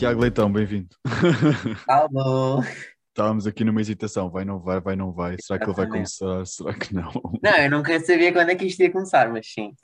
Tiago 0.00 0.22
Leitão, 0.22 0.50
bem-vindo. 0.50 0.96
Alô! 1.86 2.62
Estávamos 3.08 3.46
aqui 3.46 3.62
numa 3.64 3.82
hesitação, 3.82 4.30
vai, 4.30 4.46
não 4.46 4.58
vai, 4.58 4.80
vai, 4.80 4.96
não 4.96 5.12
vai. 5.12 5.36
Será 5.38 5.58
que 5.58 5.66
ele 5.66 5.74
vai 5.74 5.86
começar? 5.86 6.46
Será 6.46 6.72
que 6.72 6.94
não? 6.94 7.12
Não, 7.42 7.56
eu 7.58 7.82
queria 7.82 8.00
saber 8.00 8.32
quando 8.32 8.48
é 8.48 8.54
que 8.54 8.64
isto 8.64 8.80
ia 8.80 8.90
começar, 8.90 9.30
mas 9.30 9.46
sim. 9.52 9.74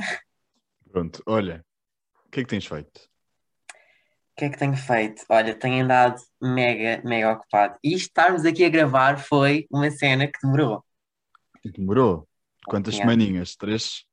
Pronto, 0.90 1.22
olha, 1.26 1.62
o 2.24 2.30
que 2.30 2.40
é 2.40 2.42
que 2.44 2.48
tens 2.48 2.64
feito? 2.64 2.96
O 2.96 4.38
que 4.38 4.46
é 4.46 4.48
que 4.48 4.56
tenho 4.56 4.74
feito? 4.74 5.22
Olha, 5.28 5.54
tenho 5.54 5.84
andado 5.84 6.18
mega, 6.40 7.06
mega 7.06 7.32
ocupado. 7.32 7.78
E 7.84 7.92
estarmos 7.92 8.46
aqui 8.46 8.64
a 8.64 8.70
gravar 8.70 9.18
foi 9.18 9.66
uma 9.70 9.90
cena 9.90 10.26
que 10.26 10.38
demorou. 10.42 10.82
Demorou? 11.62 12.26
Quantas 12.64 12.96
semaninhas? 12.96 13.55
Três? 13.55 14.05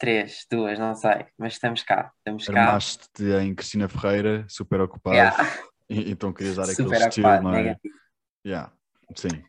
Três, 0.00 0.46
duas, 0.50 0.78
não 0.78 0.94
sei. 0.94 1.26
Mas 1.38 1.52
estamos 1.52 1.82
cá, 1.82 2.10
estamos 2.16 2.46
cá. 2.46 2.68
Armaste-te 2.70 3.22
em 3.42 3.54
Cristina 3.54 3.86
Ferreira, 3.86 4.46
super 4.48 4.80
ocupado. 4.80 5.14
Yeah, 5.14 5.36
E- 5.90 6.10
Então 6.10 6.32
querias 6.32 6.56
dar 6.56 6.62
aquele 6.62 6.76
super 6.88 7.00
estilo, 7.08 7.28
ocupado, 7.28 7.44
não 7.44 7.54
é? 7.54 7.76
Yeah, 8.46 8.72
sim. 9.14 9.44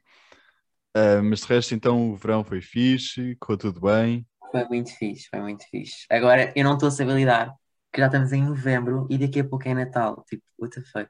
Ah, 0.93 1.21
mas 1.23 1.39
de 1.39 1.47
resto, 1.47 1.73
então, 1.73 2.11
o 2.11 2.15
verão 2.17 2.43
foi 2.43 2.59
fixe, 2.61 3.37
correu 3.39 3.57
tudo 3.57 3.79
bem. 3.79 4.27
Foi 4.51 4.65
muito 4.67 4.91
fixe, 4.97 5.29
foi 5.29 5.39
muito 5.39 5.63
fixe. 5.69 6.05
Agora, 6.09 6.51
eu 6.53 6.65
não 6.65 6.73
estou 6.73 6.89
a 6.89 6.91
saber 6.91 7.15
lidar, 7.15 7.55
que 7.93 8.01
já 8.01 8.07
estamos 8.07 8.33
em 8.33 8.43
novembro 8.43 9.07
e 9.09 9.17
daqui 9.17 9.39
a 9.39 9.45
pouco 9.47 9.65
é 9.69 9.73
Natal. 9.73 10.25
Tipo, 10.27 10.43
what 10.59 10.75
the 10.75 10.81
fuck? 10.91 11.09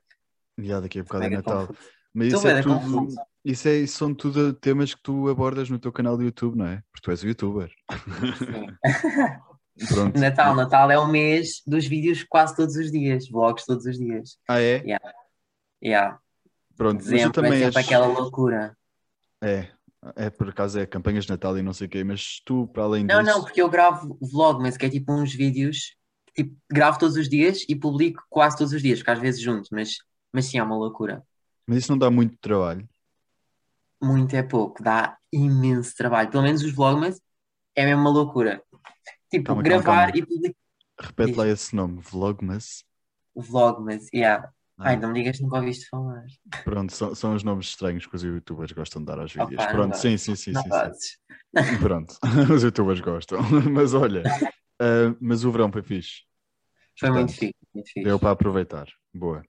Já 0.59 0.79
daqui 0.79 0.99
a 0.99 1.03
bocado 1.03 1.23
é 1.25 1.29
Natal. 1.29 1.67
confuso. 1.67 1.89
Mas 2.13 2.27
Estou 2.27 2.41
isso 2.41 2.47
é 2.59 2.61
tudo. 2.61 3.15
Isso, 3.43 3.67
é, 3.67 3.77
isso 3.77 3.97
são 3.97 4.13
tudo 4.13 4.53
temas 4.53 4.93
que 4.93 5.01
tu 5.01 5.29
abordas 5.29 5.69
no 5.69 5.79
teu 5.79 5.91
canal 5.91 6.15
do 6.17 6.23
YouTube, 6.23 6.57
não 6.57 6.67
é? 6.67 6.83
Porque 6.91 7.03
tu 7.03 7.11
és 7.11 7.23
o 7.23 7.27
youtuber. 7.27 7.71
Sim. 8.37 9.87
Pronto. 9.87 10.19
Natal, 10.19 10.55
Natal 10.55 10.91
é 10.91 10.99
o 10.99 11.07
mês 11.07 11.61
dos 11.65 11.85
vídeos 11.87 12.23
quase 12.23 12.55
todos 12.55 12.75
os 12.75 12.91
dias, 12.91 13.27
vlogs 13.29 13.65
todos 13.65 13.85
os 13.85 13.97
dias. 13.97 14.37
Ah, 14.47 14.61
é? 14.61 14.83
Yeah. 15.83 16.19
Pronto, 16.75 16.97
mas 16.97 17.07
eu 17.07 17.11
Dezembro 17.11 17.29
é 17.29 17.43
também 17.43 17.59
sempre 17.59 17.79
acho... 17.79 17.87
aquela 17.87 18.07
loucura. 18.07 18.77
É, 19.41 19.69
é 20.15 20.29
por 20.29 20.49
acaso 20.49 20.79
é 20.79 20.85
campanhas 20.85 21.25
de 21.25 21.31
Natal 21.31 21.57
e 21.57 21.61
não 21.61 21.73
sei 21.73 21.87
o 21.87 21.89
quê, 21.89 22.03
mas 22.03 22.41
tu, 22.45 22.67
para 22.67 22.83
além 22.83 23.03
Não, 23.03 23.23
disso... 23.23 23.31
não, 23.31 23.43
porque 23.43 23.61
eu 23.61 23.69
gravo 23.69 24.17
vlog, 24.21 24.61
mas 24.61 24.77
que 24.77 24.85
é 24.85 24.89
tipo 24.89 25.13
uns 25.13 25.33
vídeos, 25.33 25.95
tipo, 26.35 26.55
gravo 26.71 26.99
todos 26.99 27.15
os 27.15 27.27
dias 27.27 27.65
e 27.67 27.75
publico 27.75 28.23
quase 28.29 28.57
todos 28.57 28.73
os 28.73 28.81
dias, 28.81 28.99
porque 28.99 29.11
às 29.11 29.19
vezes 29.19 29.41
juntos, 29.41 29.69
mas, 29.71 29.95
mas 30.31 30.45
sim, 30.45 30.59
é 30.59 30.63
uma 30.63 30.77
loucura. 30.77 31.23
Mas 31.65 31.79
isso 31.79 31.91
não 31.91 31.97
dá 31.97 32.11
muito 32.11 32.37
trabalho. 32.39 32.87
Muito 34.01 34.35
é 34.35 34.43
pouco, 34.43 34.81
dá 34.83 35.17
imenso 35.31 35.95
trabalho. 35.95 36.29
Pelo 36.29 36.43
menos 36.43 36.63
os 36.63 36.73
vlogmas 36.73 37.21
é 37.75 37.85
mesmo 37.85 38.01
uma 38.01 38.09
loucura. 38.09 38.61
Tipo, 39.29 39.45
Calma, 39.47 39.63
calma, 39.63 39.83
gravar 39.83 40.05
calma. 40.11 40.17
e 40.17 40.25
publicar 40.25 40.55
Repete 40.99 41.33
lá 41.37 41.47
esse 41.47 41.75
nome, 41.75 41.99
Vlogmas. 42.01 42.83
vlogmas, 43.35 44.07
yeah. 44.13 44.51
Ah, 44.77 44.89
Ai, 44.89 44.97
não 44.97 45.09
me 45.09 45.19
digas 45.19 45.37
que 45.37 45.43
nunca 45.43 45.57
ouviste 45.57 45.87
falar. 45.89 46.25
Pronto, 46.63 46.93
são, 46.93 47.15
são 47.15 47.35
os 47.35 47.43
nomes 47.43 47.67
estranhos 47.67 48.05
que 48.05 48.15
os 48.15 48.23
youtubers 48.23 48.71
gostam 48.71 49.01
de 49.01 49.05
dar 49.05 49.19
aos 49.19 49.31
vídeos. 49.31 49.63
Opa, 49.63 49.71
Pronto, 49.71 49.97
sim, 49.97 50.17
sim, 50.17 50.35
sim, 50.35 50.51
não 50.51 50.61
sim, 50.61 50.69
sim. 50.69 50.69
fazes. 50.69 51.17
Pronto, 51.81 52.15
os 52.53 52.63
youtubers 52.63 52.99
gostam. 52.99 53.39
Mas 53.71 53.93
olha, 53.93 54.23
ah, 54.79 55.15
mas 55.19 55.43
o 55.45 55.51
verão 55.51 55.71
foi 55.71 55.83
fixe. 55.83 56.21
Foi 56.99 57.09
muito 57.11 57.27
Portanto, 57.29 57.39
fixe, 57.39 57.55
muito 57.73 57.87
fixe. 57.87 58.03
Deu 58.03 58.19
para 58.19 58.31
aproveitar. 58.31 58.87
Boa. 59.13 59.43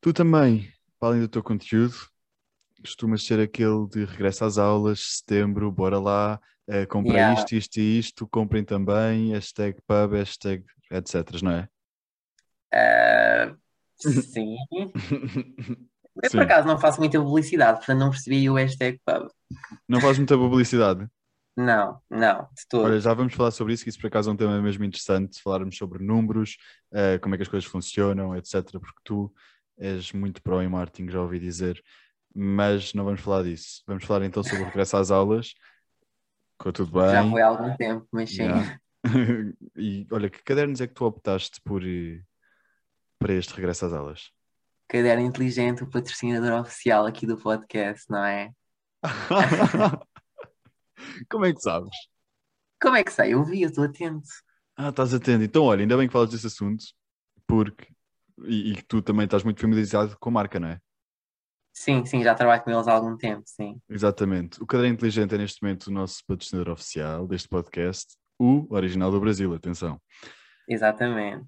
Tu 0.00 0.12
também, 0.12 0.72
para 0.98 1.10
além 1.10 1.20
do 1.20 1.28
teu 1.28 1.42
conteúdo, 1.42 1.94
costumas 2.82 3.24
ser 3.24 3.40
aquele 3.40 3.86
de 3.88 4.04
regresso 4.04 4.44
às 4.44 4.58
aulas, 4.58 5.00
setembro, 5.18 5.70
bora 5.70 5.98
lá, 5.98 6.40
eh, 6.68 6.86
comprem 6.86 7.16
Yeah. 7.16 7.34
isto, 7.40 7.54
isto 7.54 7.76
e 7.78 7.98
isto, 7.98 8.28
comprem 8.28 8.64
também, 8.64 9.32
hashtag 9.32 9.78
pub, 9.86 10.12
hashtag 10.12 10.64
etc, 10.90 11.42
não 11.42 11.52
é? 11.52 11.68
Ah, 12.72 13.54
sim. 13.98 14.56
Eu 16.22 16.28
Sim. 16.30 16.36
por 16.36 16.42
acaso 16.42 16.66
não 16.68 16.78
faço 16.78 17.00
muita 17.00 17.18
publicidade, 17.18 17.78
portanto 17.78 17.98
não 17.98 18.10
percebi 18.10 18.48
o 18.50 18.54
hashtag 18.54 19.00
pub. 19.04 19.28
Não 19.88 20.00
faz 20.00 20.18
muita 20.18 20.36
publicidade. 20.36 21.06
Não, 21.56 22.00
não, 22.10 22.42
de 22.56 22.66
todo. 22.68 22.84
Olha, 22.84 22.98
já 22.98 23.12
vamos 23.12 23.34
falar 23.34 23.50
sobre 23.50 23.74
isso, 23.74 23.82
que 23.84 23.90
isso 23.90 24.00
por 24.00 24.06
acaso 24.06 24.30
é 24.30 24.32
um 24.32 24.36
tema 24.36 24.60
mesmo 24.60 24.84
interessante, 24.84 25.40
falarmos 25.42 25.76
sobre 25.76 26.02
números, 26.02 26.56
eh, 26.92 27.18
como 27.18 27.34
é 27.34 27.38
que 27.38 27.42
as 27.42 27.48
coisas 27.48 27.68
funcionam, 27.68 28.34
etc. 28.36 28.62
Porque 28.72 29.00
tu 29.04 29.32
és 29.78 30.12
muito 30.12 30.42
pró 30.42 30.62
em 30.62 30.68
marketing, 30.68 31.10
já 31.10 31.20
ouvi 31.20 31.38
dizer, 31.38 31.82
mas 32.34 32.94
não 32.94 33.04
vamos 33.04 33.20
falar 33.20 33.42
disso. 33.42 33.82
Vamos 33.86 34.04
falar 34.04 34.24
então 34.24 34.42
sobre 34.42 34.62
o 34.62 34.66
regresso 34.66 34.96
às 34.96 35.10
aulas. 35.10 35.54
Ficou 36.52 36.72
tudo 36.72 36.92
bem. 36.92 37.10
Já 37.10 37.30
foi 37.30 37.42
há 37.42 37.46
algum 37.46 37.76
tempo, 37.76 38.06
mas 38.10 38.30
sim. 38.30 38.42
Yeah. 38.42 38.78
e 39.76 40.06
olha, 40.10 40.30
que 40.30 40.42
cadernos 40.42 40.80
é 40.80 40.86
que 40.86 40.94
tu 40.94 41.04
optaste 41.04 41.60
por 41.62 41.82
eh, 41.84 42.22
para 43.18 43.32
este 43.32 43.54
regresso 43.54 43.86
às 43.86 43.92
aulas? 43.92 44.30
Caderno 44.88 45.24
Inteligente, 45.24 45.82
o 45.82 45.90
patrocinador 45.90 46.60
oficial 46.60 47.06
aqui 47.06 47.26
do 47.26 47.36
podcast, 47.36 48.04
não 48.10 48.24
é? 48.24 48.50
Como 51.28 51.44
é 51.46 51.52
que 51.52 51.60
sabes? 51.60 51.96
Como 52.80 52.96
é 52.96 53.02
que 53.02 53.12
sei? 53.12 53.34
Eu 53.34 53.44
vi, 53.44 53.62
eu 53.62 53.68
estou 53.68 53.84
atento. 53.84 54.28
Ah, 54.76 54.90
estás 54.90 55.14
atento. 55.14 55.44
Então, 55.44 55.64
olha, 55.64 55.80
ainda 55.80 55.96
bem 55.96 56.06
que 56.06 56.12
falas 56.12 56.30
desse 56.30 56.46
assunto, 56.46 56.84
porque 57.46 57.88
e, 58.44 58.72
e 58.72 58.82
tu 58.82 59.02
também 59.02 59.24
estás 59.24 59.42
muito 59.42 59.60
familiarizado 59.60 60.16
com 60.18 60.28
a 60.30 60.32
marca, 60.32 60.58
não 60.58 60.68
é? 60.68 60.80
Sim, 61.72 62.04
sim, 62.04 62.22
já 62.22 62.34
trabalho 62.34 62.62
com 62.62 62.70
eles 62.70 62.86
há 62.86 62.92
algum 62.92 63.16
tempo, 63.16 63.42
sim. 63.46 63.80
Exatamente. 63.88 64.62
O 64.62 64.66
Caderno 64.66 64.94
Inteligente 64.94 65.34
é 65.34 65.38
neste 65.38 65.62
momento 65.62 65.86
o 65.86 65.90
nosso 65.90 66.22
patrocinador 66.26 66.74
oficial 66.74 67.26
deste 67.26 67.48
podcast, 67.48 68.14
o 68.38 68.66
original 68.70 69.10
do 69.10 69.18
Brasil, 69.18 69.54
atenção. 69.54 70.00
Exatamente. 70.68 71.42
O 71.42 71.46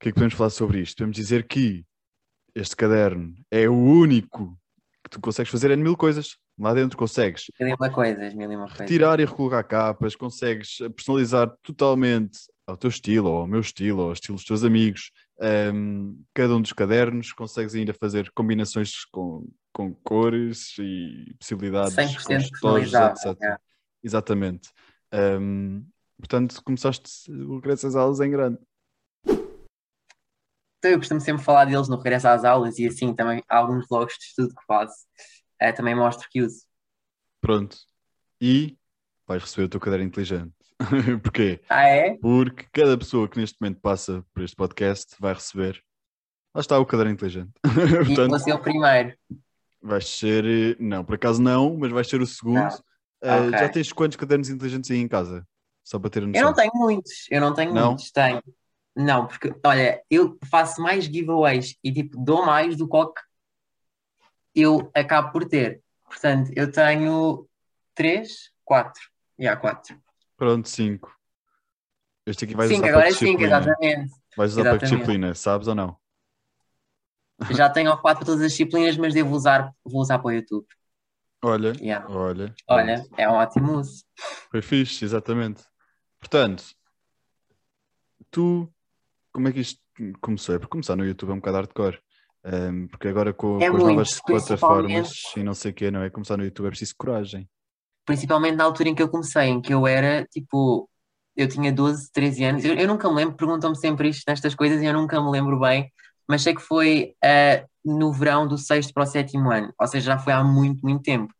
que 0.00 0.08
é 0.08 0.12
que 0.12 0.14
podemos 0.14 0.34
falar 0.34 0.50
sobre 0.50 0.80
isto? 0.80 0.98
Podemos 0.98 1.16
dizer 1.16 1.46
que 1.46 1.84
este 2.54 2.76
caderno 2.76 3.34
é 3.50 3.68
o 3.68 3.74
único 3.74 4.56
que 5.02 5.10
tu 5.10 5.20
consegues 5.20 5.50
fazer 5.50 5.70
N 5.70 5.82
mil 5.82 5.96
coisas. 5.96 6.36
Lá 6.58 6.72
dentro 6.72 6.96
consegues 6.96 7.46
Mil 7.58 7.70
e 7.70 7.74
uma 7.74 7.90
coisas, 7.90 8.32
mil 8.34 8.50
e 8.50 8.54
uma 8.54 8.66
coisas. 8.66 8.80
retirar 8.80 9.18
e 9.18 9.24
recolocar 9.24 9.66
capas, 9.66 10.14
consegues 10.14 10.76
personalizar 10.94 11.52
totalmente 11.62 12.38
ao 12.66 12.76
teu 12.76 12.88
estilo, 12.88 13.28
ou 13.28 13.38
ao 13.38 13.46
meu 13.46 13.60
estilo, 13.60 14.02
ou 14.02 14.06
ao 14.06 14.12
estilo 14.12 14.36
dos 14.36 14.44
teus 14.44 14.62
amigos, 14.62 15.10
hum, 15.72 16.22
cada 16.32 16.54
um 16.54 16.62
dos 16.62 16.72
cadernos, 16.72 17.32
consegues 17.32 17.74
ainda 17.74 17.94
fazer 17.94 18.30
combinações 18.32 19.04
com, 19.06 19.48
com 19.72 19.94
cores 19.94 20.76
e 20.78 21.34
possibilidades 21.38 21.94
100% 21.94 22.18
com 22.18 22.50
personalizável, 22.50 23.32
etc. 23.32 23.42
é. 23.42 23.56
Exatamente. 24.02 24.70
Hum, 25.12 25.86
portanto, 26.18 26.62
começaste 26.64 27.30
o 27.30 27.56
regresso 27.56 27.86
às 27.86 27.96
aulas 27.96 28.20
em 28.20 28.30
grande. 28.30 28.58
Então 30.78 30.92
eu 30.92 30.98
costumo 30.98 31.20
sempre 31.20 31.42
falar 31.42 31.64
deles 31.64 31.88
no 31.88 31.96
regresso 31.96 32.28
às 32.28 32.44
aulas 32.44 32.78
e 32.78 32.86
assim 32.86 33.14
também 33.14 33.42
há 33.48 33.56
alguns 33.56 33.86
vlogs 33.88 34.18
de 34.18 34.24
estudo 34.24 34.54
que 34.54 34.66
faço. 34.66 35.06
Eh, 35.58 35.72
também 35.72 35.94
mostro 35.94 36.28
que 36.30 36.42
uso. 36.42 36.66
Pronto. 37.40 37.76
E 38.38 38.76
vais 39.26 39.42
receber 39.42 39.64
o 39.64 39.68
teu 39.68 39.80
caderno 39.80 40.04
inteligente. 40.04 40.53
Porquê? 41.22 41.60
Ah, 41.68 41.86
é? 41.88 42.16
Porque 42.16 42.66
cada 42.72 42.96
pessoa 42.98 43.28
que 43.28 43.38
neste 43.38 43.56
momento 43.60 43.80
passa 43.80 44.24
por 44.34 44.42
este 44.42 44.56
podcast 44.56 45.14
vai 45.20 45.34
receber. 45.34 45.82
Lá 46.54 46.60
está 46.60 46.78
o 46.78 46.86
caderno 46.86 47.12
inteligente. 47.12 47.52
E 47.64 48.06
Portanto, 48.06 48.30
vou 48.30 48.38
ser 48.38 48.52
o 48.52 48.58
primeiro. 48.58 49.16
vais 49.82 50.06
ser. 50.06 50.76
Não, 50.80 51.04
por 51.04 51.14
acaso 51.16 51.40
não, 51.42 51.76
mas 51.76 51.90
vais 51.92 52.08
ser 52.08 52.20
o 52.20 52.26
segundo. 52.26 52.54
Não. 52.56 52.68
Eh, 53.22 53.40
Ok. 53.48 53.58
Já 53.58 53.68
tens 53.68 53.92
quantos 53.92 54.16
cadernos 54.16 54.48
inteligentes 54.50 54.90
aí 54.90 54.98
em 54.98 55.08
casa? 55.08 55.46
Só 55.82 55.98
para 55.98 56.10
ter 56.10 56.20
noção. 56.20 56.40
Eu 56.40 56.46
não 56.46 56.54
tenho 56.54 56.72
muitos, 56.74 57.12
eu 57.30 57.40
não 57.40 57.54
tenho 57.54 57.72
Não? 57.74 57.86
muitos, 57.88 58.10
tenho. 58.10 58.42
Não, 58.96 59.26
porque, 59.26 59.52
olha, 59.64 60.02
eu 60.10 60.38
faço 60.48 60.80
mais 60.80 61.04
giveaways 61.04 61.76
e 61.82 61.92
tipo, 61.92 62.16
dou 62.22 62.44
mais 62.46 62.76
do 62.76 62.88
que 62.88 62.96
eu 64.54 64.90
acabo 64.94 65.32
por 65.32 65.44
ter. 65.46 65.82
Portanto, 66.04 66.52
eu 66.54 66.70
tenho 66.70 67.48
três, 67.94 68.50
quatro. 68.64 69.02
E 69.38 69.48
há 69.48 69.56
quatro. 69.56 69.98
Pronto, 70.36 70.68
cinco. 70.68 71.14
Este 72.26 72.44
aqui 72.44 72.54
vais 72.54 72.68
Cinco, 72.68 72.82
usar 72.82 72.90
agora 72.90 73.04
para 73.06 73.10
é 73.10 73.18
cinco, 73.18 73.42
disciplina. 73.42 73.58
exatamente. 73.58 74.14
Vais 74.36 74.52
usar 74.52 74.62
para 74.62 74.72
Exatamente. 74.76 74.96
disciplina, 74.96 75.34
sabes 75.34 75.68
ou 75.68 75.74
não? 75.74 75.96
Já 77.50 77.68
tenho 77.68 77.92
ocupado 77.92 78.20
para 78.20 78.26
todas 78.26 78.40
as 78.42 78.52
disciplinas, 78.52 78.96
mas 78.96 79.12
devo 79.12 79.34
usar, 79.34 79.72
vou 79.84 80.00
usar 80.00 80.18
para 80.18 80.28
o 80.28 80.32
YouTube. 80.32 80.66
Olha, 81.42 81.72
Yeah. 81.78 82.08
olha. 82.08 82.54
Olha, 82.66 83.00
pronto. 83.00 83.14
é 83.20 83.28
um 83.28 83.32
ótimo 83.34 83.78
uso. 83.78 84.04
Foi 84.50 84.62
fixe, 84.62 85.04
exatamente. 85.04 85.62
Portanto, 86.18 86.64
tu, 88.30 88.72
como 89.30 89.48
é 89.48 89.52
que 89.52 89.60
isto 89.60 89.80
começou? 90.22 90.54
É 90.54 90.58
porque 90.58 90.70
começar 90.70 90.96
no 90.96 91.04
YouTube 91.04 91.30
é 91.30 91.32
um 91.34 91.40
bocado 91.40 91.56
hardcore. 91.58 92.00
Um, 92.46 92.88
porque 92.88 93.08
agora 93.08 93.32
com, 93.32 93.58
É 93.60 93.68
com 93.70 93.76
as 93.76 93.82
muito, 93.82 93.96
novas 93.96 94.20
plataformas 94.20 95.12
e 95.36 95.42
não 95.42 95.54
sei 95.54 95.70
o 95.70 95.74
quê, 95.74 95.90
não 95.90 96.02
é? 96.02 96.10
Começar 96.10 96.36
no 96.36 96.44
YouTube 96.44 96.66
é 96.66 96.70
preciso 96.70 96.94
coragem. 96.96 97.48
Principalmente 98.04 98.56
na 98.56 98.64
altura 98.64 98.88
em 98.90 98.94
que 98.94 99.02
eu 99.02 99.08
comecei, 99.08 99.44
em 99.44 99.60
que 99.60 99.72
eu 99.72 99.86
era 99.86 100.24
tipo, 100.26 100.88
eu 101.36 101.48
tinha 101.48 101.72
12, 101.72 102.10
13 102.12 102.44
anos. 102.44 102.64
Eu, 102.64 102.74
eu 102.74 102.88
nunca 102.88 103.08
me 103.08 103.16
lembro, 103.16 103.36
perguntam-me 103.36 103.76
sempre 103.76 104.08
isto 104.08 104.24
nestas 104.28 104.54
coisas 104.54 104.82
e 104.82 104.86
eu 104.86 104.92
nunca 104.92 105.20
me 105.20 105.30
lembro 105.30 105.58
bem, 105.60 105.90
mas 106.28 106.42
sei 106.42 106.54
que 106.54 106.62
foi 106.62 107.14
ah, 107.22 107.64
no 107.84 108.12
verão 108.12 108.46
do 108.48 108.58
sexto 108.58 108.92
para 108.92 109.04
o 109.04 109.06
sétimo 109.06 109.50
ano, 109.50 109.72
ou 109.80 109.86
seja, 109.86 110.12
já 110.14 110.18
foi 110.18 110.32
há 110.32 110.42
muito, 110.44 110.82
muito 110.82 111.02
tempo. 111.02 111.32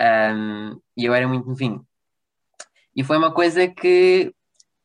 Ahm, 0.00 0.78
e 0.96 1.04
eu 1.04 1.14
era 1.14 1.26
muito 1.28 1.48
novinho. 1.48 1.86
E 2.94 3.04
foi 3.04 3.16
uma 3.18 3.32
coisa 3.32 3.68
que 3.68 4.32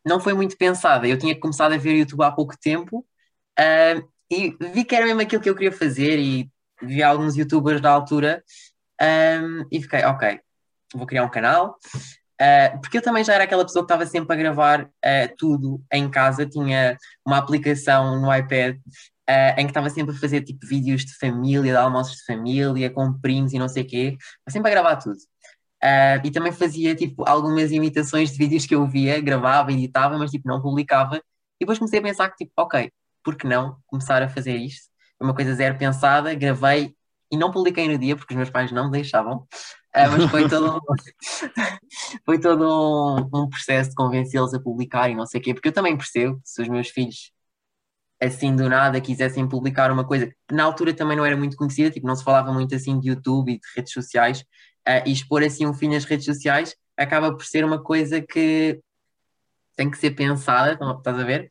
não 0.05 0.19
foi 0.19 0.33
muito 0.33 0.57
pensada. 0.57 1.07
Eu 1.07 1.17
tinha 1.17 1.39
começado 1.39 1.73
a 1.73 1.77
ver 1.77 1.97
YouTube 1.97 2.23
há 2.23 2.31
pouco 2.31 2.55
tempo, 2.59 3.05
ahm, 3.57 4.03
e 4.31 4.55
vi 4.73 4.83
que 4.83 4.95
era 4.95 5.05
mesmo 5.05 5.21
aquilo 5.21 5.41
que 5.41 5.49
eu 5.49 5.55
queria 5.55 5.71
fazer 5.71 6.19
e 6.19 6.49
vi 6.81 7.03
alguns 7.03 7.35
youtubers 7.37 7.81
da 7.81 7.91
altura 7.91 8.43
um, 9.01 9.65
e 9.71 9.81
fiquei, 9.81 10.03
ok, 10.05 10.39
vou 10.97 11.07
criar 11.07 11.23
um 11.23 11.29
canal. 11.29 11.77
Uh, 12.41 12.81
porque 12.81 12.97
eu 12.97 13.01
também 13.01 13.23
já 13.23 13.33
era 13.33 13.43
aquela 13.43 13.63
pessoa 13.63 13.83
que 13.83 13.93
estava 13.93 14.05
sempre 14.05 14.33
a 14.33 14.37
gravar 14.37 14.83
uh, 14.83 15.35
tudo 15.37 15.81
em 15.91 16.09
casa, 16.09 16.45
tinha 16.45 16.97
uma 17.25 17.37
aplicação 17.37 18.19
no 18.19 18.35
iPad 18.35 18.75
uh, 18.75 19.53
em 19.57 19.65
que 19.65 19.71
estava 19.71 19.89
sempre 19.89 20.15
a 20.15 20.19
fazer 20.19 20.41
tipo 20.41 20.65
vídeos 20.67 21.05
de 21.05 21.15
família, 21.15 21.71
de 21.71 21.77
almoços 21.77 22.17
de 22.17 22.25
família, 22.25 22.89
com 22.89 23.13
primos 23.13 23.53
e 23.53 23.59
não 23.59 23.69
sei 23.69 23.83
o 23.83 23.87
quê, 23.87 24.17
sempre 24.49 24.71
a 24.71 24.73
gravar 24.73 24.95
tudo. 24.97 25.17
e 26.23 26.31
também 26.31 26.51
fazia 26.51 26.95
tipo 26.95 27.23
algumas 27.27 27.71
imitações 27.71 28.31
de 28.31 28.37
vídeos 28.37 28.65
que 28.65 28.75
eu 28.75 28.87
via, 28.87 29.21
gravava, 29.21 29.71
editava, 29.71 30.17
mas 30.17 30.31
tipo 30.31 30.47
não 30.47 30.61
publicava. 30.61 31.17
E 31.17 31.21
depois 31.61 31.77
comecei 31.79 31.99
a 31.99 32.01
pensar 32.01 32.29
que 32.29 32.45
tipo, 32.45 32.51
ok, 32.57 32.91
por 33.23 33.37
que 33.37 33.47
não 33.47 33.77
começar 33.85 34.21
a 34.21 34.29
fazer 34.29 34.55
isto? 34.57 34.87
Uma 35.21 35.35
coisa 35.35 35.53
zero 35.55 35.77
pensada, 35.77 36.33
gravei 36.33 36.93
e 37.33 37.37
não 37.37 37.49
publiquei 37.49 37.87
no 37.87 37.97
dia 37.97 38.15
porque 38.15 38.31
os 38.31 38.37
meus 38.37 38.51
pais 38.51 38.71
não 38.71 38.85
me 38.85 38.91
deixavam. 38.91 39.37
Uh, 39.95 40.11
mas 40.11 40.29
foi 40.29 40.47
todo, 40.47 40.77
um, 40.77 40.79
foi 42.23 42.39
todo 42.39 42.63
um, 42.63 43.41
um 43.41 43.49
processo 43.49 43.89
de 43.89 43.95
convencê-los 43.95 44.53
a 44.53 44.59
publicar 44.59 45.09
e 45.09 45.15
não 45.15 45.25
sei 45.25 45.41
o 45.41 45.43
quê, 45.43 45.53
porque 45.53 45.69
eu 45.69 45.73
também 45.73 45.97
percebo 45.97 46.39
se 46.43 46.61
os 46.61 46.67
meus 46.67 46.89
filhos 46.89 47.31
assim 48.21 48.55
do 48.55 48.69
nada 48.69 49.01
quisessem 49.01 49.49
publicar 49.49 49.91
uma 49.91 50.05
coisa 50.05 50.27
que 50.27 50.55
na 50.55 50.63
altura 50.63 50.93
também 50.93 51.17
não 51.17 51.25
era 51.25 51.35
muito 51.35 51.57
conhecida, 51.57 51.89
tipo, 51.89 52.05
não 52.05 52.15
se 52.15 52.23
falava 52.23 52.53
muito 52.53 52.75
assim 52.75 52.99
de 52.99 53.09
YouTube 53.09 53.51
e 53.51 53.59
de 53.59 53.67
redes 53.75 53.91
sociais, 53.91 54.41
uh, 54.87 55.03
e 55.07 55.11
expor 55.11 55.43
assim 55.43 55.65
um 55.65 55.73
fim 55.73 55.89
nas 55.89 56.05
redes 56.05 56.25
sociais 56.25 56.75
acaba 56.95 57.33
por 57.33 57.45
ser 57.45 57.65
uma 57.65 57.81
coisa 57.81 58.21
que 58.21 58.79
tem 59.75 59.89
que 59.89 59.97
ser 59.97 60.11
pensada, 60.11 60.73
estás 60.73 61.19
a 61.19 61.23
ver? 61.23 61.49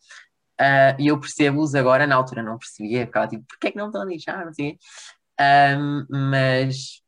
Uh, 0.61 0.95
e 1.01 1.09
eu 1.09 1.19
percebo-os 1.19 1.75
agora, 1.75 2.07
na 2.07 2.15
altura 2.15 2.41
não 2.41 2.57
percebia, 2.57 3.05
ficava 3.05 3.27
tipo, 3.27 3.45
porquê 3.49 3.67
é 3.67 3.71
que 3.73 3.79
não 3.79 3.87
estão 3.87 4.03
a 4.03 4.05
deixar? 4.05 4.47
Não 4.47 4.55
sei. 4.55 4.79
Um, 5.43 6.07
mas, 6.09 7.03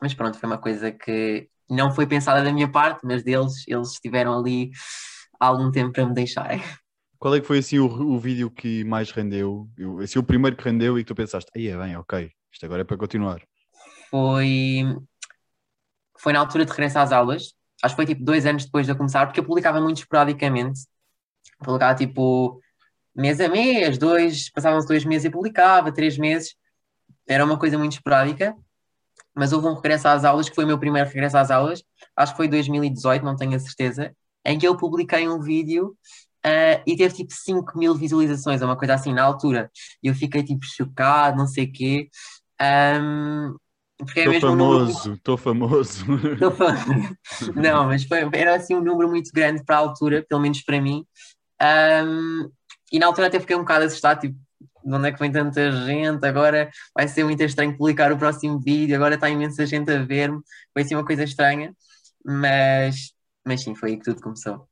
mas 0.00 0.14
pronto, 0.14 0.38
foi 0.38 0.48
uma 0.48 0.58
coisa 0.58 0.90
que 0.90 1.48
não 1.68 1.90
foi 1.92 2.06
pensada 2.06 2.42
da 2.42 2.52
minha 2.52 2.70
parte, 2.70 3.00
mas 3.04 3.22
deles, 3.22 3.64
eles 3.66 3.92
estiveram 3.92 4.38
ali 4.38 4.70
há 5.38 5.46
algum 5.46 5.70
tempo 5.70 5.92
para 5.92 6.06
me 6.06 6.14
deixarem. 6.14 6.62
Qual 7.18 7.34
é 7.34 7.40
que 7.40 7.46
foi 7.46 7.58
assim 7.58 7.78
o, 7.78 7.86
o 7.86 8.18
vídeo 8.18 8.50
que 8.50 8.84
mais 8.84 9.10
rendeu? 9.10 9.68
Assim, 10.02 10.18
o 10.18 10.22
primeiro 10.22 10.56
que 10.56 10.64
rendeu 10.64 10.98
e 10.98 11.02
que 11.02 11.08
tu 11.08 11.14
pensaste, 11.14 11.50
aí 11.56 11.68
é 11.68 11.76
bem, 11.76 11.96
ok, 11.96 12.30
isto 12.52 12.66
agora 12.66 12.82
é 12.82 12.84
para 12.84 12.96
continuar. 12.96 13.42
Foi, 14.10 14.84
foi 16.18 16.32
na 16.32 16.40
altura 16.40 16.64
de 16.64 16.70
regresso 16.70 16.98
às 16.98 17.12
aulas, 17.12 17.54
acho 17.82 17.94
que 17.94 17.96
foi 17.96 18.06
tipo 18.06 18.24
dois 18.24 18.46
anos 18.46 18.64
depois 18.64 18.86
de 18.86 18.92
eu 18.92 18.96
começar, 18.96 19.26
porque 19.26 19.40
eu 19.40 19.44
publicava 19.44 19.80
muito 19.80 19.98
esporadicamente. 19.98 20.80
Publicava 21.58 21.94
tipo 21.94 22.60
mês 23.14 23.40
a 23.40 23.48
mês, 23.48 23.96
dois, 23.98 24.50
passavam-se 24.50 24.86
dois 24.86 25.04
meses 25.04 25.24
e 25.24 25.30
publicava, 25.30 25.90
três 25.90 26.18
meses, 26.18 26.54
era 27.28 27.44
uma 27.44 27.58
coisa 27.58 27.78
muito 27.78 27.92
esporádica, 27.92 28.54
mas 29.34 29.52
houve 29.52 29.66
um 29.66 29.74
regresso 29.74 30.08
às 30.08 30.24
aulas, 30.24 30.48
que 30.48 30.54
foi 30.54 30.64
o 30.64 30.66
meu 30.66 30.78
primeiro 30.78 31.08
regresso 31.08 31.36
às 31.36 31.50
aulas, 31.50 31.82
acho 32.16 32.32
que 32.32 32.36
foi 32.36 32.48
2018, 32.48 33.24
não 33.24 33.36
tenho 33.36 33.54
a 33.54 33.58
certeza, 33.58 34.14
em 34.44 34.58
que 34.58 34.66
eu 34.66 34.76
publiquei 34.76 35.28
um 35.28 35.40
vídeo 35.40 35.96
uh, 36.46 36.82
e 36.86 36.96
teve 36.96 37.14
tipo 37.14 37.32
5 37.34 37.78
mil 37.78 37.94
visualizações, 37.94 38.62
uma 38.62 38.76
coisa 38.76 38.94
assim 38.94 39.12
na 39.12 39.24
altura. 39.24 39.70
E 40.02 40.08
eu 40.08 40.14
fiquei 40.14 40.42
tipo 40.42 40.64
chocado, 40.64 41.36
não 41.36 41.46
sei 41.46 41.64
o 41.64 41.72
quê. 41.72 42.08
Um, 42.60 43.56
porque 43.98 44.20
é 44.20 44.28
mesmo 44.28 44.50
famoso, 44.50 45.14
estou 45.14 45.34
um 45.34 45.38
famoso. 45.38 46.04
Tô 46.38 46.50
famoso. 46.50 47.16
Não, 47.56 47.86
mas 47.86 48.04
foi, 48.04 48.28
era 48.32 48.56
assim 48.56 48.74
um 48.74 48.82
número 48.82 49.08
muito 49.08 49.30
grande 49.32 49.64
para 49.64 49.76
a 49.76 49.80
altura, 49.80 50.24
pelo 50.28 50.42
menos 50.42 50.62
para 50.62 50.80
mim. 50.80 51.04
Um, 51.62 52.50
e 52.92 52.98
na 52.98 53.06
altura 53.06 53.28
até 53.28 53.40
fiquei 53.40 53.56
um 53.56 53.60
bocado 53.60 53.86
assustado, 53.86 54.20
tipo, 54.20 54.38
de 54.86 54.94
onde 54.94 55.08
é 55.08 55.12
que 55.12 55.18
vem 55.18 55.32
tanta 55.32 55.72
gente? 55.84 56.24
Agora 56.24 56.70
vai 56.94 57.08
ser 57.08 57.24
muito 57.24 57.42
estranho 57.42 57.76
publicar 57.76 58.12
o 58.12 58.18
próximo 58.18 58.60
vídeo, 58.60 58.94
agora 58.94 59.16
está 59.16 59.28
imensa 59.28 59.66
gente 59.66 59.90
a 59.90 60.02
ver-me. 60.02 60.40
Foi 60.72 60.82
assim 60.82 60.94
uma 60.94 61.04
coisa 61.04 61.24
estranha, 61.24 61.74
mas, 62.24 63.12
mas 63.44 63.62
sim, 63.62 63.74
foi 63.74 63.90
aí 63.90 63.96
que 63.98 64.04
tudo 64.04 64.20
começou. 64.20 64.68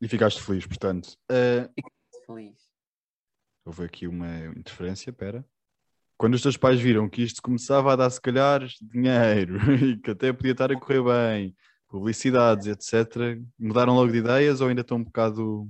E 0.00 0.06
ficaste 0.06 0.40
feliz, 0.40 0.64
portanto. 0.64 1.16
Uh... 1.30 1.68
Ficaste 1.74 2.26
feliz. 2.26 2.56
Houve 3.64 3.84
aqui 3.84 4.06
uma 4.06 4.46
interferência, 4.56 5.12
pera. 5.12 5.44
Quando 6.16 6.34
os 6.34 6.42
teus 6.42 6.56
pais 6.56 6.80
viram 6.80 7.08
que 7.08 7.22
isto 7.22 7.42
começava 7.42 7.92
a 7.92 7.96
dar, 7.96 8.10
se 8.10 8.20
calhar, 8.20 8.64
dinheiro 8.80 9.58
e 9.74 9.96
que 9.96 10.12
até 10.12 10.32
podia 10.32 10.52
estar 10.52 10.70
a 10.70 10.78
correr 10.78 11.02
bem, 11.02 11.56
publicidades, 11.88 12.68
etc., 12.68 13.40
mudaram 13.58 13.94
logo 13.94 14.12
de 14.12 14.18
ideias 14.18 14.60
ou 14.60 14.68
ainda 14.68 14.82
estão 14.82 14.98
um 14.98 15.04
bocado 15.04 15.68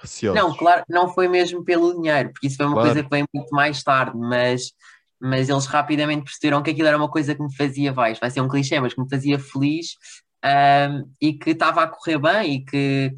Receosos. 0.00 0.40
Não, 0.40 0.56
claro, 0.56 0.82
não 0.88 1.12
foi 1.12 1.28
mesmo 1.28 1.64
pelo 1.64 1.94
dinheiro, 1.94 2.32
porque 2.32 2.46
isso 2.46 2.56
foi 2.56 2.66
uma 2.66 2.74
claro. 2.74 2.88
coisa 2.88 3.02
que 3.02 3.10
veio 3.10 3.26
muito 3.34 3.50
mais 3.50 3.82
tarde, 3.82 4.16
mas, 4.16 4.72
mas 5.20 5.48
eles 5.48 5.66
rapidamente 5.66 6.24
perceberam 6.24 6.62
que 6.62 6.70
aquilo 6.70 6.88
era 6.88 6.96
uma 6.96 7.10
coisa 7.10 7.34
que 7.34 7.42
me 7.42 7.54
fazia, 7.54 7.92
vai, 7.92 8.14
vai 8.14 8.30
ser 8.30 8.40
um 8.40 8.48
clichê, 8.48 8.80
mas 8.80 8.94
que 8.94 9.00
me 9.00 9.08
fazia 9.10 9.38
feliz 9.38 9.96
um, 10.44 11.12
e 11.20 11.34
que 11.34 11.50
estava 11.50 11.82
a 11.82 11.88
correr 11.88 12.18
bem 12.18 12.54
e 12.54 12.64
que. 12.64 13.12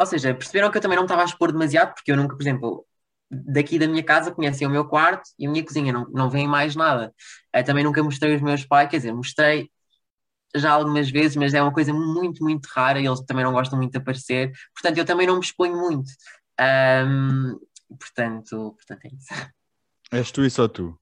Ou 0.00 0.06
seja, 0.06 0.34
perceberam 0.34 0.70
que 0.70 0.78
eu 0.78 0.82
também 0.82 0.96
não 0.96 1.04
estava 1.04 1.22
a 1.22 1.24
expor 1.24 1.52
demasiado, 1.52 1.94
porque 1.94 2.10
eu 2.10 2.16
nunca, 2.16 2.34
por 2.34 2.42
exemplo, 2.42 2.84
daqui 3.30 3.78
da 3.78 3.86
minha 3.86 4.02
casa 4.02 4.32
conhecem 4.32 4.66
o 4.66 4.70
meu 4.70 4.86
quarto 4.86 5.22
e 5.38 5.46
a 5.46 5.50
minha 5.50 5.64
cozinha, 5.64 5.92
não, 5.92 6.06
não 6.10 6.28
vem 6.28 6.48
mais 6.48 6.74
nada. 6.74 7.14
Eu 7.54 7.64
também 7.64 7.84
nunca 7.84 8.02
mostrei 8.02 8.34
os 8.34 8.42
meus 8.42 8.64
pais, 8.64 8.90
quer 8.90 8.96
dizer, 8.96 9.12
mostrei 9.14 9.70
já 10.54 10.72
algumas 10.72 11.10
vezes, 11.10 11.36
mas 11.36 11.54
é 11.54 11.62
uma 11.62 11.72
coisa 11.72 11.92
muito, 11.92 12.42
muito 12.42 12.66
rara 12.66 13.00
e 13.00 13.06
eles 13.06 13.20
também 13.22 13.44
não 13.44 13.52
gostam 13.52 13.78
muito 13.78 13.92
de 13.92 13.98
aparecer. 13.98 14.52
Portanto, 14.74 14.98
eu 14.98 15.04
também 15.04 15.26
não 15.26 15.36
me 15.36 15.40
exponho 15.40 15.76
muito. 15.76 16.10
Um, 16.60 17.58
portanto, 17.98 18.74
portanto, 18.76 19.04
é 19.04 19.08
isso. 19.08 19.52
És 20.12 20.30
tu 20.30 20.44
e 20.44 20.50
só 20.50 20.68
tu? 20.68 20.98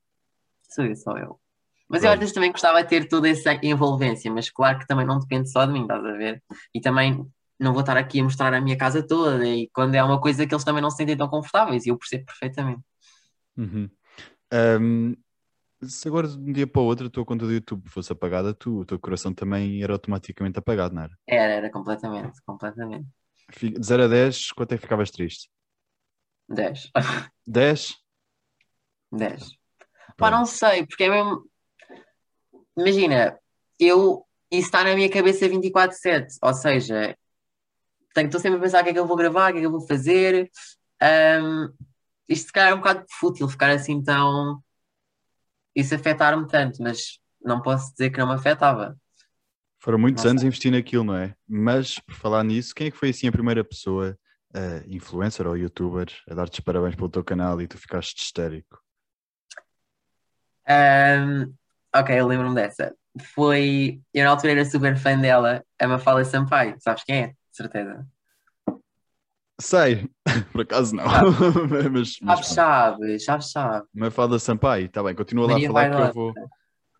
Sou 0.69 0.85
eu, 0.85 0.95
sou 0.95 1.19
eu. 1.19 1.41
Mas 1.89 2.03
Pronto. 2.03 2.05
eu 2.05 2.13
às 2.13 2.19
vezes 2.21 2.35
também 2.35 2.53
gostava 2.53 2.83
de 2.83 2.89
ter 2.89 3.09
toda 3.09 3.29
essa 3.29 3.59
envolvência, 3.63 4.33
mas 4.33 4.49
claro 4.49 4.79
que 4.79 4.87
também 4.87 5.05
não 5.05 5.19
depende 5.19 5.51
só 5.51 5.67
de 5.67 5.73
mim, 5.73 5.83
estás 5.83 6.05
a 6.05 6.13
ver? 6.13 6.41
E 6.73 6.81
também 6.81 7.27
não 7.59 7.73
vou 7.73 7.81
estar 7.81 7.97
aqui 7.97 8.21
a 8.21 8.25
mostrar 8.25 8.55
a 8.55 8.61
minha 8.61 8.79
casa 8.79 9.05
toda 9.05 9.45
e 9.45 9.69
quando 9.73 9.97
é 9.97 10.03
uma 10.03 10.21
coisa 10.21 10.47
que 10.47 10.55
eles 10.55 10.65
também 10.65 10.81
não 10.81 10.91
se 10.91 10.99
sentem 10.99 11.17
tão 11.17 11.29
confortáveis, 11.29 11.85
e 11.85 11.89
eu 11.89 11.99
percebo 11.99 12.25
perfeitamente. 12.25 12.83
Uhum. 13.57 13.91
Um, 14.53 15.17
se 15.83 16.09
agora 16.09 16.29
de 16.29 16.39
um 16.39 16.53
dia 16.53 16.67
para 16.67 16.83
o 16.83 16.85
outro 16.85 17.07
a 17.07 17.11
tua 17.11 17.25
conta 17.25 17.47
do 17.47 17.53
YouTube 17.53 17.89
fosse 17.89 18.13
apagada, 18.13 18.53
tu, 18.53 18.81
o 18.81 18.85
teu 18.85 18.99
coração 18.99 19.33
também 19.33 19.83
era 19.83 19.93
automaticamente 19.93 20.59
apagado, 20.59 20.95
não 20.95 21.03
era? 21.03 21.19
Era, 21.27 21.53
era 21.55 21.71
completamente, 21.71 22.41
completamente. 22.45 23.07
De 23.59 23.85
0 23.85 24.05
a 24.05 24.09
10, 24.09 24.53
quanto 24.53 24.73
é 24.73 24.77
que 24.77 24.83
ficavas 24.83 25.11
triste? 25.11 25.51
10. 26.49 26.91
10? 27.47 27.97
10. 29.13 29.51
Pá, 30.17 30.31
não 30.31 30.45
sei, 30.45 30.87
porque 30.87 31.05
é 31.05 31.11
mesmo. 31.11 31.49
Imagina, 32.77 33.39
eu. 33.79 34.27
Isso 34.51 34.67
está 34.67 34.83
na 34.83 34.97
minha 34.97 35.09
cabeça 35.09 35.49
24-7, 35.49 36.27
ou 36.43 36.53
seja, 36.53 37.17
tenho, 38.13 38.27
estou 38.27 38.41
sempre 38.41 38.59
a 38.59 38.61
pensar 38.61 38.81
o 38.81 38.85
que 38.85 38.91
é 38.91 38.93
que 38.93 38.99
eu 38.99 39.07
vou 39.07 39.17
gravar, 39.17 39.51
o 39.51 39.53
que 39.53 39.59
é 39.59 39.61
que 39.61 39.67
eu 39.67 39.71
vou 39.71 39.87
fazer. 39.87 40.51
Um, 41.01 41.73
isto 42.29 42.47
se 42.47 42.53
calhar 42.53 42.73
é 42.73 42.75
um 42.75 42.79
bocado 42.79 43.07
fútil 43.09 43.49
ficar 43.49 43.71
assim 43.71 44.03
tão 44.03 44.61
isso 45.81 45.95
afetar-me 45.95 46.47
tanto, 46.47 46.83
mas 46.83 47.19
não 47.43 47.61
posso 47.61 47.91
dizer 47.93 48.11
que 48.11 48.19
não 48.19 48.29
me 48.29 48.35
afetava. 48.35 48.97
Foram 49.79 49.99
muitos 49.99 50.27
anos 50.27 50.43
a 50.43 50.47
investir 50.47 50.71
naquilo, 50.71 51.05
não 51.05 51.17
é? 51.17 51.35
Mas, 51.49 51.99
por 51.99 52.15
falar 52.15 52.45
nisso, 52.45 52.75
quem 52.75 52.89
é 52.89 52.91
que 52.91 52.97
foi 52.97 53.11
assim 53.11 53.27
a 53.29 53.33
primeira 53.33 53.65
pessoa, 53.65 54.17
uh, 54.55 54.85
influencer 54.87 55.47
ou 55.47 55.57
youtuber, 55.57 56.07
a 56.29 56.35
dar-te 56.35 56.61
parabéns 56.61 56.95
pelo 56.95 57.09
teu 57.09 57.25
canal 57.25 57.61
e 57.63 57.67
tu 57.67 57.79
ficaste 57.79 58.23
histérico? 58.23 58.79
Um, 60.69 61.55
ok, 61.95 62.21
eu 62.21 62.27
lembro-me 62.27 62.55
dessa. 62.55 62.95
Foi. 63.35 64.01
Eu 64.13 64.25
na 64.25 64.31
altura 64.31 64.53
era 64.53 64.65
super 64.65 64.97
fã 64.97 65.19
dela, 65.19 65.65
a 65.81 65.89
Mafalda 65.89 66.25
Sampaio. 66.25 66.77
Sabes 66.79 67.03
quem 67.03 67.23
é? 67.23 67.27
De 67.29 67.37
certeza. 67.51 68.07
Sei, 69.61 70.09
por 70.53 70.63
acaso 70.63 70.95
não. 70.95 71.05
mas, 71.93 72.19
mas, 72.23 72.47
sabes, 72.47 73.25
sabes, 73.25 73.51
sabes. 73.51 73.89
Mafalda 73.95 74.39
Sampaio, 74.39 74.87
está 74.87 75.03
bem, 75.03 75.15
continua 75.15 75.47
lá 75.47 75.57
a 75.57 75.61
falar 75.61 75.91
que 75.91 75.97
eu 75.97 76.13
vou. 76.13 76.35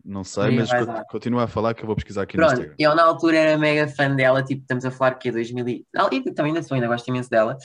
Não 0.03 0.23
sei, 0.23 0.55
Maria 0.55 0.85
mas 0.85 1.07
continua 1.07 1.43
a 1.43 1.47
falar 1.47 1.73
que 1.73 1.83
eu 1.83 1.87
vou 1.87 1.95
pesquisar 1.95 2.23
aqui 2.23 2.35
Pronto, 2.35 2.49
no 2.49 2.57
Instagram. 2.57 2.75
Eu 2.79 2.95
na 2.95 3.03
altura 3.03 3.37
era 3.37 3.57
mega 3.57 3.87
fã 3.87 4.13
dela, 4.13 4.43
tipo, 4.43 4.61
estamos 4.61 4.83
a 4.83 4.91
falar 4.91 5.15
que 5.15 5.29
é 5.29 5.31
2000 5.31 5.67
e... 5.69 5.85
e 6.11 6.33
também 6.33 6.51
ainda 6.51 6.63
sou, 6.63 6.75
ainda 6.75 6.87
gosto 6.87 7.07
imenso 7.07 7.29
dela. 7.29 7.55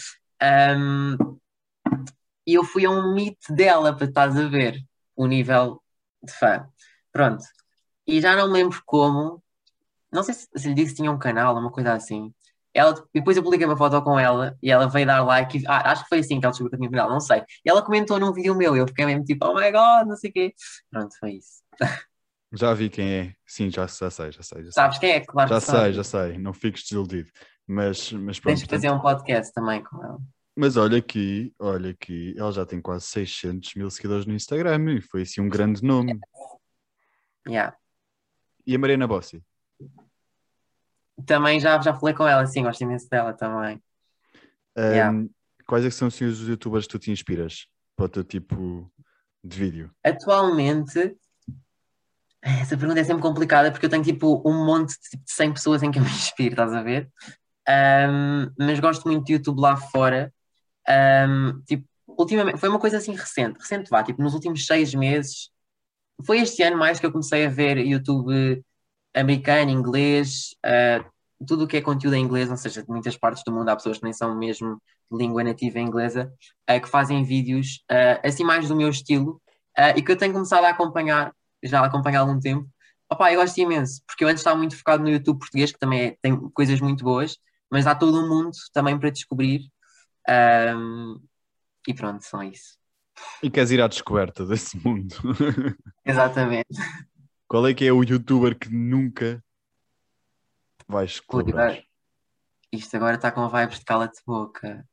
Um, 0.43 1.39
e 2.47 2.55
eu 2.55 2.65
fui 2.65 2.85
a 2.85 2.91
um 2.91 3.15
meet 3.15 3.39
dela, 3.51 3.95
para 3.95 4.07
estás 4.07 4.37
a 4.37 4.49
ver 4.49 4.79
o 5.17 5.27
nível 5.27 5.83
de 6.23 6.33
fã. 6.33 6.67
Pronto. 7.11 7.43
E 8.07 8.21
já 8.21 8.37
não 8.37 8.49
me 8.49 8.53
lembro 8.53 8.81
como, 8.85 9.43
não 10.13 10.23
sei 10.23 10.35
se, 10.35 10.47
se 10.55 10.69
lhe 10.69 10.75
disse 10.75 10.91
que 10.91 10.97
tinha 10.97 11.11
um 11.11 11.19
canal, 11.19 11.57
uma 11.57 11.73
coisa 11.73 11.95
assim. 11.95 12.33
Ela, 12.77 12.95
depois 13.15 13.37
eu 13.37 13.43
publiquei 13.43 13.67
uma 13.67 13.77
foto 13.77 14.03
com 14.03 14.19
ela 14.19 14.57
e 14.63 14.71
ela 14.71 14.87
veio 14.87 15.07
dar 15.07 15.25
like. 15.25 15.59
E, 15.59 15.65
ah, 15.67 15.93
acho 15.93 16.03
que 16.03 16.11
foi 16.11 16.19
assim 16.19 16.39
que 16.39 16.45
ela 16.45 16.53
descobriu 16.53 16.71
que 16.71 16.77
eu 16.77 16.81
tinha 16.81 16.91
canal, 16.91 17.11
não 17.11 17.21
sei. 17.21 17.43
E 17.65 17.71
ela 17.71 17.83
comentou 17.83 18.21
num 18.21 18.35
vídeo 18.35 18.55
meu 18.55 18.77
e 18.77 18.81
eu 18.81 18.87
fiquei 18.87 19.07
mesmo 19.07 19.25
tipo, 19.25 19.47
oh 19.47 19.55
my 19.55 19.73
god, 19.73 20.07
não 20.07 20.17
sei 20.17 20.29
o 20.29 20.33
quê. 20.33 20.55
Pronto, 20.91 21.17
foi 21.19 21.33
isso. 21.33 21.63
Já 22.53 22.75
vi 22.75 22.91
quem 22.91 23.13
é. 23.13 23.35
Sim, 23.47 23.71
já, 23.71 23.87
já 23.87 24.11
sei, 24.11 24.31
já 24.31 24.43
sei. 24.43 24.65
Já 24.65 24.73
Sabes 24.73 24.99
sei. 24.99 25.09
quem 25.09 25.19
é? 25.19 25.25
Claro 25.25 25.49
já 25.49 25.61
sei, 25.61 25.93
já 25.93 26.05
sei. 26.05 26.39
Não 26.39 26.53
fiques 26.53 26.83
desiludido. 26.83 27.31
Mas, 27.67 28.13
mas 28.13 28.39
pronto. 28.39 28.55
Tens 28.55 28.63
que 28.63 28.71
fazer 28.71 28.91
um 28.91 29.01
podcast 29.01 29.53
também 29.55 29.83
com 29.83 30.03
ela. 30.05 30.19
Mas 30.55 30.77
olha 30.77 30.99
aqui, 30.99 31.53
olha 31.59 31.91
aqui, 31.91 32.35
ela 32.39 32.51
já 32.53 32.65
tem 32.65 32.81
quase 32.81 33.07
600 33.07 33.75
mil 33.75 33.91
seguidores 33.91 34.25
no 34.25 34.35
Instagram 34.35 34.95
e 34.95 35.03
foi 35.03 35.23
assim 35.23 35.41
um 35.41 35.49
grande 35.49 35.83
nome. 35.83 36.19
Yeah. 37.47 37.77
E 38.67 38.75
a 38.75 38.79
Mariana 38.79 39.07
Bossi? 39.07 39.43
Também 41.25 41.59
já, 41.59 41.81
já 41.81 41.95
falei 41.95 42.15
com 42.15 42.27
ela, 42.27 42.45
sim, 42.47 42.63
gosto 42.63 42.83
imenso 42.83 43.09
dela 43.09 43.33
também. 43.33 43.81
Um, 44.77 44.83
Yeah. 44.83 45.29
Quais 45.67 45.85
é 45.85 45.89
que 45.89 45.95
são 45.95 46.09
assim, 46.09 46.25
os 46.25 46.47
youtubers 46.47 46.87
que 46.87 46.93
tu 46.93 46.99
te 46.99 47.11
inspiras 47.11 47.67
para 47.97 48.07
o 48.07 48.09
teu 48.09 48.23
tipo 48.23 48.91
de 49.43 49.59
vídeo? 49.59 49.91
Atualmente, 50.05 51.17
essa 52.41 52.77
pergunta 52.77 53.01
é 53.01 53.05
sempre 53.05 53.23
complicada 53.23 53.73
porque 53.73 53.87
eu 53.87 53.91
tenho 53.91 54.05
tipo 54.05 54.43
um 54.47 54.65
monte 54.65 54.91
de, 54.91 55.11
tipo, 55.11 55.25
de 55.25 55.33
100 55.33 55.53
pessoas 55.55 55.83
em 55.83 55.91
que 55.91 55.99
eu 55.99 56.05
me 56.05 56.09
inspiro, 56.09 56.53
estás 56.53 56.73
a 56.73 56.83
ver? 56.83 57.11
Um, 57.69 58.53
mas 58.57 58.79
gosto 58.79 59.09
muito 59.09 59.25
de 59.25 59.33
YouTube 59.33 59.61
lá 59.61 59.77
fora. 59.77 60.33
Um, 60.89 61.61
tipo, 61.63 61.85
ultimamente, 62.07 62.59
foi 62.59 62.69
uma 62.69 62.79
coisa 62.79 62.99
assim 62.99 63.13
recente, 63.13 63.59
recente 63.59 63.91
vá, 63.91 64.05
tipo, 64.05 64.23
nos 64.23 64.35
últimos 64.35 64.67
seis 64.67 64.95
meses, 64.95 65.51
foi 66.25 66.39
este 66.39 66.63
ano 66.63 66.79
mais 66.79 67.01
que 67.01 67.07
eu 67.07 67.13
comecei 67.13 67.45
a 67.45 67.51
ver 67.51 67.79
YouTube 67.79 68.65
americano, 69.17 69.71
inglês, 69.71 70.55
uh, 70.65 71.05
tudo 71.47 71.65
o 71.65 71.67
que 71.67 71.77
é 71.77 71.81
conteúdo 71.81 72.15
em 72.15 72.23
inglês, 72.23 72.51
ou 72.51 72.57
seja, 72.57 72.83
de 72.83 72.89
muitas 72.89 73.17
partes 73.17 73.43
do 73.45 73.53
mundo 73.53 73.69
há 73.69 73.77
pessoas 73.77 73.99
que 73.99 74.05
nem 74.05 74.13
são 74.13 74.37
mesmo 74.37 74.81
de 75.11 75.19
língua 75.19 75.43
nativa 75.45 75.79
inglesa, 75.79 76.33
uh, 76.71 76.81
que 76.81 76.89
fazem 76.89 77.25
vídeos 77.25 77.85
uh, 77.91 78.27
assim 78.27 78.45
mais 78.45 78.69
do 78.69 78.77
meu 78.77 78.89
estilo 78.89 79.41
e 79.95 80.01
que 80.01 80.11
eu 80.11 80.17
tenho 80.17 80.33
começado 80.33 80.65
a 80.65 80.71
acompanhar, 80.71 81.35
já 81.63 81.81
a 81.83 81.85
acompanhar 81.85 82.21
há 82.21 82.23
algum 82.23 82.41
tempo. 82.41 82.67
Opa, 83.11 83.31
eu 83.31 83.39
gosto 83.41 83.59
imenso, 83.59 84.03
porque 84.07 84.25
eu 84.25 84.29
antes 84.29 84.41
estava 84.41 84.57
muito 84.57 84.75
focado 84.75 85.03
no 85.03 85.11
YouTube 85.11 85.39
português, 85.39 85.71
que 85.71 85.79
também 85.79 86.01
é- 86.01 86.17
tem 86.23 86.35
coisas 86.51 86.81
muito 86.81 87.05
boas, 87.05 87.37
mas 87.71 87.87
há 87.87 87.95
todo 87.95 88.19
um 88.19 88.27
mundo 88.27 88.53
também 88.73 88.99
para 88.99 89.11
descobrir. 89.11 89.71
Um, 90.29 91.21
e 91.87 91.95
pronto, 91.95 92.25
são 92.25 92.43
isso. 92.43 92.77
E 93.43 93.51
queres 93.51 93.71
ir 93.71 93.81
à 93.81 93.87
descoberta 93.87 94.45
desse 94.45 94.77
mundo? 94.79 95.15
Exatamente. 96.05 96.67
Qual 97.49 97.67
é 97.67 97.75
que 97.75 97.85
é 97.85 97.93
o 97.93 98.03
youtuber 98.03 98.59
que 98.59 98.69
nunca 98.69 99.43
vais 100.89 101.21
colaborar? 101.21 101.83
Isto 102.73 102.97
agora 102.97 103.17
está 103.17 103.31
com 103.31 103.49
vibes 103.49 103.79
de 103.79 103.85
cala-te 103.85 104.21
boca. 104.27 104.87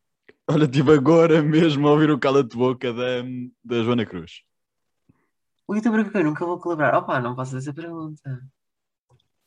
Olha, 0.47 0.65
estive 0.65 0.93
agora 0.93 1.41
mesmo 1.41 1.87
a 1.87 1.91
ouvir 1.91 2.11
o 2.11 2.19
cala-te 2.19 2.55
boca 2.55 2.93
da, 2.93 3.23
da 3.63 3.83
Joana 3.83 4.05
Cruz. 4.05 4.43
O 5.67 5.75
youtuber 5.75 6.09
que 6.09 6.17
eu 6.17 6.23
nunca 6.23 6.45
vou 6.45 6.59
colaborar. 6.59 6.95
Opa, 6.97 7.19
não 7.19 7.35
posso 7.35 7.51
fazer 7.51 7.69
essa 7.69 7.73
pergunta. 7.73 8.45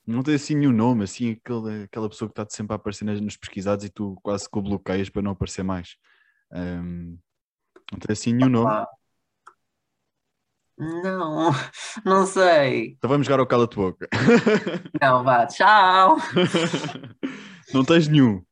Não 0.07 0.23
tem 0.23 0.35
assim 0.37 0.55
nenhum 0.55 0.73
nome, 0.73 1.05
assim, 1.05 1.33
aquele, 1.33 1.85
aquela 1.85 2.09
pessoa 2.09 2.29
que 2.29 2.41
está 2.41 2.47
sempre 2.57 2.73
a 2.73 2.77
aparecer 2.77 3.05
nas- 3.05 3.21
nos 3.21 3.37
pesquisados 3.37 3.85
e 3.85 3.89
tu 3.91 4.17
quase 4.23 4.49
que 4.49 4.59
o 4.59 4.63
bloqueias 4.63 5.11
para 5.11 5.23
não 5.23 5.33
aparecer 5.33 5.63
mais. 5.65 5.97
Ahm, 6.53 7.17
não 7.93 7.99
tem 7.99 8.13
assim 8.13 8.33
nenhum 8.33 8.49
nome. 8.51 8.87
Não, 10.79 11.51
não 12.05 12.27
sei. 12.27 12.93
Então 12.99 13.09
vamos 13.09 13.27
jogar 13.27 13.41
ao 13.41 13.47
cala-te 13.47 13.77
boca. 13.77 14.09
Não, 15.01 15.25
vá, 15.25 15.47
tchau. 15.47 16.17
não 17.73 17.85
tens 17.85 18.09
nenhum. 18.09 18.43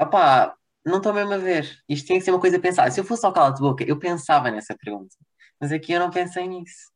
Opá, 0.00 0.54
não 0.84 0.98
estou 0.98 1.12
mesmo 1.12 1.34
a 1.34 1.38
ver. 1.38 1.68
Isto 1.88 2.06
tinha 2.06 2.18
que 2.18 2.24
ser 2.24 2.30
uma 2.30 2.40
coisa 2.40 2.58
pensada. 2.58 2.90
Se 2.90 3.00
eu 3.00 3.04
fosse 3.04 3.26
ao 3.26 3.32
cala-te 3.32 3.60
boca, 3.60 3.84
eu 3.84 3.98
pensava 3.98 4.50
nessa 4.50 4.74
pergunta. 4.76 5.14
Mas 5.60 5.72
aqui 5.72 5.92
eu 5.92 6.00
não 6.00 6.10
pensei 6.10 6.46
nisso. 6.46 6.90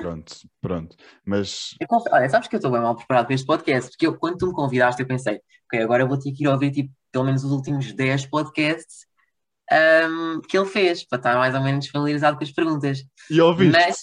Pronto, 0.00 0.34
pronto. 0.60 0.96
Mas 1.24 1.74
conf... 1.88 2.04
Olha, 2.10 2.28
sabes 2.28 2.48
que 2.48 2.54
eu 2.54 2.58
estou 2.58 2.72
bem 2.72 2.80
mal 2.80 2.96
preparado 2.96 3.26
para 3.26 3.34
este 3.34 3.46
podcast, 3.46 3.90
porque 3.90 4.06
eu, 4.06 4.16
quando 4.16 4.38
tu 4.38 4.46
me 4.46 4.52
convidaste, 4.52 5.02
eu 5.02 5.06
pensei, 5.06 5.40
ok, 5.66 5.82
agora 5.82 6.02
eu 6.02 6.08
vou 6.08 6.18
ter 6.18 6.32
que 6.32 6.44
ir 6.44 6.48
ouvir 6.48 6.70
tipo, 6.70 6.92
pelo 7.10 7.24
menos 7.24 7.44
os 7.44 7.50
últimos 7.50 7.92
10 7.92 8.26
podcasts 8.26 9.06
ahm, 9.70 10.40
que 10.48 10.56
ele 10.58 10.66
fez, 10.66 11.04
para 11.06 11.18
estar 11.18 11.36
mais 11.36 11.54
ou 11.54 11.60
menos 11.62 11.88
familiarizado 11.88 12.36
com 12.36 12.44
as 12.44 12.50
perguntas. 12.52 13.04
e 13.30 13.40
ouviste? 13.40 13.72
Mas 13.78 13.96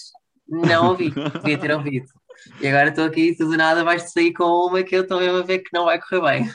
não 0.48 0.88
ouvi, 0.90 1.10
devia 1.10 1.58
ter 1.58 1.72
ouvido. 1.72 2.06
E 2.60 2.66
agora 2.66 2.88
estou 2.88 3.04
aqui, 3.04 3.36
tu 3.36 3.46
do 3.48 3.56
nada 3.56 3.84
vais-te 3.84 4.10
sair 4.10 4.32
com 4.32 4.44
uma 4.44 4.82
que 4.82 4.96
eu 4.96 5.02
estou 5.02 5.20
mesmo 5.20 5.38
a 5.38 5.42
ver 5.42 5.60
que 5.60 5.70
não 5.72 5.84
vai 5.84 6.00
correr 6.00 6.20
bem. 6.22 6.52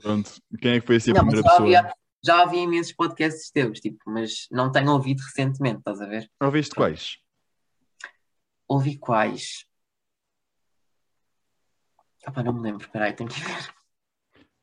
Pronto. 0.00 0.30
Quem 0.60 0.72
é 0.72 0.80
que 0.80 0.86
foi 0.86 0.96
assim 0.96 1.10
a 1.10 1.14
Não, 1.14 1.20
primeira 1.22 1.42
já 1.42 1.50
pessoa? 1.50 1.68
havia, 1.68 1.94
já 2.24 2.42
havia 2.42 2.62
imensos 2.62 2.92
podcasts 2.92 3.50
teus, 3.50 3.80
tipo, 3.80 3.98
mas 4.06 4.46
não 4.50 4.70
tenho 4.70 4.90
ouvido 4.92 5.20
recentemente, 5.20 5.78
estás 5.78 6.00
a 6.00 6.06
ver? 6.06 6.30
Ouviste 6.40 6.74
quais? 6.74 7.16
Ouvi 8.68 8.96
quais? 8.98 9.64
Opá, 12.26 12.42
não 12.42 12.52
me 12.52 12.60
lembro, 12.60 12.88
peraí, 12.90 13.12
tenho 13.14 13.30
que 13.30 13.40
ver. 13.40 13.74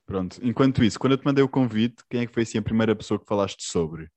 Pronto. 0.07 0.39
Enquanto 0.41 0.83
isso, 0.85 0.97
quando 0.97 1.11
eu 1.13 1.17
te 1.17 1.25
mandei 1.25 1.43
o 1.43 1.49
convite, 1.49 2.01
quem 2.09 2.21
é 2.21 2.25
que 2.25 2.33
foi 2.33 2.43
assim 2.43 2.57
a 2.57 2.61
primeira 2.61 2.95
pessoa 2.95 3.19
que 3.19 3.25
falaste 3.25 3.61
sobre? 3.63 4.09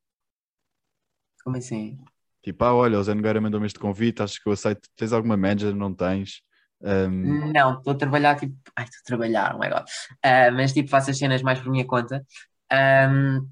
Como 1.42 1.56
assim? 1.56 1.98
Tipo, 2.42 2.64
ah, 2.64 2.74
olha, 2.74 2.98
o 2.98 3.02
Zé 3.02 3.12
Nogueira 3.12 3.40
mandou-me 3.40 3.66
este 3.66 3.78
convite, 3.78 4.22
acho 4.22 4.40
que 4.40 4.48
eu 4.48 4.52
aceito. 4.52 4.88
Tens 4.96 5.12
alguma 5.12 5.36
manager? 5.36 5.74
Não 5.74 5.92
tens? 5.92 6.42
Ahm, 6.82 7.50
Não, 7.52 7.78
estou 7.78 7.92
a 7.92 7.96
trabalhar 7.96 8.38
tipo. 8.38 8.54
Ai, 8.76 8.84
estou 8.84 9.00
a 9.00 9.04
trabalhar, 9.04 9.56
oh 9.56 9.58
my 9.58 9.68
god. 9.68 9.84
Ah, 10.22 10.50
mas 10.52 10.72
tipo, 10.72 10.88
faço 10.88 11.10
as 11.10 11.18
cenas 11.18 11.42
mais 11.42 11.58
por 11.58 11.70
minha 11.70 11.86
conta. 11.86 12.24
Ahm, 12.70 13.48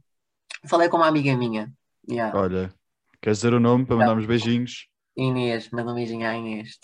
falei 0.66 0.88
com 0.88 0.97
uma 0.97 1.09
amiga 1.09 1.37
minha. 1.37 1.73
Yeah. 2.09 2.38
olha, 2.38 2.73
queres 3.21 3.38
dizer 3.38 3.52
o 3.52 3.61
nome 3.61 3.85
para 3.85 3.97
mandarmos 3.97 4.26
beijinhos? 4.26 4.88
Inês, 5.16 5.68
manda 5.71 5.90
um 5.90 5.95
beijinho 5.95 6.26
à 6.26 6.35
Inês. 6.35 6.78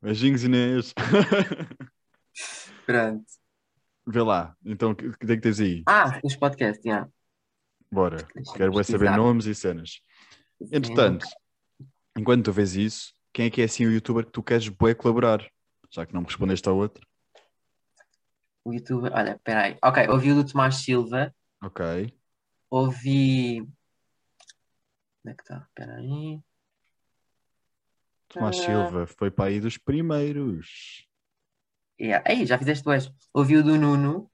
Beijinhos, 0.00 0.44
Inês. 0.44 0.94
Pronto. 2.86 3.41
Vê 4.06 4.20
lá. 4.22 4.56
Então, 4.64 4.90
o 4.90 4.96
que 4.96 5.06
é 5.06 5.26
que 5.36 5.40
tens 5.40 5.60
aí? 5.60 5.82
Ah, 5.86 6.20
os 6.24 6.34
podcasts, 6.36 6.84
yeah. 6.84 7.08
Bora. 7.90 8.26
Quero 8.56 8.82
saber 8.84 9.10
nomes 9.16 9.46
e 9.46 9.54
cenas. 9.54 10.00
Entretanto, 10.60 11.26
enquanto 12.16 12.46
tu 12.46 12.52
vês 12.52 12.74
isso, 12.74 13.14
quem 13.32 13.46
é 13.46 13.50
que 13.50 13.60
é 13.60 13.64
assim 13.64 13.86
o 13.86 13.92
youtuber 13.92 14.24
que 14.24 14.32
tu 14.32 14.42
queres 14.42 14.68
bué 14.68 14.94
colaborar? 14.94 15.46
Já 15.90 16.06
que 16.06 16.14
não 16.14 16.22
me 16.22 16.26
respondeste 16.26 16.68
ao 16.68 16.76
outro. 16.76 17.06
O 18.64 18.72
YouTube, 18.72 19.10
olha, 19.12 19.38
peraí. 19.44 19.76
Ok, 19.82 20.08
ouvi 20.08 20.32
o 20.32 20.36
do 20.36 20.46
Tomás 20.50 20.76
Silva, 20.76 21.34
Ok. 21.62 22.12
ouvi. 22.70 23.60
Onde 23.60 23.70
é 25.26 25.34
que 25.34 25.42
está? 25.42 25.68
Peraí. 25.74 26.40
Tomás 28.28 28.58
Ah. 28.58 28.62
Silva 28.64 29.06
foi 29.06 29.30
para 29.30 29.50
aí 29.50 29.60
dos 29.60 29.76
primeiros. 29.76 31.06
Yeah. 32.00 32.24
Aí, 32.26 32.44
já 32.46 32.58
fizeste 32.58 32.84
dois. 32.84 33.10
Ouvi 33.32 33.56
o 33.56 33.62
do 33.62 33.76
Nuno, 33.78 34.30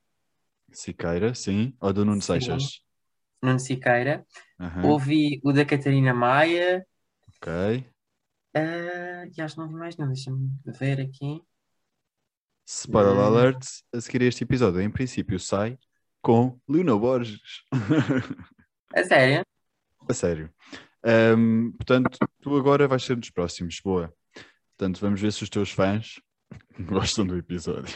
Siqueira, 0.72 1.34
sim. 1.34 1.74
Ou 1.80 1.92
do 1.92 2.04
Nuno 2.04 2.20
Sim. 2.20 2.40
Seixas. 2.40 2.82
Nuno 3.42 3.58
Siqueira. 3.58 4.26
Aham, 4.60 4.84
Ouvi 4.84 5.40
o 5.44 5.52
da 5.52 5.64
Catarina 5.64 6.12
Maia. 6.12 6.86
Ok. 7.28 7.52
Ah, 8.54 9.24
e 9.36 9.40
acho 9.40 9.54
que 9.54 9.60
não 9.60 9.68
vi 9.68 9.74
mais 9.74 9.96
nenhum. 9.96 10.12
Deixa-me 10.12 10.50
ver 10.66 11.00
aqui. 11.00 11.42
Spoiler 12.66 13.14
Hum. 13.14 13.20
alert, 13.24 13.64
a 13.94 14.00
seguir 14.00 14.22
este 14.22 14.44
episódio, 14.44 14.80
em 14.80 14.90
princípio, 14.90 15.38
sai 15.40 15.78
com 16.20 16.58
Luna 16.68 16.96
Borges. 16.96 17.40
A 18.94 19.04
sério? 19.04 19.42
a 20.08 20.14
sério. 20.14 20.50
Ahm, 21.04 21.70
portanto, 21.72 22.18
tu 22.40 22.56
agora 22.56 22.88
vais 22.88 23.02
ser 23.04 23.16
dos 23.16 23.30
próximos. 23.30 23.78
Boa. 23.80 24.12
Portanto, 24.76 25.00
vamos 25.00 25.20
ver 25.20 25.32
se 25.32 25.42
os 25.42 25.50
teus 25.50 25.70
fãs 25.70 26.20
gostam 26.80 27.26
do 27.26 27.36
episódio. 27.36 27.94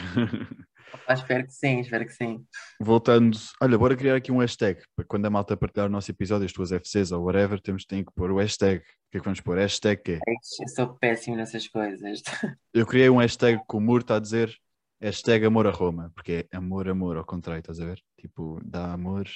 Ah, 1.07 1.13
espero 1.13 1.45
que 1.45 1.53
sim, 1.53 1.79
espero 1.79 2.05
que 2.05 2.13
sim. 2.13 2.45
Voltando, 2.79 3.37
olha, 3.61 3.77
bora 3.77 3.95
criar 3.95 4.15
aqui 4.15 4.31
um 4.31 4.39
hashtag 4.39 4.81
para 4.95 5.05
quando 5.05 5.25
a 5.25 5.29
malta 5.29 5.57
partilhar 5.57 5.87
o 5.87 5.91
nosso 5.91 6.11
episódio, 6.11 6.45
as 6.45 6.53
tuas 6.53 6.71
FCs 6.71 7.11
ou 7.11 7.23
whatever, 7.23 7.59
temos 7.59 7.85
tem 7.85 8.03
que 8.03 8.11
pôr 8.13 8.31
o 8.31 8.37
hashtag. 8.37 8.79
O 8.79 8.83
que 9.11 9.17
é 9.17 9.19
que 9.19 9.25
vamos 9.25 9.41
pôr? 9.41 9.57
Hashtag 9.57 10.01
quê? 10.01 10.19
Eu 10.61 10.67
sou 10.67 10.93
péssimo 10.95 11.35
nessas 11.35 11.67
coisas. 11.67 12.21
Eu 12.73 12.85
criei 12.85 13.09
um 13.09 13.17
hashtag 13.17 13.59
que 13.67 13.75
o 13.75 13.79
Muro 13.79 14.01
está 14.01 14.17
a 14.17 14.19
dizer 14.19 14.55
hashtag 15.03 15.45
amor 15.45 15.67
a 15.67 15.71
Roma, 15.71 16.11
porque 16.15 16.47
é 16.49 16.57
amor, 16.57 16.87
amor, 16.87 17.17
ao 17.17 17.25
contrário, 17.25 17.59
estás 17.59 17.79
a 17.79 17.85
ver? 17.85 18.01
Tipo, 18.17 18.61
dá 18.63 18.93
amor, 18.93 19.27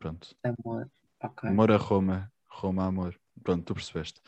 pronto. 0.00 0.34
Amor. 0.42 0.90
Ok. 1.22 1.48
Amor 1.48 1.70
a 1.70 1.76
Roma, 1.76 2.32
Roma 2.48 2.84
amor. 2.84 3.16
Pronto, 3.42 3.64
tu 3.64 3.74
percebeste. 3.74 4.20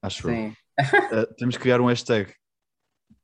Acho. 0.00 0.28
Sim. 0.28 0.56
Uh, 0.78 1.34
temos 1.36 1.56
que 1.56 1.62
criar 1.62 1.80
um 1.80 1.86
hashtag. 1.86 2.32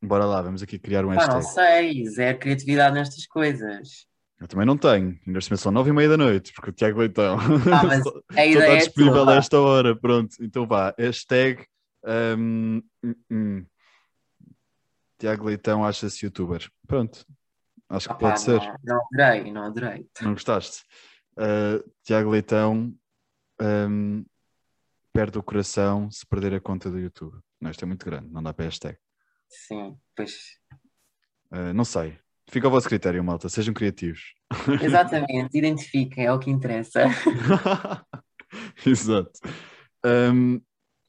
Bora 0.03 0.25
lá, 0.25 0.43
vamos 0.43 0.63
aqui 0.63 0.79
criar 0.79 1.05
um 1.05 1.15
Pá, 1.15 1.27
não 1.29 1.37
hashtag. 1.37 1.55
sei, 1.55 2.07
zero 2.09 2.39
criatividade 2.39 2.95
nestas 2.95 3.25
coisas. 3.27 4.07
Eu 4.41 4.49
também 4.49 4.67
não 4.67 4.77
tenho. 4.77 5.17
Ainda 5.25 5.39
assim 5.39 5.55
são 5.55 5.71
nove 5.71 5.91
e 5.91 5.93
meia 5.93 6.09
da 6.09 6.17
noite, 6.17 6.53
porque 6.53 6.71
o 6.71 6.73
Tiago 6.73 6.99
Leitão 6.99 7.39
Ah, 7.73 7.85
mas 7.85 8.03
só, 8.03 8.11
a 8.31 8.35
só 8.35 8.41
está 8.41 8.45
ideia 8.45 8.73
é 8.73 8.77
disponível 8.79 9.29
a 9.29 9.37
esta 9.37 9.61
hora. 9.61 9.95
Pronto, 9.95 10.35
então 10.41 10.67
vá. 10.67 10.93
Hashtag 10.99 11.65
hum, 12.37 12.83
hum, 13.05 13.15
hum. 13.31 13.67
Tiago 15.19 15.45
Leitão 15.45 15.85
acha-se 15.85 16.27
youtuber. 16.27 16.69
Pronto. 16.89 17.25
Acho 17.89 18.09
que 18.09 18.19
pode 18.19 18.41
ser. 18.41 18.61
não, 18.61 18.77
não 18.83 19.01
adorei, 19.13 19.53
não 19.53 19.63
adorei. 19.63 20.07
Não 20.21 20.33
gostaste? 20.33 20.83
Uh, 21.37 21.89
Tiago 22.03 22.31
Leitão 22.31 22.93
hum, 23.61 24.25
perde 25.13 25.39
o 25.39 25.43
coração 25.43 26.11
se 26.11 26.27
perder 26.27 26.55
a 26.55 26.61
conta 26.61 26.91
do 26.91 26.99
YouTube. 26.99 27.39
Não, 27.61 27.71
isto 27.71 27.85
é 27.85 27.87
muito 27.87 28.05
grande, 28.05 28.29
não 28.33 28.43
dá 28.43 28.53
para 28.53 28.65
hashtag. 28.65 28.99
Sim, 29.53 29.97
pois. 30.17 30.33
Uh, 31.53 31.73
não 31.75 31.85
sei. 31.85 32.19
Fica 32.49 32.67
ao 32.67 32.71
vosso 32.71 32.89
critério, 32.89 33.23
malta. 33.23 33.49
Sejam 33.49 33.73
criativos. 33.73 34.35
Exatamente, 34.83 35.57
identifiquem, 35.57 36.27
é 36.27 36.33
o 36.33 36.39
que 36.39 36.51
interessa. 36.51 37.03
Exato. 38.85 39.33
Um, 40.05 40.61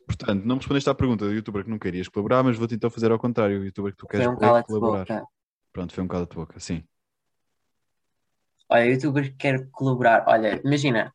portanto, 0.06 0.44
não 0.46 0.56
me 0.56 0.60
respondeste 0.60 0.90
à 0.90 0.94
pergunta 0.94 1.26
do 1.26 1.34
youtuber 1.34 1.64
que 1.64 1.70
não 1.70 1.80
querias 1.80 2.08
colaborar, 2.08 2.44
mas 2.44 2.58
vou-te 2.58 2.76
então 2.76 2.90
fazer 2.90 3.12
ao 3.12 3.20
contrário. 3.20 3.62
O 3.62 3.66
youtuber 3.66 3.92
que 3.92 3.98
tu 3.98 4.08
queres 4.08 4.26
Foi 4.26 4.36
um 4.36 4.38
cala-te 4.38 4.68
colaborar. 4.68 5.06
boca. 5.06 5.28
Pronto, 5.72 5.94
foi 5.94 6.04
um 6.04 6.08
cala 6.08 6.26
de 6.26 6.36
boca, 6.36 6.60
sim. 6.60 6.84
Olha, 8.70 8.86
youtubers 8.86 9.30
que 9.30 9.36
quer 9.36 9.70
colaborar. 9.72 10.26
Olha, 10.28 10.62
imagina, 10.64 11.14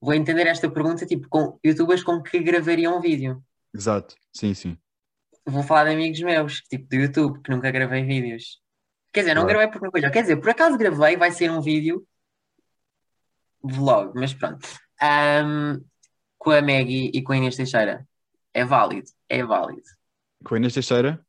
vou 0.00 0.14
entender 0.14 0.46
esta 0.46 0.70
pergunta 0.70 1.06
tipo 1.06 1.28
com 1.28 1.58
youtubers 1.64 2.02
com 2.02 2.22
que 2.22 2.38
gravaria 2.40 2.90
um 2.90 3.00
vídeo. 3.00 3.42
Exato, 3.74 4.14
sim, 4.32 4.54
sim. 4.54 4.78
Vou 5.50 5.62
falar 5.62 5.84
de 5.84 5.90
amigos 5.94 6.20
meus, 6.20 6.60
tipo 6.62 6.86
do 6.88 6.96
YouTube, 6.96 7.40
que 7.42 7.50
nunca 7.50 7.70
gravei 7.70 8.04
vídeos. 8.04 8.60
Quer 9.12 9.20
dizer, 9.20 9.34
não 9.34 9.42
Claro. 9.42 9.58
gravei 9.58 9.72
por 9.72 9.82
uma 9.86 9.90
coisa. 9.90 10.10
Quer 10.10 10.22
dizer, 10.22 10.36
por 10.36 10.50
acaso 10.50 10.76
gravei, 10.76 11.16
vai 11.16 11.30
ser 11.32 11.50
um 11.50 11.60
vídeo 11.60 12.06
vlog, 13.62 14.12
mas 14.14 14.34
pronto. 14.34 14.66
Ahm, 15.00 15.80
com 16.36 16.50
a 16.50 16.60
Maggie 16.60 17.10
e 17.14 17.22
com 17.22 17.32
a 17.32 17.36
Inês 17.36 17.56
Teixeira. 17.56 18.06
É 18.54 18.64
válido, 18.64 19.08
é 19.28 19.42
válido. 19.44 19.82
Com 20.44 20.54
a 20.54 20.58
Inês 20.58 20.74
Teixeira, 20.74 21.24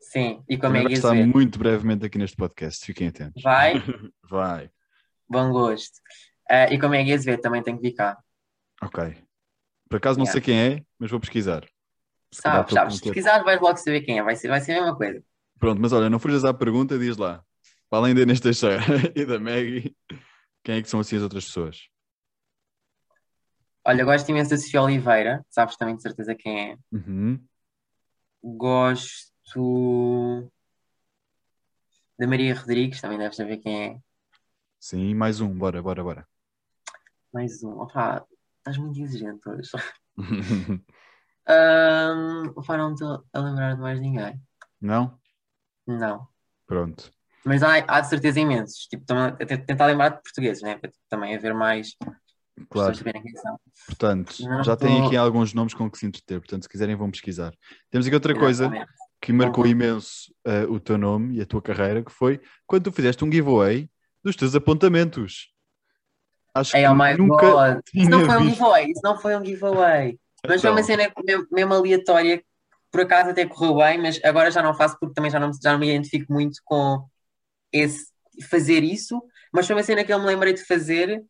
Sim, 0.00 0.42
e 0.48 0.56
com 0.56 0.66
a 0.66 0.70
Maggie 0.70 0.94
Azevedo. 0.96 1.32
muito 1.32 1.58
brevemente 1.58 2.04
aqui 2.06 2.18
neste 2.18 2.36
podcast. 2.36 2.84
Fiquem 2.84 3.08
atentos. 3.08 3.42
Vai, 3.42 3.74
Vai. 4.30 4.70
bom 5.28 5.50
gosto. 5.50 6.00
Ah, 6.48 6.72
e 6.72 6.78
com 6.78 6.86
a 6.86 6.90
Maggie 6.90 7.12
Azevedo 7.14 7.40
também 7.40 7.62
tem 7.62 7.74
que 7.76 7.82
vir 7.82 7.92
cá. 7.94 8.16
Ok. 8.82 9.16
Por 9.88 9.96
acaso 9.96 10.18
não 10.18 10.24
Yeah. 10.24 10.32
sei 10.32 10.40
quem 10.40 10.60
é, 10.76 10.82
mas 10.98 11.10
vou 11.10 11.20
pesquisar. 11.20 11.64
Calhar 12.42 12.68
Sabes, 12.68 12.94
Se 12.96 13.00
tempo. 13.00 13.14
pesquisares, 13.14 13.44
vais 13.44 13.60
logo 13.60 13.76
saber 13.76 14.00
quem 14.02 14.18
é. 14.18 14.22
Vai 14.22 14.36
ser, 14.36 14.48
vai 14.48 14.60
ser 14.60 14.72
a 14.72 14.80
mesma 14.82 14.96
coisa. 14.96 15.22
Pronto, 15.58 15.80
mas 15.80 15.92
olha, 15.92 16.10
não 16.10 16.18
fujas 16.18 16.44
à 16.44 16.52
pergunta, 16.52 16.98
diz 16.98 17.16
lá. 17.16 17.42
Para 17.88 17.98
além 18.00 18.14
da 18.14 18.22
Inês 18.22 18.40
Teixeira 18.40 18.82
e 19.14 19.24
da 19.24 19.38
Maggie, 19.38 19.96
quem 20.62 20.76
é 20.76 20.82
que 20.82 20.88
são 20.88 21.00
assim 21.00 21.16
as 21.16 21.22
outras 21.22 21.44
pessoas? 21.44 21.88
Olha, 23.86 24.04
gosto 24.04 24.28
imenso 24.30 24.50
da 24.50 24.56
Sofia 24.56 24.82
Oliveira. 24.82 25.44
Sabes 25.50 25.76
também 25.76 25.94
de 25.96 26.02
certeza 26.02 26.34
quem 26.34 26.72
é. 26.72 26.78
Uhum. 26.90 27.38
Gosto 28.42 29.30
da 32.18 32.26
Maria 32.26 32.54
Rodrigues, 32.54 33.00
também 33.00 33.18
deves 33.18 33.36
saber 33.36 33.58
quem 33.58 33.84
é. 33.84 33.98
Sim, 34.80 35.14
mais 35.14 35.40
um, 35.40 35.52
bora, 35.56 35.82
bora, 35.82 36.02
bora. 36.02 36.28
Mais 37.32 37.62
um. 37.62 37.78
Opa, 37.80 38.24
estás 38.58 38.78
muito 38.78 39.00
exigente 39.00 39.48
hoje. 39.48 39.70
Ahm, 41.46 42.52
opa, 42.56 42.76
não 42.76 42.92
estou 42.94 43.22
a 43.32 43.38
lembrar 43.40 43.74
de 43.74 43.80
mais 43.80 44.00
ninguém. 44.00 44.40
não? 44.80 45.18
Não. 45.86 46.26
Pronto. 46.66 47.10
Mas 47.44 47.62
há, 47.62 47.74
há 47.86 48.00
de 48.00 48.08
certeza 48.08 48.40
imensos. 48.40 48.86
Tipo, 48.86 49.04
tentar 49.66 49.84
lembrar 49.86 50.08
de 50.10 50.22
portugueses, 50.22 50.62
né? 50.62 50.78
Para 50.78 50.90
também 51.10 51.36
haver 51.36 51.52
mais 51.52 51.88
Claro. 52.70 52.92
pessoas 52.92 52.98
saberem 52.98 53.22
quem 53.22 53.36
são. 53.36 53.58
Portanto, 53.86 54.34
Não 54.40 54.64
já 54.64 54.74
tem 54.76 55.00
tô- 55.00 55.06
aqui 55.08 55.16
alguns 55.16 55.52
nomes 55.52 55.74
com 55.74 55.90
que 55.90 55.98
se 55.98 56.06
entreter, 56.06 56.40
portanto, 56.40 56.62
se 56.62 56.68
quiserem 56.68 56.96
vão 56.96 57.10
pesquisar. 57.10 57.52
Temos 57.90 58.06
aqui 58.06 58.14
outra 58.14 58.34
coisa 58.34 58.64
Exatamente. 58.64 58.90
que 59.20 59.32
marcou 59.32 59.64
Concordo. 59.64 59.70
imenso 59.72 60.34
eh, 60.46 60.64
o 60.64 60.80
teu 60.80 60.96
nome 60.96 61.36
e 61.36 61.42
a 61.42 61.46
tua 61.46 61.60
carreira, 61.60 62.02
que 62.02 62.10
foi 62.12 62.40
quando 62.66 62.84
tu 62.84 62.92
fizeste 62.92 63.22
um 63.24 63.30
giveaway 63.30 63.90
dos 64.22 64.36
teus 64.36 64.54
apontamentos. 64.54 65.52
Acho 66.54 66.74
Hey, 66.76 66.84
que 66.84 66.88
oh 66.88 66.94
nunca 67.18 67.50
God. 67.50 67.80
Isso 67.92 68.08
não 68.10 68.24
foi 68.24 68.36
um 68.36 68.38
visto. 68.44 68.54
giveaway. 68.54 68.90
Isso 68.90 69.00
não 69.04 69.18
foi 69.18 69.36
um 69.36 69.44
giveaway. 69.44 70.18
Mas 70.46 70.60
foi 70.60 70.70
uma 70.70 70.80
Então. 70.80 70.96
cena 70.96 71.12
mesmo, 71.52 71.74
aleatória. 71.74 72.38
que 72.38 72.44
Por 72.90 73.00
acaso 73.02 73.30
até 73.30 73.46
correu 73.46 73.76
bem, 73.76 74.00
mas 74.00 74.20
agora 74.24 74.50
já 74.50 74.62
não 74.62 74.74
faço 74.74 74.96
porque 75.00 75.14
também 75.14 75.30
já 75.30 75.40
não, 75.40 75.50
já 75.52 75.72
não 75.72 75.78
me 75.80 75.88
identifico 75.90 76.32
muito 76.32 76.60
com 76.64 77.04
esse 77.72 78.06
fazer 78.50 78.82
isso. 78.84 79.22
Mas 79.52 79.66
foi 79.66 79.76
uma 79.76 79.82
cena 79.82 80.04
que 80.04 80.12
eu 80.12 80.18
me 80.20 80.26
lembrei 80.26 80.52
de 80.54 80.64
fazer 80.64 81.22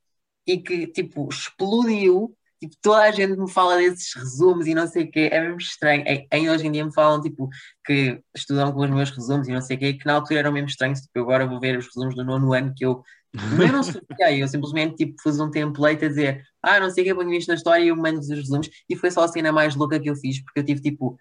e 0.46 0.58
que 0.58 0.86
tipo 0.88 1.28
explodiu. 1.30 2.36
Tipo, 2.60 2.76
toda 2.80 3.02
a 3.02 3.10
gente 3.10 3.36
me 3.38 3.50
fala 3.50 3.76
desses 3.76 4.14
resumos 4.14 4.66
e 4.66 4.74
não 4.74 4.86
sei 4.86 5.04
o 5.04 5.10
quê. 5.10 5.28
É 5.32 5.40
mesmo 5.40 5.58
estranho. 5.58 6.02
Em- 6.06 6.26
Ainda 6.30 6.52
hoje 6.52 6.66
em 6.66 6.72
dia 6.72 6.84
me 6.84 6.92
falam 6.94 7.20
tipo 7.20 7.48
que 7.84 8.20
estudam 8.34 8.72
com 8.72 8.80
os 8.80 8.90
meus 8.90 9.10
resumos 9.10 9.48
e 9.48 9.52
não 9.52 9.60
sei 9.60 9.76
o 9.76 9.80
quê, 9.80 9.94
que 9.94 10.06
na 10.06 10.14
altura 10.14 10.40
eram 10.40 10.52
mesmo 10.52 10.68
estranhos. 10.68 11.00
Tipo, 11.00 11.18
eu 11.18 11.22
agora 11.24 11.46
vou 11.46 11.60
ver 11.60 11.76
os 11.78 11.86
resumos 11.86 12.14
do 12.14 12.24
nono 12.24 12.52
ano 12.54 12.72
que 12.76 12.84
eu 12.84 13.02
eu 13.34 13.72
não 13.72 13.82
sorteei, 13.82 14.42
eu 14.42 14.48
simplesmente 14.48 14.96
tipo, 14.96 15.14
fiz 15.22 15.38
um 15.40 15.50
template 15.50 16.04
a 16.04 16.08
dizer 16.08 16.42
ah, 16.62 16.80
não 16.80 16.90
sei 16.90 17.04
o 17.04 17.06
que, 17.06 17.14
ponho 17.14 17.32
isto 17.32 17.48
na 17.48 17.54
história 17.54 17.84
e 17.84 17.88
eu 17.88 17.96
mando 17.96 18.20
os 18.20 18.28
resumos 18.28 18.68
e 18.88 18.96
foi 18.96 19.10
só 19.10 19.24
a 19.24 19.28
cena 19.28 19.52
mais 19.52 19.74
louca 19.74 20.00
que 20.00 20.08
eu 20.08 20.16
fiz, 20.16 20.42
porque 20.42 20.60
eu 20.60 20.64
tive 20.64 20.80
tipo 20.80 21.18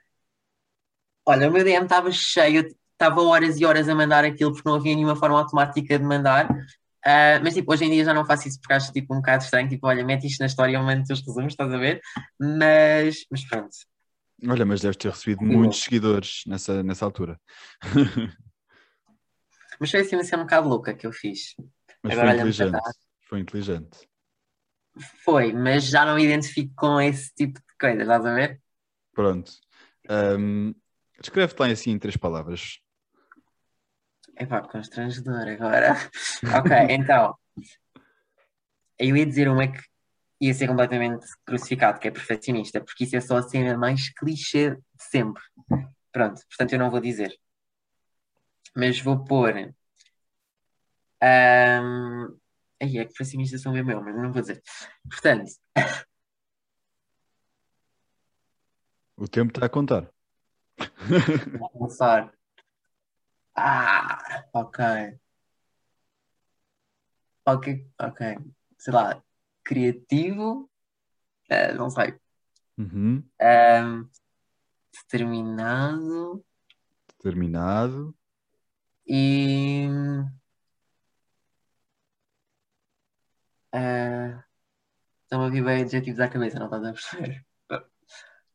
olha, 1.25 1.49
o 1.49 1.53
meu 1.53 1.63
DM 1.63 1.83
estava 1.83 2.11
cheio, 2.11 2.61
eu 2.61 2.75
estava 2.93 3.21
horas 3.21 3.59
e 3.59 3.65
horas 3.65 3.89
a 3.89 3.95
mandar 3.95 4.23
aquilo 4.25 4.53
porque 4.53 4.67
não 4.67 4.75
havia 4.75 4.95
nenhuma 4.95 5.15
forma 5.15 5.39
automática 5.39 5.97
de 5.97 6.05
mandar 6.05 6.47
Ah, 7.05 7.39
mas 7.43 7.53
tipo, 7.53 7.71
hoje 7.73 7.85
em 7.85 7.91
dia 7.91 8.05
já 8.05 8.13
não 8.13 8.25
faço 8.25 8.47
isso 8.47 8.59
porque 8.59 8.73
acho 8.73 8.93
tipo 8.93 9.13
um 9.13 9.17
bocado 9.17 9.43
estranho, 9.43 9.67
tipo, 9.69 9.87
olha, 9.87 10.05
mete 10.05 10.27
isto 10.27 10.39
na 10.39 10.45
história 10.47 10.71
e 10.73 10.75
eu 10.75 10.83
mando 10.83 11.03
os 11.11 11.21
resumos, 11.21 11.53
estás 11.53 11.73
a 11.73 11.77
ver? 11.77 12.01
Mas, 12.39 13.25
mas 13.29 13.43
pronto, 13.47 13.75
Olha, 14.47 14.65
mas 14.65 14.81
deves 14.81 14.97
ter 14.97 15.09
recebido 15.09 15.39
Sim. 15.39 15.45
muitos 15.45 15.83
seguidores 15.83 16.43
nessa, 16.45 16.83
nessa 16.83 17.05
altura. 17.05 17.39
mas 19.79 19.89
foi 19.89 20.01
assim 20.01 20.15
uma 20.15 20.23
cena 20.23 20.43
um 20.43 20.45
bocado 20.45 20.67
louca 20.67 20.93
que 20.93 21.07
eu 21.07 21.13
fiz. 21.13 21.55
Mas 22.03 22.13
Agora 22.13 22.27
foi 22.27 22.35
inteligente. 22.37 22.81
Foi 23.21 23.39
inteligente. 23.39 24.09
Foi, 25.23 25.53
mas 25.53 25.85
já 25.85 26.05
não 26.05 26.15
me 26.15 26.23
identifico 26.23 26.73
com 26.75 27.01
esse 27.01 27.33
tipo 27.33 27.59
de 27.59 27.77
coisa, 27.79 28.01
estás 28.01 28.25
a 28.25 28.33
ver? 28.33 28.61
Pronto. 29.13 29.51
Ahm, 30.07 30.73
Descreve-te 31.19 31.59
lá 31.59 31.67
assim 31.67 31.91
em 31.91 31.99
três 31.99 32.17
palavras. 32.17 32.79
Epá, 34.37 34.61
constrangedor 34.61 35.47
agora. 35.47 35.95
ok, 36.59 36.75
então. 36.89 37.37
Eu 38.99 39.15
ia 39.15 39.25
dizer 39.25 39.47
uma 39.47 39.67
que 39.67 39.79
ia 40.41 40.53
ser 40.53 40.67
completamente 40.67 41.25
crucificado, 41.45 41.99
que 41.99 42.07
é 42.07 42.11
perfeccionista, 42.11 42.81
porque 42.81 43.05
isso 43.05 43.15
é 43.15 43.21
só 43.21 43.37
a 43.37 43.43
cena 43.43 43.77
mais 43.77 44.09
clichê 44.13 44.71
de 44.71 44.81
sempre. 44.97 45.41
Pronto, 46.11 46.41
portanto 46.49 46.73
eu 46.73 46.79
não 46.79 46.91
vou 46.91 46.99
dizer. 46.99 47.33
Mas 48.75 48.99
vou 48.99 49.23
pôr. 49.23 49.73
Um... 51.23 52.37
Aí 52.81 52.97
é 52.97 53.05
que 53.05 53.13
perfeccionista 53.13 53.57
são 53.57 53.71
mesmo 53.71 53.91
eu, 53.91 54.01
mas 54.03 54.15
não 54.15 54.33
vou 54.33 54.41
dizer. 54.41 54.61
Portanto, 55.09 55.51
O 59.15 59.27
tempo 59.27 59.51
está 59.51 59.65
a 59.65 59.69
contar. 59.69 60.11
vou 61.59 61.69
começar. 61.69 62.33
Ah, 63.55 64.43
ok. 64.53 64.83
Ok, 67.45 67.87
ok. 67.99 68.37
Sei 68.77 68.93
lá, 68.93 69.23
criativo. 69.63 70.69
eh, 71.49 71.73
não 71.73 71.89
sei. 71.89 72.15
Uhum. 72.77 73.23
Ahm, 73.39 74.09
determinado 74.91 76.43
Terminado. 77.19 78.15
e. 79.07 79.87
ah, 83.73 84.43
Estão 85.23 85.43
a 85.43 85.49
vir 85.49 85.63
bem 85.63 85.81
adjetivos 85.83 86.19
à 86.19 86.27
cabeça, 86.29 86.59
não 86.59 86.67
estás 86.67 86.83
a 86.85 86.93
perceber? 86.93 87.45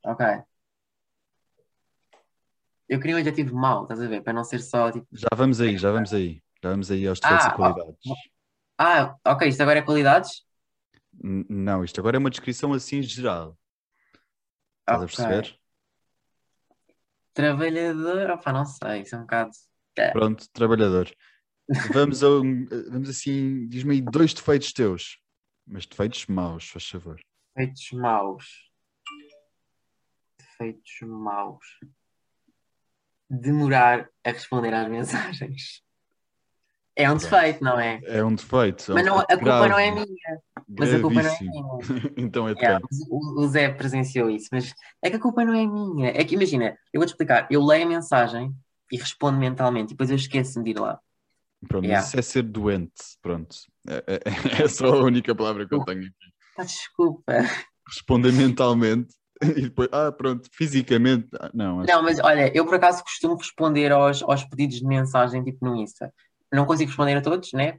Ok. 0.04 0.24
Eu 2.88 3.00
queria 3.00 3.16
um 3.16 3.18
adjetivo 3.18 3.54
mau, 3.54 3.82
estás 3.82 4.00
a 4.00 4.06
ver? 4.08 4.22
Para 4.22 4.32
não 4.32 4.44
ser 4.44 4.60
só 4.60 4.90
tipo. 4.90 5.06
Já 5.12 5.28
vamos 5.36 5.60
aí, 5.60 5.76
já 5.76 5.90
vamos 5.90 6.14
aí. 6.14 6.40
Já 6.62 6.70
vamos 6.70 6.90
aí 6.90 7.06
aos 7.06 7.20
defeitos 7.20 7.46
Ah, 7.46 7.48
e 7.48 7.56
qualidades. 7.56 8.00
Ah, 8.78 9.16
ok, 9.26 9.48
isto 9.48 9.60
agora 9.62 9.80
é 9.80 9.82
qualidades? 9.82 10.44
N- 11.22 11.44
Não, 11.48 11.84
isto 11.84 12.00
agora 12.00 12.16
é 12.16 12.20
uma 12.20 12.30
descrição 12.30 12.72
assim 12.72 13.02
geral. 13.02 13.58
Estás 14.80 15.00
a 15.02 15.04
Ok. 15.04 15.16
perceber? 15.16 15.58
Trabalhador, 17.34 18.30
opa, 18.30 18.52
não 18.52 18.64
sei, 18.64 19.02
isso 19.02 19.14
é 19.14 19.18
um 19.18 19.22
bocado. 19.22 19.50
É. 19.96 20.10
Pronto, 20.10 20.48
trabalhador. 20.52 21.10
Vamos 21.92 22.22
a 22.22 22.30
um, 22.30 22.66
vamos 22.90 23.10
assim, 23.10 23.68
diz-me 23.68 23.94
aí 23.94 24.00
dois 24.00 24.32
defeitos 24.32 24.72
teus. 24.72 25.18
Mas 25.66 25.86
defeitos 25.86 26.26
maus, 26.26 26.68
faz 26.68 26.88
favor. 26.88 27.20
Defeitos 27.54 27.92
maus. 27.92 28.70
Defeitos 30.38 31.00
maus. 31.02 31.64
Demorar 33.28 34.08
a 34.24 34.30
responder 34.30 34.72
às 34.72 34.88
mensagens. 34.88 35.82
É 36.96 37.12
um 37.12 37.16
defeito, 37.16 37.62
não 37.62 37.78
é? 37.78 38.00
É 38.02 38.24
um 38.24 38.34
defeito. 38.34 38.90
é 38.90 38.92
um 38.92 38.94
Mas 38.96 39.06
não, 39.06 39.18
a 39.20 39.26
culpa 39.26 39.68
não 39.68 39.78
é 39.78 39.90
minha. 39.90 40.40
Mas 40.66 40.94
a 40.94 41.00
culpa 41.00 41.22
não 41.22 41.30
é 41.30 41.38
minha. 41.40 41.78
então 42.16 42.48
é 42.48 42.54
de 42.54 42.60
Yeah, 42.60 42.84
o, 43.08 43.40
o 43.40 43.46
Zé 43.46 43.68
presenciou 43.68 44.28
isso, 44.28 44.48
mas 44.50 44.74
é 45.00 45.08
que 45.08 45.16
a 45.16 45.20
culpa 45.20 45.44
não 45.44 45.54
é 45.54 45.64
minha. 45.64 46.08
É 46.08 46.24
que 46.24 46.34
imagina, 46.34 46.76
eu 46.92 46.98
vou-te 46.98 47.10
explicar. 47.10 47.46
Eu 47.50 47.64
leio 47.64 47.84
a 47.84 47.88
mensagem 47.88 48.52
e 48.90 48.96
respondo 48.96 49.38
mentalmente, 49.38 49.90
e 49.90 49.94
depois 49.94 50.10
eu 50.10 50.16
esqueço-me 50.16 50.64
de 50.64 50.70
ir 50.70 50.80
lá. 50.80 50.98
Pronto, 51.66 51.84
Yeah. 51.86 52.06
isso 52.06 52.18
é 52.18 52.22
ser 52.22 52.42
doente. 52.42 53.02
Pronto. 53.20 53.56
É, 53.88 54.04
é- 54.06 54.20
é 54.64 54.68
só 54.68 54.86
a 54.86 55.02
única 55.02 55.34
palavra 55.34 55.66
que 55.66 55.74
eu 55.74 55.84
tenho 55.84 56.00
aqui. 56.02 56.32
Ah, 56.56 56.64
desculpa. 56.64 57.32
Responder 57.88 58.32
mentalmente 58.32 59.14
e 59.42 59.62
depois, 59.62 59.88
ah, 59.92 60.12
pronto, 60.12 60.48
fisicamente. 60.52 61.28
ah, 61.40 61.50
Não, 61.54 61.80
acho 61.80 61.92
Não, 61.92 62.02
mas 62.02 62.18
olha, 62.20 62.54
eu 62.56 62.64
por 62.64 62.74
acaso 62.74 63.02
costumo 63.02 63.36
responder 63.36 63.90
aos, 63.92 64.22
aos 64.22 64.44
pedidos 64.44 64.78
de 64.78 64.86
mensagem 64.86 65.42
tipo 65.42 65.64
no 65.64 65.76
Insta. 65.76 66.12
não 66.52 66.64
consigo 66.66 66.88
responder 66.88 67.16
a 67.16 67.20
todos, 67.22 67.52
né? 67.52 67.78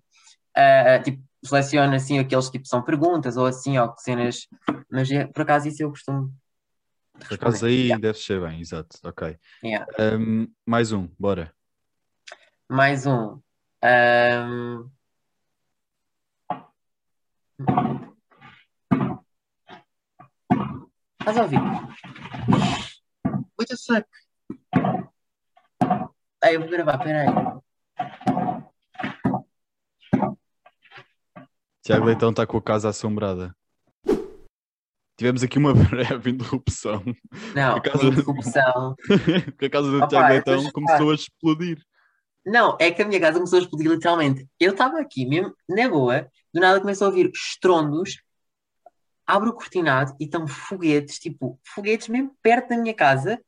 Uh, 0.58 1.04
tipo, 1.04 1.24
seleciono 1.44 1.94
assim 1.96 2.20
aqueles 2.20 2.50
tipo 2.50 2.68
são 2.68 2.82
perguntas 2.82 3.38
ou 3.38 3.46
assim, 3.46 3.78
ou 3.78 3.94
cenas, 3.98 4.48
mas 4.92 5.10
é, 5.12 5.26
por 5.28 5.44
acaso 5.44 5.68
isso 5.68 5.84
eu 5.84 5.90
costumo. 5.90 6.34
Por 7.28 7.34
acaso 7.36 7.66
aí 7.66 7.84
yeah. 7.84 8.02
deve 8.02 8.18
ser 8.18 8.42
bem, 8.42 8.60
exato, 8.62 8.98
ok. 9.04 9.38
Yeah. 9.64 9.86
Um, 10.18 10.48
mais 10.66 10.92
um, 10.92 11.08
bora. 11.20 11.54
Mais 12.70 13.06
um. 13.06 13.40
Um... 13.84 14.90
Estás 21.20 21.38
a 21.38 21.44
ouvir? 21.44 21.60
What 23.58 23.68
the 23.68 23.76
fuck? 23.78 24.08
Aí 26.42 26.56
eu 26.56 26.62
vou 26.62 26.70
gravar, 26.70 26.98
peraí. 26.98 27.28
Tiago 31.84 32.06
Leitão 32.06 32.30
está 32.30 32.46
com 32.46 32.58
a 32.58 32.62
casa 32.62 32.90
assombrada. 32.90 33.56
Tivemos 35.18 35.44
aqui 35.44 35.58
uma 35.58 35.74
breve 35.76 36.32
interrupção. 36.32 37.04
Não, 37.54 37.76
a 37.76 37.82
casa 37.82 38.06
interrupção. 38.06 38.96
Porque 39.46 39.66
a 39.66 39.70
casa 39.70 39.92
do 39.92 39.98
Opa, 39.98 40.08
Tiago 40.08 40.30
Leitão 40.30 40.72
começou 40.72 41.12
a 41.12 41.16
explodir. 41.16 41.84
Não, 42.46 42.78
é 42.80 42.92
que 42.92 43.02
a 43.02 43.06
minha 43.06 43.20
casa 43.20 43.38
começou 43.38 43.60
a 43.60 43.62
explodir 43.62 43.92
literalmente. 43.92 44.48
Eu 44.60 44.72
estava 44.72 45.00
aqui 45.00 45.26
mesmo, 45.26 45.54
na 45.68 45.88
boa, 45.88 46.30
do 46.54 46.60
nada 46.60 46.80
começou 46.80 47.06
a 47.06 47.10
ouvir 47.10 47.30
estrondos, 47.34 48.22
abro 49.26 49.50
o 49.50 49.54
cortinado 49.54 50.16
e 50.20 50.26
estão 50.26 50.48
foguetes, 50.48 51.20
tipo, 51.20 51.60
foguetes 51.64 52.08
mesmo 52.08 52.36
perto 52.42 52.70
da 52.70 52.78
minha 52.78 52.94
casa, 52.94 53.40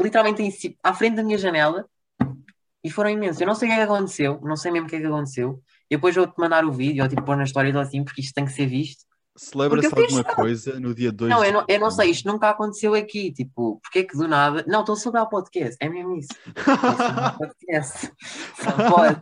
literalmente 0.00 0.42
em, 0.42 0.78
à 0.82 0.92
frente 0.92 1.16
da 1.16 1.22
minha 1.22 1.38
janela, 1.38 1.88
e 2.84 2.90
foram 2.90 3.10
imensos. 3.10 3.40
Eu 3.40 3.46
não 3.46 3.54
sei 3.54 3.68
o 3.68 3.70
que 3.70 3.74
é 3.74 3.86
que 3.86 3.92
aconteceu, 3.92 4.40
não 4.42 4.56
sei 4.56 4.72
mesmo 4.72 4.86
o 4.86 4.90
que 4.90 4.96
é 4.96 5.00
que 5.00 5.06
aconteceu. 5.06 5.62
E 5.88 5.96
depois 5.96 6.16
vou-te 6.16 6.34
mandar 6.38 6.64
o 6.64 6.72
vídeo, 6.72 7.02
ou 7.02 7.08
tipo 7.08 7.22
pôr 7.22 7.36
na 7.36 7.44
história 7.44 7.78
assim, 7.80 8.02
porque 8.02 8.20
isto 8.20 8.34
tem 8.34 8.44
que 8.44 8.52
ser 8.52 8.66
visto. 8.66 9.04
Celebra-se 9.34 9.86
alguma 9.86 10.24
coisa 10.24 10.78
no 10.78 10.94
dia 10.94 11.10
2 11.10 11.30
Não, 11.30 11.42
eu 11.42 11.52
não, 11.52 11.64
eu 11.66 11.80
não 11.80 11.90
sei, 11.90 12.10
isto 12.10 12.30
nunca 12.30 12.50
aconteceu 12.50 12.94
aqui. 12.94 13.32
Tipo, 13.32 13.80
porque 13.82 14.00
é 14.00 14.04
que 14.04 14.16
do 14.16 14.28
nada. 14.28 14.64
Não, 14.68 14.80
estou 14.80 14.94
sobre 14.94 15.20
o 15.20 15.26
podcast, 15.26 15.76
é 15.80 15.88
mesmo 15.88 16.16
isso. 16.16 16.28
podcast. 17.38 18.12
Só 18.62 18.90
pode. 18.90 19.20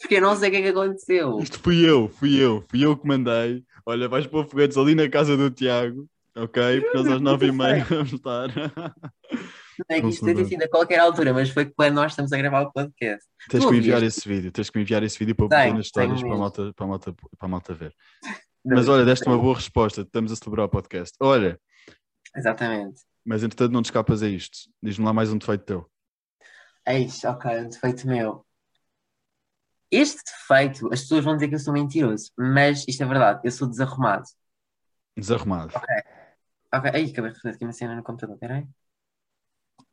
Porque 0.00 0.16
eu 0.16 0.20
não 0.20 0.34
sei 0.34 0.48
o 0.48 0.52
que 0.52 0.58
é 0.58 0.62
que 0.62 0.68
aconteceu. 0.68 1.38
Isto 1.38 1.60
fui 1.60 1.88
eu, 1.88 2.08
fui 2.08 2.36
eu, 2.36 2.64
fui 2.68 2.84
eu 2.84 2.96
que 2.96 3.06
mandei. 3.06 3.64
Olha, 3.86 4.08
vais 4.08 4.26
pôr 4.26 4.44
foguetes 4.48 4.76
ali 4.76 4.96
na 4.96 5.08
casa 5.08 5.36
do 5.36 5.48
Tiago, 5.48 6.08
ok? 6.36 6.80
Porque 6.80 6.98
nós 6.98 7.06
às 7.06 7.20
nove 7.22 7.46
e 7.46 7.52
meia 7.52 7.84
vamos 7.84 8.12
estar. 8.12 8.48
Não 8.48 9.96
é 9.96 10.00
que 10.00 10.08
isto 10.08 10.24
tem 10.24 10.44
sido 10.44 10.62
a 10.62 10.68
qualquer 10.68 10.98
altura, 10.98 11.32
mas 11.32 11.50
foi 11.50 11.66
quando 11.66 11.94
nós 11.94 12.12
estamos 12.12 12.32
a 12.32 12.36
gravar 12.36 12.62
o 12.62 12.72
podcast. 12.72 13.24
Tens 13.48 13.64
que 13.64 13.70
me 13.70 13.78
enviar 13.78 14.02
esse 14.02 14.28
vídeo, 14.28 14.50
tens 14.50 14.70
que 14.70 14.78
me 14.78 14.82
enviar 14.82 15.02
esse 15.04 15.18
vídeo 15.18 15.36
para 15.36 15.48
pôr 15.48 15.74
nas 15.74 15.86
histórias 15.86 16.20
para 16.20 16.34
a, 16.34 16.36
malta, 16.36 16.72
para, 16.74 16.84
a 16.84 16.88
malta, 16.88 17.12
para 17.12 17.46
a 17.46 17.48
malta 17.48 17.74
ver. 17.74 17.94
Mas 18.64 18.88
olha, 18.88 19.04
deste 19.04 19.26
uma 19.26 19.38
boa 19.38 19.54
resposta, 19.54 20.02
estamos 20.02 20.30
a 20.30 20.36
celebrar 20.36 20.66
o 20.66 20.68
podcast. 20.68 21.16
Olha. 21.20 21.60
Exatamente. 22.36 23.02
Mas 23.24 23.42
entretanto 23.42 23.72
não 23.72 23.82
te 23.82 23.86
escapas 23.86 24.22
a 24.22 24.28
isto. 24.28 24.58
Diz-me 24.82 25.04
lá 25.04 25.12
mais 25.12 25.32
um 25.32 25.38
defeito 25.38 25.64
teu. 25.64 25.90
Eis, 26.86 27.22
ok, 27.24 27.50
um 27.60 27.68
defeito 27.68 28.06
meu. 28.06 28.44
Este 29.90 30.22
defeito, 30.24 30.92
as 30.92 31.02
pessoas 31.02 31.24
vão 31.24 31.34
dizer 31.34 31.48
que 31.48 31.54
eu 31.54 31.58
sou 31.58 31.72
mentiroso, 31.72 32.32
mas 32.36 32.84
isto 32.88 33.02
é 33.02 33.06
verdade, 33.06 33.40
eu 33.44 33.50
sou 33.50 33.68
desarrumado. 33.68 34.24
Desarrumado. 35.16 35.72
Ok. 35.76 35.94
Ok, 36.74 36.90
aí 36.94 37.10
acabei 37.10 37.30
de 37.30 37.36
receber 37.36 37.54
aqui 37.54 37.64
uma 37.64 37.72
cena 37.72 37.94
no 37.94 38.02
computador, 38.02 38.38
peraí. 38.38 38.66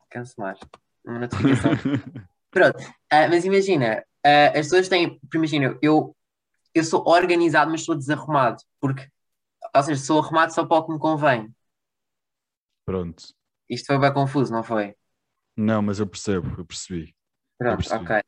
Cancelar. 0.09 0.57
Uma 1.05 1.19
notificação. 1.19 1.71
Pronto, 2.49 2.79
uh, 2.79 3.29
mas 3.29 3.45
imagina, 3.45 4.03
uh, 4.25 4.57
as 4.57 4.67
pessoas 4.67 4.87
têm. 4.87 5.19
Imagina, 5.35 5.77
eu, 5.81 6.15
eu 6.73 6.83
sou 6.83 7.07
organizado, 7.07 7.71
mas 7.71 7.83
sou 7.83 7.95
desarrumado. 7.95 8.63
Porque, 8.79 9.07
ou 9.75 9.83
seja, 9.83 10.01
sou 10.01 10.19
arrumado 10.19 10.53
só 10.53 10.65
para 10.65 10.77
o 10.77 10.85
que 10.85 10.93
me 10.93 10.99
convém. 10.99 11.53
Pronto. 12.85 13.23
Isto 13.69 13.87
foi 13.87 13.99
bem 13.99 14.13
confuso, 14.13 14.51
não 14.51 14.63
foi? 14.63 14.95
Não, 15.55 15.81
mas 15.81 15.99
eu 15.99 16.07
percebo, 16.07 16.55
eu 16.57 16.65
percebi. 16.65 17.15
Pronto, 17.57 17.73
eu 17.73 17.77
percebi. 17.77 18.03
ok. 18.03 18.21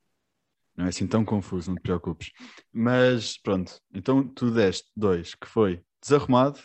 Não 0.75 0.86
é 0.86 0.89
assim 0.89 1.08
tão 1.08 1.25
confuso, 1.25 1.69
não 1.69 1.75
te 1.75 1.82
preocupes. 1.82 2.32
Mas 2.71 3.38
pronto, 3.38 3.80
então 3.93 4.27
tu 4.27 4.51
deste 4.51 4.89
dois, 4.95 5.36
que 5.36 5.47
foi 5.47 5.84
desarrumado 6.01 6.60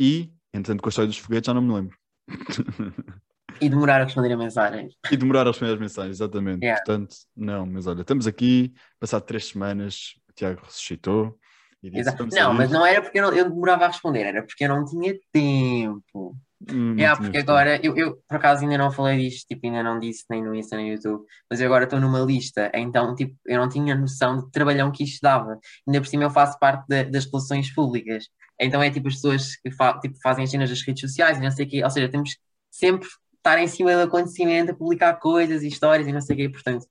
e, 0.00 0.32
entretanto, 0.52 0.82
com 0.82 0.88
a 0.88 0.90
história 0.90 1.08
dos 1.08 1.18
foguetes 1.18 1.46
já 1.46 1.54
não 1.54 1.62
me 1.62 1.74
lembro. 1.74 1.98
E 3.60 3.68
demorar 3.68 4.00
a 4.00 4.04
responder 4.04 4.32
a 4.32 4.36
mensagem. 4.36 4.88
E 5.10 5.16
demorar 5.16 5.42
a 5.42 5.50
responder 5.50 5.74
as 5.74 5.78
mensagens, 5.78 6.16
exatamente. 6.16 6.64
Yeah. 6.64 6.82
Portanto, 6.84 7.16
não, 7.36 7.64
mas 7.64 7.86
olha, 7.86 8.00
estamos 8.00 8.26
aqui, 8.26 8.74
passado 8.98 9.22
três 9.24 9.46
semanas, 9.46 10.14
Tiago 10.34 10.62
ressuscitou. 10.64 11.38
Disse. 11.82 12.16
Não, 12.32 12.54
mas 12.54 12.70
não 12.70 12.84
era 12.84 13.02
porque 13.02 13.18
eu, 13.18 13.22
não, 13.22 13.32
eu, 13.34 13.50
demorava 13.50 13.84
a 13.84 13.88
responder, 13.88 14.22
era 14.22 14.42
porque 14.42 14.64
eu 14.64 14.68
não 14.70 14.86
tinha 14.86 15.14
tempo. 15.30 16.34
Hum, 16.72 16.98
é, 16.98 17.14
porque 17.14 17.36
agora, 17.36 17.78
eu, 17.84 17.94
eu 17.94 18.16
por 18.26 18.36
acaso 18.36 18.62
ainda 18.62 18.78
não 18.78 18.90
falei 18.90 19.18
disto, 19.18 19.46
tipo, 19.46 19.66
ainda 19.66 19.82
não 19.82 19.98
disse 19.98 20.24
nem 20.30 20.42
no 20.42 20.54
Insta 20.54 20.76
nem 20.76 20.86
no 20.86 20.92
YouTube, 20.92 21.26
mas 21.50 21.60
eu 21.60 21.66
agora 21.66 21.84
estou 21.84 22.00
numa 22.00 22.20
lista, 22.20 22.70
então, 22.74 23.14
tipo, 23.14 23.36
eu 23.44 23.58
não 23.58 23.68
tinha 23.68 23.94
noção 23.94 24.38
de 24.38 24.50
trabalhão 24.50 24.90
que 24.90 25.04
isto 25.04 25.20
dava. 25.20 25.58
Ainda 25.86 26.00
por 26.00 26.06
cima 26.06 26.24
eu 26.24 26.30
faço 26.30 26.58
parte 26.58 26.86
de, 26.88 27.04
das 27.04 27.26
relações 27.26 27.70
públicas. 27.74 28.24
Então 28.58 28.82
é 28.82 28.90
tipo 28.90 29.08
as 29.08 29.14
pessoas 29.14 29.56
que 29.56 29.70
fa 29.70 29.98
tipo, 29.98 30.16
fazem 30.22 30.44
as 30.44 30.50
cenas 30.50 30.70
das 30.70 30.80
redes 30.80 31.00
sociais 31.02 31.36
e 31.36 31.40
não 31.42 31.50
sei 31.50 31.66
o 31.66 31.68
quê, 31.68 31.84
ou 31.84 31.90
seja, 31.90 32.08
temos 32.08 32.38
sempre 32.70 33.08
estar 33.36 33.58
em 33.58 33.66
cima 33.66 33.92
do 33.94 34.02
acontecimento, 34.02 34.70
a 34.70 34.74
publicar 34.74 35.14
coisas 35.14 35.62
e 35.62 35.68
histórias 35.68 36.08
e 36.08 36.12
não 36.12 36.20
sei 36.20 36.34
o 36.34 36.38
quê, 36.38 36.48
portanto, 36.48 36.86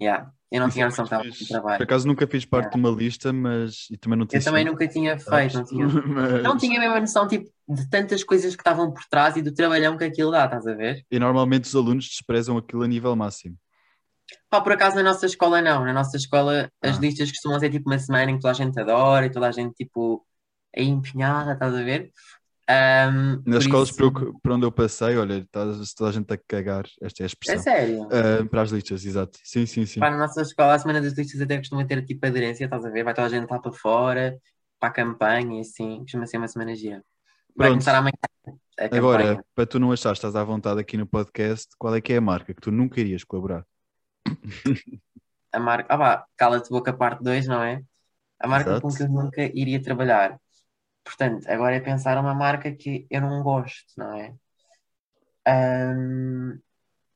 yeah, 0.00 0.30
eu 0.50 0.58
não 0.58 0.66
Isso 0.66 0.74
tinha 0.74 0.84
é 0.84 0.88
noção 0.88 1.04
que 1.04 1.14
estava 1.14 1.24
no 1.24 1.46
trabalho. 1.46 1.76
Por 1.78 1.84
acaso 1.84 2.08
nunca 2.08 2.26
fiz 2.26 2.44
parte 2.44 2.64
yeah. 2.64 2.76
de 2.76 2.88
uma 2.88 2.98
lista, 2.98 3.32
mas 3.32 3.86
e 3.90 3.96
também 3.96 4.18
não 4.18 4.26
tinha 4.26 4.40
Eu 4.40 4.44
também 4.44 4.64
nunca 4.64 4.88
tinha 4.88 5.18
feito, 5.18 5.54
não 5.58 5.64
tinha, 5.64 5.86
mas... 6.08 6.42
não 6.42 6.56
tinha 6.56 6.80
mesmo 6.80 6.96
a 6.96 7.00
noção 7.00 7.28
tipo, 7.28 7.48
de 7.68 7.88
tantas 7.88 8.24
coisas 8.24 8.56
que 8.56 8.60
estavam 8.60 8.92
por 8.92 9.04
trás 9.04 9.36
e 9.36 9.42
do 9.42 9.52
trabalhão 9.52 9.96
que 9.96 10.04
aquilo 10.04 10.32
dá, 10.32 10.46
estás 10.46 10.66
a 10.66 10.74
ver? 10.74 11.04
E 11.10 11.18
normalmente 11.20 11.64
os 11.64 11.76
alunos 11.76 12.06
desprezam 12.08 12.56
aquilo 12.56 12.82
a 12.82 12.88
nível 12.88 13.14
máximo. 13.14 13.56
Pá, 14.48 14.60
por 14.60 14.72
acaso 14.72 14.96
na 14.96 15.02
nossa 15.02 15.26
escola 15.26 15.62
não, 15.62 15.84
na 15.84 15.92
nossa 15.92 16.16
escola 16.16 16.70
as 16.82 16.98
ah. 16.98 17.00
listas 17.00 17.30
costumam 17.30 17.60
ser 17.60 17.70
tipo 17.70 17.88
uma 17.88 17.98
semana 17.98 18.30
em 18.30 18.34
que 18.34 18.40
toda 18.40 18.52
a 18.52 18.54
gente 18.54 18.78
adora 18.78 19.26
e 19.26 19.30
toda 19.30 19.46
a 19.46 19.52
gente 19.52 19.74
tipo 19.74 20.26
é 20.74 20.82
empenhada, 20.82 21.52
estás 21.52 21.74
a 21.74 21.82
ver? 21.82 22.12
Um, 22.70 23.42
Nas 23.46 23.64
escolas 23.64 23.88
isso... 23.88 24.12
por, 24.40 24.52
onde 24.52 24.64
eu 24.64 24.70
passei, 24.70 25.16
olha, 25.16 25.44
tá, 25.50 25.64
toda 25.96 26.10
a 26.10 26.12
gente 26.12 26.32
a 26.32 26.36
cagar, 26.36 26.84
esta 27.02 27.22
é 27.22 27.24
a 27.24 27.26
expressão. 27.26 27.56
É 27.56 27.58
sério? 27.58 28.02
Uh, 28.04 28.48
para 28.48 28.62
as 28.62 28.70
listas, 28.70 29.04
exato. 29.04 29.38
Sim, 29.42 29.66
sim, 29.66 29.84
sim. 29.86 29.98
Pá, 29.98 30.08
na 30.08 30.18
nossa 30.18 30.40
escola, 30.42 30.74
a 30.74 30.78
semana 30.78 31.00
das 31.00 31.14
listas 31.14 31.40
até 31.40 31.58
costuma 31.58 31.84
ter 31.84 32.04
tipo 32.04 32.24
aderência, 32.24 32.64
estás 32.64 32.84
a 32.84 32.90
ver? 32.90 33.02
Vai 33.02 33.12
toda 33.12 33.26
a 33.26 33.30
gente 33.30 33.50
lá 33.50 33.58
para 33.58 33.72
fora, 33.72 34.38
para 34.78 34.88
a 34.88 34.92
campanha 34.92 35.58
e 35.58 35.60
assim, 35.62 35.98
costuma 36.00 36.26
ser 36.26 36.36
uma 36.36 36.46
semana 36.46 36.76
gira. 36.76 37.02
Vai 37.56 37.70
começar 37.70 37.96
amanhã. 37.96 38.12
Agora, 38.92 39.44
para 39.54 39.66
tu 39.66 39.80
não 39.80 39.90
achares, 39.90 40.18
estás 40.18 40.36
à 40.36 40.44
vontade 40.44 40.80
aqui 40.80 40.96
no 40.96 41.06
podcast, 41.06 41.68
qual 41.76 41.94
é 41.94 42.00
que 42.00 42.12
é 42.12 42.18
a 42.18 42.20
marca 42.20 42.54
que 42.54 42.60
tu 42.60 42.70
nunca 42.70 43.00
irias 43.00 43.24
colaborar? 43.24 43.66
a 45.52 45.58
marca, 45.58 45.92
ah 45.92 46.24
cala-te 46.36 46.70
boca 46.70 46.92
parte 46.92 47.22
2, 47.24 47.48
não 47.48 47.62
é? 47.62 47.82
A 48.38 48.46
marca 48.46 48.70
Exato. 48.70 48.82
com 48.82 48.94
que 48.94 49.02
eu 49.02 49.08
nunca 49.08 49.42
iria 49.42 49.82
trabalhar. 49.82 50.38
Portanto, 51.04 51.46
agora 51.48 51.76
é 51.76 51.80
pensar 51.80 52.18
uma 52.18 52.34
marca 52.34 52.72
que 52.72 53.06
eu 53.10 53.20
não 53.20 53.42
gosto, 53.42 53.92
não 53.96 54.12
é? 54.14 54.34
Um, 55.48 56.60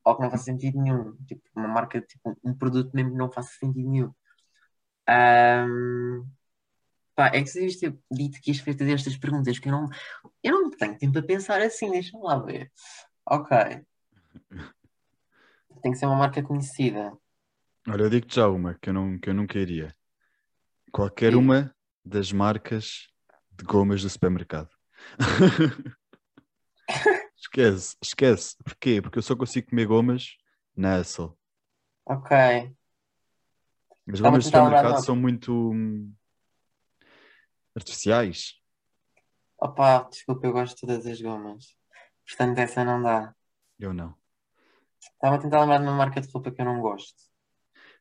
ou 0.05 0.17
que 0.17 0.23
não 0.23 0.31
faça 0.31 0.45
sentido 0.45 0.81
nenhum. 0.81 1.17
Tipo, 1.27 1.43
uma 1.55 1.69
marca, 1.69 2.01
tipo, 2.01 2.37
um 2.45 2.55
produto 2.55 2.93
mesmo 2.95 3.13
que 3.13 3.17
não 3.17 3.31
faça 3.31 3.51
sentido 3.59 3.89
nenhum. 3.89 4.13
Um, 5.09 6.27
pá, 7.15 7.27
é 7.29 7.43
que 7.43 7.47
se 7.47 7.61
devias 7.61 7.77
ter 7.77 7.97
dito 8.11 8.41
que 8.41 8.51
ias 8.51 8.59
fazer 8.59 8.93
estas 8.93 9.17
perguntas, 9.17 9.59
que 9.59 9.69
eu 9.69 9.73
não, 9.73 9.89
eu 10.43 10.53
não 10.53 10.71
tenho 10.71 10.99
tempo 10.99 11.19
a 11.19 11.23
pensar 11.23 11.61
assim, 11.61 11.91
deixa 11.91 12.17
lá 12.19 12.39
ver. 12.39 12.71
Ok. 13.27 13.57
Tem 15.83 15.93
que 15.93 15.99
ser 15.99 16.07
uma 16.07 16.17
marca 16.17 16.43
conhecida. 16.43 17.13
Olha, 17.89 18.03
eu 18.03 18.11
digo-te 18.11 18.37
já 18.37 18.49
uma 18.49 18.75
que 18.75 18.89
eu, 18.89 18.95
não, 18.95 19.19
que 19.19 19.29
eu 19.29 19.35
nunca 19.35 19.59
iria. 19.59 19.95
Qualquer 20.91 21.33
Sim. 21.33 21.39
uma 21.39 21.75
das 22.05 22.33
marcas 22.33 23.09
de 23.57 23.65
gomas 23.65 24.03
do 24.03 24.11
supermercado. 24.11 24.71
esquece, 27.37 27.97
esquece. 28.03 28.57
Porquê? 28.65 29.01
Porque 29.01 29.19
eu 29.19 29.23
só 29.23 29.37
consigo 29.37 29.71
comer 29.71 29.87
gomas 29.87 30.37
na 30.77 30.99
Essel. 30.99 31.39
Ok. 32.07 32.37
As 34.13 34.21
gomas 34.21 34.45
do 34.45 34.47
supermercado 34.47 35.05
são 35.05 35.17
muito 35.17 35.73
hum, 35.73 36.13
artificiais. 37.75 38.55
Opa, 39.59 40.03
desculpa, 40.11 40.47
eu 40.47 40.53
gosto 40.53 40.75
de 40.75 40.81
todas 40.81 41.07
as 41.07 41.21
gomas. 41.21 41.77
Portanto, 42.27 42.59
essa 42.59 42.85
não 42.85 43.03
dá. 43.03 43.35
Eu 43.79 43.95
não. 43.95 44.15
Estava 45.01 45.37
a 45.37 45.39
tentar 45.39 45.61
lembrar 45.61 45.79
de 45.79 45.85
uma 45.85 45.97
marca 45.97 46.21
de 46.21 46.31
roupa 46.31 46.51
que 46.51 46.61
eu 46.61 46.65
não 46.65 46.81
gosto. 46.81 47.15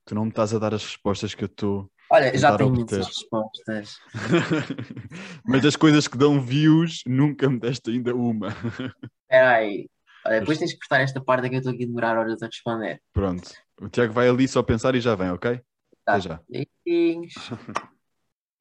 Tu 0.06 0.13
não 0.13 0.26
me 0.26 0.30
estás 0.30 0.54
a 0.54 0.60
dar 0.60 0.74
as 0.74 0.84
respostas 0.84 1.34
que 1.34 1.44
eu 1.44 1.48
estou 1.48 1.92
Olha, 2.13 2.38
já 2.38 2.56
tenho 2.56 2.69
muitas 2.69 3.08
respostas. 3.08 3.97
Mas 5.43 5.63
das 5.63 5.76
coisas 5.76 6.08
que 6.08 6.15
dão 6.15 6.39
views, 6.39 7.02
nunca 7.08 7.49
me 7.49 7.60
deste 7.60 7.89
ainda 7.89 8.13
uma. 8.13 8.49
Espera 8.49 9.56
aí. 9.56 9.89
Olha, 10.23 10.39
depois 10.41 10.60
tens 10.60 10.73
que 10.73 10.78
cortar 10.78 11.02
esta 11.02 11.19
parte 11.19 11.49
que 11.49 11.56
eu 11.56 11.58
estou 11.58 11.73
aqui 11.73 11.86
a 11.86 11.88
demorar 11.88 12.15
horas 12.15 12.43
a 12.43 12.45
responder. 12.45 13.02
Pronto. 13.12 13.49
O 13.82 13.89
Tiago 13.89 14.13
vai 14.13 14.30
ali 14.30 14.47
só 14.47 14.62
pensar 14.62 14.93
e 14.93 15.02
já 15.02 15.15
vem, 15.15 15.32
ok? 15.32 15.60
Até 16.06 16.21
já. 16.21 16.39
Beijinhos. 16.86 17.34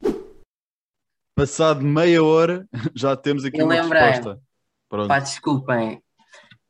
Passado 1.37 1.83
meia 1.83 2.25
hora, 2.25 2.67
já 2.97 3.15
temos 3.15 3.45
aqui 3.45 3.61
Eu 3.61 3.67
uma 3.67 3.75
resposta. 3.75 4.41
Pronto. 4.88 5.09
Pá, 5.09 5.19
desculpem. 5.19 6.03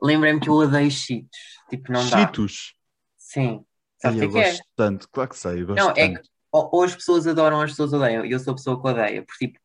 Lembrei-me 0.02 0.40
que 0.40 0.48
eu 0.48 0.54
odeio 0.54 0.90
cheetos. 0.90 1.38
Tipo, 1.70 1.92
não 1.92 2.10
dá. 2.10 2.18
Cheetos. 2.18 2.74
Sim. 3.16 3.64
Ai, 4.04 4.14
Sabe 4.14 4.18
que 4.18 4.24
eu 4.24 4.28
é 4.28 4.32
que 4.32 4.38
é? 4.38 4.50
gosto 4.50 4.64
tanto, 4.74 5.08
claro 5.12 5.30
que 5.30 5.38
sei, 5.38 5.64
Não, 5.64 5.90
é 5.90 6.08
tanto. 6.08 6.31
Ou, 6.52 6.68
ou 6.70 6.84
as 6.84 6.94
pessoas 6.94 7.26
adoram, 7.26 7.56
ou 7.56 7.62
as 7.62 7.70
pessoas 7.70 7.92
odeiam. 7.92 8.24
E 8.24 8.30
eu 8.30 8.38
sou 8.38 8.52
a 8.52 8.56
pessoa 8.56 8.80
que 8.80 8.86
odeia. 8.86 9.24
Porque, 9.24 9.46
tipo, 9.48 9.58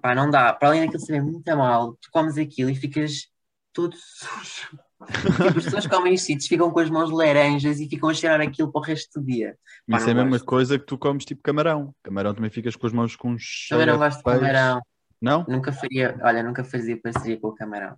pá, 0.00 0.14
não 0.14 0.30
dá. 0.30 0.52
Para 0.52 0.68
além 0.68 0.82
daquilo 0.82 1.00
saber 1.00 1.22
muito 1.22 1.56
mal, 1.56 1.94
tu 1.94 2.10
comes 2.12 2.36
aquilo 2.38 2.70
e 2.70 2.76
ficas 2.76 3.28
todo 3.72 3.96
sujo. 3.96 4.78
Tipo, 5.02 5.58
as 5.58 5.64
pessoas 5.64 5.86
comem 5.88 6.16
cheetos 6.16 6.46
ficam 6.46 6.70
com 6.70 6.78
as 6.78 6.88
mãos 6.88 7.10
laranjas 7.10 7.80
e 7.80 7.88
ficam 7.88 8.08
a 8.08 8.14
cheirar 8.14 8.40
aquilo 8.40 8.70
para 8.70 8.80
o 8.80 8.84
resto 8.84 9.20
do 9.20 9.26
dia. 9.26 9.58
Pá, 9.90 9.96
Isso 9.96 10.08
é 10.08 10.12
a 10.12 10.14
mesma 10.14 10.38
coisa 10.38 10.78
que 10.78 10.86
tu 10.86 10.96
comes 10.96 11.24
tipo 11.24 11.42
camarão. 11.42 11.92
Camarão 12.04 12.32
também 12.32 12.50
ficas 12.50 12.76
com 12.76 12.86
as 12.86 12.92
mãos 12.92 13.16
com 13.16 13.30
um 13.30 13.36
cheiro 13.36 13.82
Também 13.82 13.92
não 13.92 13.98
gosto 13.98 14.18
de 14.18 14.22
peixe. 14.22 14.38
camarão. 14.38 14.80
Não? 15.20 15.44
Nunca 15.48 15.72
faria, 15.72 16.16
olha, 16.22 16.42
nunca 16.42 16.62
fazia 16.62 17.00
parceria 17.00 17.40
com 17.40 17.48
o 17.48 17.54
camarão. 17.54 17.96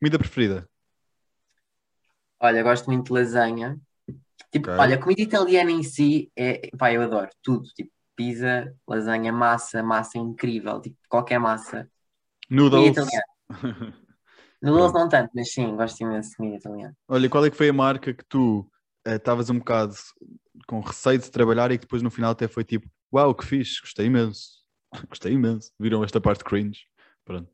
Comida 0.00 0.18
preferida? 0.18 0.68
Olha, 2.40 2.62
gosto 2.62 2.86
muito 2.86 3.06
de 3.06 3.12
lasanha. 3.12 3.78
Tipo, 4.54 4.68
Ok. 4.68 4.78
olha, 4.78 4.98
comida 4.98 5.20
italiana 5.20 5.72
em 5.72 5.82
si, 5.82 6.30
é, 6.36 6.70
pá, 6.78 6.92
eu 6.92 7.02
adoro 7.02 7.28
tudo. 7.42 7.64
Tipo, 7.74 7.90
pizza, 8.14 8.72
lasanha, 8.86 9.32
massa, 9.32 9.82
massa 9.82 10.16
incrível. 10.16 10.80
Tipo, 10.80 10.96
qualquer 11.08 11.40
massa. 11.40 11.90
Noodles? 12.48 12.94
Noodles 14.62 14.92
não 14.92 15.08
tanto, 15.08 15.32
mas 15.34 15.52
sim, 15.52 15.74
gosto 15.74 16.00
imenso 16.02 16.30
de 16.30 16.36
comida 16.36 16.56
italiana. 16.58 16.96
Olha, 17.08 17.28
qual 17.28 17.44
é 17.44 17.50
que 17.50 17.56
foi 17.56 17.68
a 17.68 17.72
marca 17.72 18.14
que 18.14 18.24
tu 18.26 18.64
eh, 19.04 19.16
estavas 19.16 19.50
um 19.50 19.58
bocado 19.58 19.92
com 20.68 20.78
receio 20.78 21.18
de 21.18 21.32
trabalhar 21.32 21.72
e 21.72 21.76
que 21.76 21.82
depois 21.82 22.00
no 22.00 22.10
final 22.10 22.30
até 22.30 22.46
foi 22.46 22.62
tipo, 22.62 22.88
uau, 23.12 23.34
que 23.34 23.44
fixe, 23.44 23.80
gostei 23.80 24.06
imenso. 24.06 24.62
Gostei 25.08 25.32
imenso. 25.32 25.72
Viram 25.80 26.04
esta 26.04 26.20
parte 26.20 26.44
cringe? 26.44 26.86
Pronto. 27.24 27.50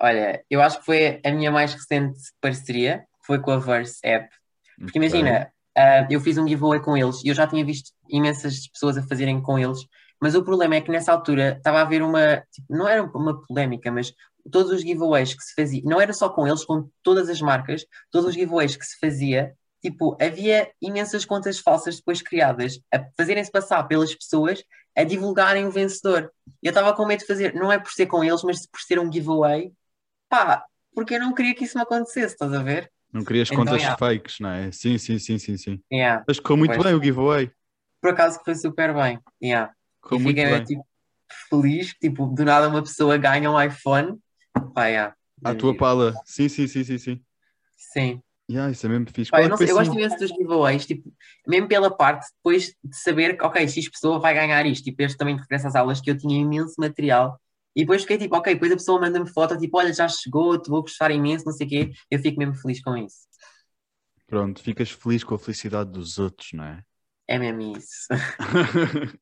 Olha, 0.00 0.42
eu 0.48 0.62
acho 0.62 0.78
que 0.78 0.86
foi 0.86 1.20
a 1.22 1.30
minha 1.30 1.50
mais 1.50 1.74
recente 1.74 2.18
parceria, 2.40 3.00
que 3.20 3.26
foi 3.26 3.38
com 3.38 3.50
a 3.50 3.58
Verse 3.58 3.98
App. 4.02 4.34
Porque 4.78 4.98
imagina, 4.98 5.50
ah, 5.76 6.06
eu 6.10 6.20
fiz 6.20 6.38
um 6.38 6.46
giveaway 6.46 6.80
com 6.80 6.96
eles 6.96 7.22
e 7.24 7.28
eu 7.28 7.34
já 7.34 7.46
tinha 7.46 7.64
visto 7.64 7.92
imensas 8.08 8.68
pessoas 8.68 8.96
a 8.96 9.02
fazerem 9.02 9.40
com 9.40 9.58
eles, 9.58 9.86
mas 10.20 10.34
o 10.34 10.42
problema 10.42 10.76
é 10.76 10.80
que 10.80 10.90
nessa 10.90 11.12
altura 11.12 11.56
estava 11.56 11.78
a 11.78 11.82
haver 11.82 12.02
uma, 12.02 12.42
tipo, 12.50 12.74
não 12.74 12.88
era 12.88 13.02
uma 13.02 13.40
polémica, 13.42 13.90
mas 13.90 14.12
todos 14.50 14.72
os 14.72 14.80
giveaways 14.80 15.34
que 15.34 15.42
se 15.42 15.54
fazia, 15.54 15.82
não 15.84 16.00
era 16.00 16.12
só 16.12 16.28
com 16.28 16.46
eles, 16.46 16.64
com 16.64 16.88
todas 17.02 17.28
as 17.28 17.40
marcas, 17.40 17.84
todos 18.10 18.28
os 18.28 18.34
giveaways 18.34 18.76
que 18.76 18.84
se 18.84 18.98
fazia, 18.98 19.54
tipo, 19.82 20.16
havia 20.20 20.70
imensas 20.80 21.24
contas 21.24 21.58
falsas 21.58 21.96
depois 21.96 22.22
criadas 22.22 22.80
a 22.92 23.04
fazerem-se 23.16 23.50
passar 23.50 23.82
pelas 23.84 24.14
pessoas 24.14 24.62
a 24.96 25.04
divulgarem 25.04 25.66
o 25.66 25.70
vencedor. 25.70 26.32
Eu 26.62 26.70
estava 26.70 26.94
com 26.94 27.04
medo 27.04 27.20
de 27.20 27.26
fazer, 27.26 27.54
não 27.54 27.70
é 27.70 27.78
por 27.78 27.92
ser 27.92 28.06
com 28.06 28.24
eles, 28.24 28.42
mas 28.42 28.66
por 28.66 28.80
ser 28.80 28.98
um 28.98 29.12
giveaway, 29.12 29.72
pá, 30.28 30.64
porque 30.94 31.16
eu 31.16 31.20
não 31.20 31.34
queria 31.34 31.54
que 31.54 31.64
isso 31.64 31.76
me 31.76 31.82
acontecesse, 31.82 32.34
estás 32.34 32.52
a 32.52 32.62
ver? 32.62 32.90
Não 33.12 33.24
querias 33.24 33.48
Então, 33.50 33.64
contas 33.64 33.80
yeah. 33.80 33.96
fakes, 33.98 34.40
não 34.40 34.50
é? 34.50 34.70
Sim, 34.72 34.98
sim, 34.98 35.18
sim, 35.18 35.38
sim, 35.38 35.56
sim. 35.56 35.80
Yeah. 35.92 36.24
Mas 36.26 36.38
correu 36.38 36.58
muito 36.58 36.74
Pois. 36.74 36.84
bem 36.84 36.94
o 36.94 37.02
giveaway. 37.02 37.50
Por 38.00 38.10
acaso 38.10 38.38
correu 38.38 38.56
super 38.56 38.94
bem. 38.94 39.18
Yeah. 39.42 39.72
Correu 40.00 40.20
muito 40.20 40.36
fiquei 40.36 40.52
bem. 40.52 40.64
tipo, 40.64 40.86
feliz, 41.48 41.94
tipo, 41.94 42.26
do 42.26 42.44
nada 42.44 42.68
uma 42.68 42.82
pessoa 42.82 43.16
ganha 43.16 43.50
um 43.50 43.60
iPhone. 43.60 44.18
Pá, 44.74 44.86
yeah. 44.86 45.14
À 45.44 45.54
tua 45.54 45.76
pala. 45.76 46.14
Sim, 46.24 46.48
sim, 46.48 46.66
sim, 46.66 46.84
sim, 46.84 46.98
sim. 46.98 47.20
Sim. 47.76 48.22
Yeah, 48.50 48.70
isso 48.70 48.86
é 48.86 48.88
mesmo 48.88 49.06
fixe. 49.12 49.30
Pá, 49.30 49.38
Qual 49.38 49.42
é 49.42 49.46
eu, 49.46 49.48
não 49.48 49.54
eu 49.56 49.58
foi, 49.58 49.66
gosto 49.66 49.90
assim, 49.90 49.98
imenso 49.98 50.18
dos 50.18 50.30
giveaways, 50.30 50.86
tipo, 50.86 51.12
mesmo 51.46 51.66
pela 51.68 51.90
parte 51.90 52.26
depois 52.36 52.74
de 52.82 52.96
saber 52.96 53.36
que, 53.36 53.44
ok, 53.44 53.66
X 53.66 53.88
pessoa 53.88 54.20
vai 54.20 54.34
ganhar 54.34 54.64
isto. 54.66 54.84
Tipo, 54.84 55.02
este 55.02 55.16
também 55.18 55.36
referência 55.36 55.68
às 55.68 55.74
aulas 55.74 56.00
que 56.00 56.10
eu 56.10 56.16
tinha 56.16 56.38
imenso 56.38 56.74
material. 56.78 57.40
E 57.76 57.80
depois 57.80 58.00
fiquei 58.00 58.16
tipo, 58.16 58.34
ok, 58.34 58.54
depois 58.54 58.72
a 58.72 58.76
pessoa 58.76 58.98
manda-me 58.98 59.28
foto, 59.28 59.58
tipo, 59.58 59.76
olha, 59.76 59.92
já 59.92 60.08
chegou, 60.08 60.58
te 60.58 60.70
vou 60.70 60.80
gostar 60.80 61.10
imenso, 61.10 61.44
não 61.44 61.52
sei 61.52 61.66
o 61.66 61.68
quê. 61.70 61.92
Eu 62.10 62.18
fico 62.18 62.38
mesmo 62.38 62.54
feliz 62.54 62.82
com 62.82 62.96
isso. 62.96 63.28
Pronto, 64.26 64.62
ficas 64.62 64.90
feliz 64.90 65.22
com 65.22 65.34
a 65.34 65.38
felicidade 65.38 65.90
dos 65.90 66.18
outros, 66.18 66.48
não 66.54 66.64
é? 66.64 66.82
É 67.28 67.38
mesmo 67.38 67.76
isso. 67.76 68.06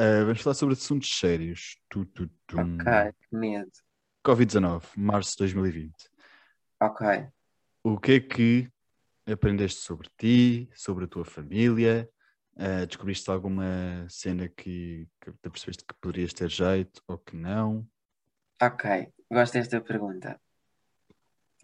Eh, 0.00 0.22
vamos 0.22 0.40
falar 0.40 0.54
sobre 0.54 0.74
assuntos 0.74 1.10
sérios. 1.18 1.76
Tu, 1.88 2.06
tu, 2.06 2.30
tu. 2.46 2.56
ok, 2.56 3.12
que 3.18 3.36
medo. 3.36 3.68
Covid-19, 4.24 4.84
março 4.96 5.32
de 5.32 5.38
2020. 5.38 5.92
Ok. 6.80 7.26
O 7.82 7.98
que 7.98 8.12
é 8.12 8.20
que 8.20 8.70
aprendeste 9.26 9.80
sobre 9.80 10.08
ti, 10.16 10.70
sobre 10.72 11.06
a 11.06 11.08
tua 11.08 11.24
família? 11.24 12.08
Eh, 12.58 12.86
descobriste 12.86 13.30
alguma 13.30 14.06
cena 14.08 14.48
que, 14.48 15.06
que 15.20 15.30
te 15.32 15.48
percebeste 15.50 15.84
que 15.84 15.94
poderias 16.00 16.32
ter 16.34 16.50
jeito 16.50 17.02
ou 17.06 17.16
que 17.18 17.36
não? 17.36 17.88
Ok, 18.66 18.84
gosto 19.30 19.54
desta 19.58 19.80
pergunta. 19.80 20.40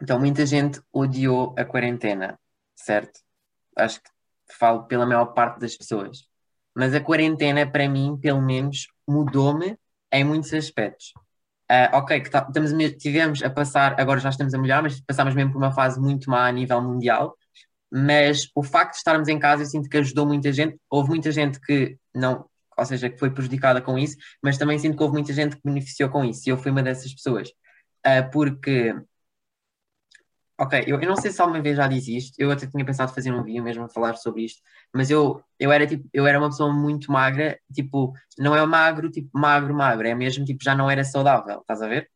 Então, 0.02 0.18
muita 0.18 0.44
gente 0.46 0.80
odiou 0.92 1.54
a 1.58 1.64
quarentena, 1.64 2.38
certo? 2.74 3.20
Acho 3.76 4.00
que 4.02 4.10
falo 4.58 4.84
pela 4.86 5.06
maior 5.06 5.26
parte 5.26 5.60
das 5.60 5.76
pessoas. 5.76 6.28
Mas 6.74 6.94
a 6.94 7.00
quarentena, 7.00 7.70
para 7.70 7.88
mim, 7.88 8.18
pelo 8.20 8.42
menos, 8.42 8.88
mudou-me 9.08 9.78
em 10.12 10.24
muitos 10.24 10.52
aspectos. 10.52 11.12
Ah, 11.68 11.90
ok, 11.98 12.20
que 12.22 12.30
tá- 12.30 12.46
estamos, 12.48 12.72
tivemos 12.98 13.42
a 13.42 13.50
passar, 13.50 14.00
agora 14.00 14.20
já 14.20 14.30
estamos 14.30 14.54
a 14.54 14.58
melhorar, 14.58 14.82
mas 14.82 15.00
passámos 15.00 15.34
mesmo 15.34 15.52
por 15.52 15.58
uma 15.58 15.72
fase 15.72 16.00
muito 16.00 16.30
má 16.30 16.46
a 16.46 16.52
nível 16.52 16.82
mundial. 16.82 17.36
Mas 17.90 18.48
o 18.54 18.62
facto 18.62 18.92
de 18.92 18.98
estarmos 18.98 19.28
em 19.28 19.38
casa, 19.38 19.62
eu 19.62 19.66
sinto 19.66 19.88
que 19.88 19.96
ajudou 19.98 20.26
muita 20.26 20.52
gente. 20.52 20.78
Houve 20.90 21.10
muita 21.10 21.30
gente 21.32 21.60
que 21.60 21.96
não, 22.14 22.48
ou 22.76 22.84
seja, 22.84 23.08
que 23.10 23.18
foi 23.18 23.30
prejudicada 23.30 23.80
com 23.80 23.98
isso, 23.98 24.16
mas 24.42 24.58
também 24.58 24.78
sinto 24.78 24.96
que 24.96 25.02
houve 25.02 25.14
muita 25.14 25.32
gente 25.32 25.56
que 25.56 25.62
beneficiou 25.64 26.08
com 26.10 26.24
isso, 26.24 26.42
e 26.48 26.50
eu 26.50 26.58
fui 26.58 26.70
uma 26.70 26.82
dessas 26.82 27.12
pessoas. 27.14 27.50
Ah, 28.04 28.22
porque, 28.22 28.94
ok, 30.58 30.84
eu, 30.86 31.00
eu 31.00 31.08
não 31.08 31.16
sei 31.16 31.30
se 31.30 31.40
alguma 31.40 31.60
vez 31.62 31.76
já 31.76 31.86
disse 31.88 32.16
isto, 32.16 32.34
eu 32.38 32.50
até 32.50 32.66
tinha 32.66 32.84
pensado 32.84 33.12
fazer 33.12 33.32
um 33.32 33.42
vídeo 33.42 33.62
mesmo 33.62 33.84
a 33.84 33.88
falar 33.88 34.16
sobre 34.16 34.44
isto, 34.44 34.62
mas 34.92 35.10
eu, 35.10 35.42
eu 35.58 35.72
era 35.72 35.86
tipo, 35.86 36.08
eu 36.12 36.26
era 36.26 36.38
uma 36.38 36.48
pessoa 36.50 36.72
muito 36.72 37.10
magra, 37.10 37.58
tipo, 37.72 38.12
não 38.38 38.54
é 38.54 38.64
magro, 38.66 39.10
tipo, 39.10 39.28
magro, 39.38 39.74
magro, 39.74 40.06
é 40.06 40.14
mesmo 40.14 40.44
tipo, 40.44 40.62
já 40.62 40.74
não 40.74 40.90
era 40.90 41.04
saudável, 41.04 41.60
estás 41.60 41.82
a 41.82 41.88
ver? 41.88 42.10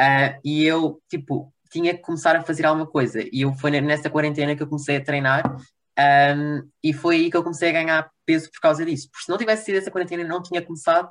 Ah, 0.00 0.38
e 0.44 0.64
eu, 0.64 1.02
tipo, 1.08 1.54
tinha 1.70 1.94
que 1.94 2.02
começar 2.02 2.36
a 2.36 2.42
fazer 2.42 2.66
alguma 2.66 2.86
coisa, 2.86 3.22
e 3.32 3.42
eu 3.42 3.52
foi 3.54 3.70
nessa 3.80 4.10
quarentena 4.10 4.54
que 4.54 4.62
eu 4.62 4.66
comecei 4.66 4.96
a 4.96 5.04
treinar, 5.04 5.56
um, 5.98 6.68
e 6.84 6.92
foi 6.92 7.16
aí 7.16 7.30
que 7.30 7.36
eu 7.36 7.42
comecei 7.42 7.70
a 7.70 7.72
ganhar 7.72 8.10
peso 8.26 8.50
por 8.50 8.60
causa 8.60 8.84
disso. 8.84 9.08
Porque 9.10 9.24
se 9.24 9.30
não 9.30 9.38
tivesse 9.38 9.64
sido 9.64 9.78
essa 9.78 9.90
quarentena, 9.90 10.24
não 10.24 10.42
tinha 10.42 10.60
começado. 10.60 11.06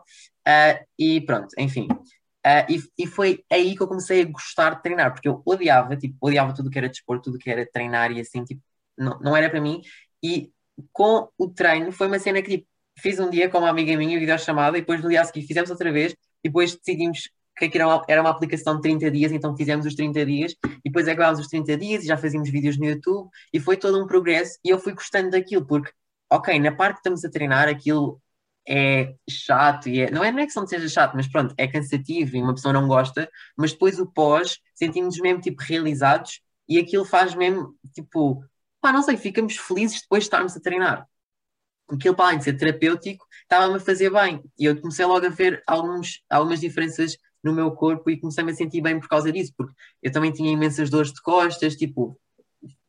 Uh, 0.48 0.86
e 0.98 1.22
pronto, 1.22 1.48
enfim. 1.58 1.88
Uh, 2.46 2.66
e, 2.70 3.04
e 3.04 3.08
foi 3.08 3.44
aí 3.52 3.76
que 3.76 3.82
eu 3.82 3.88
comecei 3.88 4.22
a 4.22 4.26
gostar 4.26 4.76
de 4.76 4.84
treinar, 4.84 5.12
porque 5.12 5.28
eu 5.28 5.42
odiava, 5.44 5.98
tipo, 5.98 6.16
odiava 6.22 6.54
tudo 6.54 6.70
que 6.70 6.78
era 6.78 6.88
desporto, 6.88 7.32
tudo 7.32 7.40
que 7.40 7.50
era 7.50 7.66
treinar 7.66 8.12
e 8.12 8.22
assim, 8.22 8.44
tipo, 8.44 8.62
não, 8.96 9.20
não 9.20 9.36
era 9.36 9.50
para 9.50 9.60
mim. 9.60 9.82
E 10.24 10.52
com 10.94 11.28
o 11.38 11.50
treino 11.50 11.92
foi 11.92 12.08
uma 12.08 12.20
cena 12.20 12.42
que 12.44 12.60
tipo, 12.60 12.68
fiz 13.00 13.20
um 13.20 13.30
dia 13.30 13.50
com 13.50 13.58
uma 13.58 13.70
amiga 13.70 13.98
minha, 13.98 14.20
videochamada, 14.20 14.78
e 14.78 14.82
depois 14.82 15.02
no 15.02 15.10
dia 15.10 15.22
a 15.22 15.26
seguir 15.26 15.48
fizemos 15.48 15.72
outra 15.72 15.92
vez, 15.92 16.14
e 16.44 16.50
depois 16.50 16.76
decidimos 16.76 17.30
que 17.56 17.72
era 17.74 17.88
uma, 17.88 18.04
era 18.08 18.22
uma 18.22 18.30
aplicação 18.30 18.76
de 18.76 18.82
30 18.82 19.10
dias, 19.12 19.32
então 19.32 19.56
fizemos 19.56 19.86
os 19.86 19.96
30 19.96 20.26
dias, 20.26 20.56
e 20.64 20.90
depois 20.90 21.08
acabámos 21.08 21.40
os 21.40 21.48
30 21.48 21.78
dias 21.78 22.04
e 22.04 22.08
já 22.08 22.18
fazíamos 22.18 22.50
vídeos 22.50 22.78
no 22.78 22.86
YouTube, 22.86 23.30
e 23.54 23.60
foi 23.60 23.78
todo 23.78 24.02
um 24.04 24.08
progresso, 24.08 24.60
e 24.64 24.70
eu 24.70 24.80
fui 24.80 24.94
gostando 24.94 25.32
daquilo, 25.32 25.66
porque, 25.66 25.92
ok, 26.32 26.60
na 26.60 26.72
parte 26.76 26.96
que 26.96 27.00
estamos 27.00 27.24
a 27.24 27.30
treinar, 27.30 27.70
aquilo 27.70 28.22
é 28.68 29.16
chato, 29.30 29.88
e 29.90 30.02
é, 30.02 30.12
não 30.12 30.24
é 30.24 30.32
não 30.32 30.40
é 30.40 30.46
questão 30.46 30.64
de 30.64 30.70
seja 30.72 30.90
chato, 30.90 31.14
mas 31.16 31.28
pronto, 31.28 31.54
é 31.58 31.68
cansativo 31.68 32.36
e 32.36 32.42
uma 32.42 32.54
pessoa 32.56 32.74
não 32.74 32.88
gosta, 32.88 33.30
mas 33.56 33.72
depois 33.72 34.00
o 34.00 34.08
pós, 34.08 34.60
sentimos-nos 34.74 35.22
mesmo, 35.22 35.42
tipo, 35.42 35.62
realizados, 35.62 36.42
e 36.68 36.80
aquilo 36.80 37.06
faz 37.06 37.36
mesmo, 37.36 37.76
tipo, 37.94 38.44
pá, 38.82 38.92
não 38.92 39.02
sei, 39.04 39.18
ficamos 39.18 39.56
felizes 39.58 40.02
depois 40.02 40.24
de 40.24 40.28
estarmos 40.28 40.58
a 40.58 40.60
treinar. 40.60 41.08
Aquilo, 41.90 42.16
para 42.16 42.26
além 42.26 42.40
de 42.40 42.46
ser 42.46 42.54
terapêutico, 42.54 43.26
estava-me 43.44 43.76
a 43.78 43.80
fazer 43.80 44.10
bem, 44.12 44.44
e 44.58 44.66
eu 44.66 44.80
comecei 44.82 45.06
logo 45.06 45.26
a 45.26 45.30
ver 45.30 45.62
alguns, 45.68 46.24
algumas 46.30 46.60
diferenças 46.60 47.18
no 47.46 47.54
meu 47.54 47.72
corpo 47.72 48.10
e 48.10 48.20
comecei-me 48.20 48.52
a 48.52 48.56
sentir 48.56 48.82
bem 48.82 49.00
por 49.00 49.08
causa 49.08 49.32
disso, 49.32 49.54
porque 49.56 49.74
eu 50.02 50.12
também 50.12 50.32
tinha 50.32 50.52
imensas 50.52 50.90
dores 50.90 51.14
de 51.14 51.22
costas, 51.22 51.76
tipo, 51.76 52.20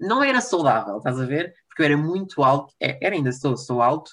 não 0.01 0.25
era 0.25 0.41
saudável, 0.41 0.97
estás 0.97 1.21
a 1.21 1.27
ver? 1.27 1.55
Porque 1.69 1.83
eu 1.83 1.87
era 1.87 1.97
muito 1.97 2.43
alto, 2.43 2.73
é, 2.81 2.99
era 3.05 3.15
ainda 3.15 3.31
sou, 3.33 3.55
sou 3.57 3.83
alto, 3.83 4.09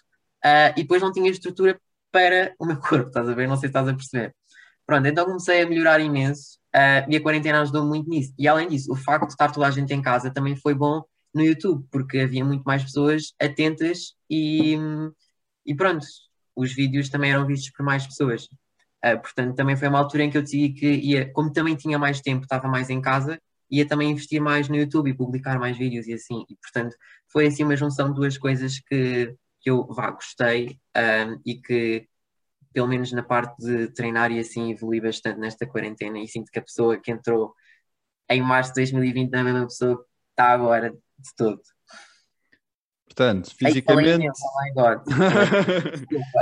uh, 0.45 0.75
e 0.75 0.81
depois 0.81 1.01
não 1.01 1.13
tinha 1.13 1.31
estrutura 1.31 1.79
para 2.11 2.53
o 2.59 2.65
meu 2.65 2.77
corpo, 2.81 3.07
estás 3.07 3.27
a 3.29 3.33
ver? 3.33 3.47
Não 3.47 3.55
sei 3.55 3.61
se 3.61 3.67
estás 3.67 3.87
a 3.87 3.93
perceber. 3.93 4.35
Pronto, 4.85 5.07
então 5.07 5.25
comecei 5.25 5.61
a 5.61 5.69
melhorar 5.69 6.01
imenso 6.01 6.59
uh, 6.75 7.09
e 7.09 7.15
a 7.15 7.21
quarentena 7.21 7.61
ajudou 7.61 7.85
muito 7.85 8.09
nisso. 8.09 8.33
E 8.37 8.45
além 8.47 8.67
disso, 8.67 8.91
o 8.91 8.95
facto 8.97 9.27
de 9.27 9.33
estar 9.33 9.49
toda 9.49 9.65
a 9.67 9.71
gente 9.71 9.93
em 9.93 10.01
casa 10.01 10.29
também 10.29 10.57
foi 10.57 10.73
bom 10.73 11.03
no 11.33 11.41
YouTube, 11.41 11.87
porque 11.89 12.19
havia 12.19 12.43
muito 12.43 12.63
mais 12.63 12.83
pessoas 12.83 13.33
atentas 13.39 14.13
e, 14.29 14.77
e 15.65 15.73
pronto, 15.73 16.05
os 16.55 16.73
vídeos 16.73 17.09
também 17.09 17.31
eram 17.31 17.47
vistos 17.47 17.71
por 17.71 17.83
mais 17.85 18.05
pessoas. 18.05 18.47
Uh, 19.05 19.19
portanto, 19.21 19.55
também 19.55 19.75
foi 19.75 19.87
uma 19.89 19.99
altura 19.99 20.23
em 20.23 20.29
que 20.29 20.37
eu 20.37 20.41
decidi 20.41 20.73
que 20.73 20.87
ia, 20.87 21.31
como 21.33 21.51
também 21.51 21.75
tinha 21.75 21.99
mais 21.99 22.21
tempo, 22.21 22.43
estava 22.43 22.67
mais 22.67 22.89
em 22.89 23.01
casa, 23.01 23.39
ia 23.69 23.87
também 23.87 24.11
investir 24.11 24.41
mais 24.41 24.69
no 24.69 24.75
YouTube 24.75 25.09
e 25.09 25.13
publicar 25.13 25.59
mais 25.59 25.77
vídeos 25.77 26.07
e 26.07 26.13
assim. 26.13 26.45
E 26.49 26.55
portanto 26.55 26.95
foi 27.31 27.47
assim 27.47 27.63
uma 27.63 27.75
junção 27.75 28.09
de 28.09 28.15
duas 28.15 28.37
coisas 28.37 28.79
que, 28.79 29.35
que 29.61 29.69
eu 29.69 29.85
vá, 29.87 30.11
gostei 30.11 30.79
um, 30.95 31.41
e 31.45 31.55
que 31.59 32.07
pelo 32.73 32.87
menos 32.87 33.11
na 33.11 33.23
parte 33.23 33.57
de 33.59 33.87
treinar 33.93 34.31
e 34.31 34.39
assim 34.39 34.71
evolui 34.71 35.01
bastante 35.01 35.39
nesta 35.39 35.67
quarentena 35.67 36.19
e 36.19 36.27
sinto 36.27 36.51
que 36.51 36.59
a 36.59 36.61
pessoa 36.61 36.99
que 36.99 37.11
entrou 37.11 37.53
em 38.29 38.41
março 38.41 38.71
de 38.71 38.81
2020 38.81 39.31
não 39.31 39.39
é 39.39 39.41
a 39.41 39.45
mesma 39.45 39.63
pessoa 39.67 39.97
que 39.97 40.09
está 40.31 40.51
agora 40.51 40.91
de 40.91 41.35
todo. 41.37 41.61
Portanto, 43.05 43.53
fisicamente. 43.55 44.27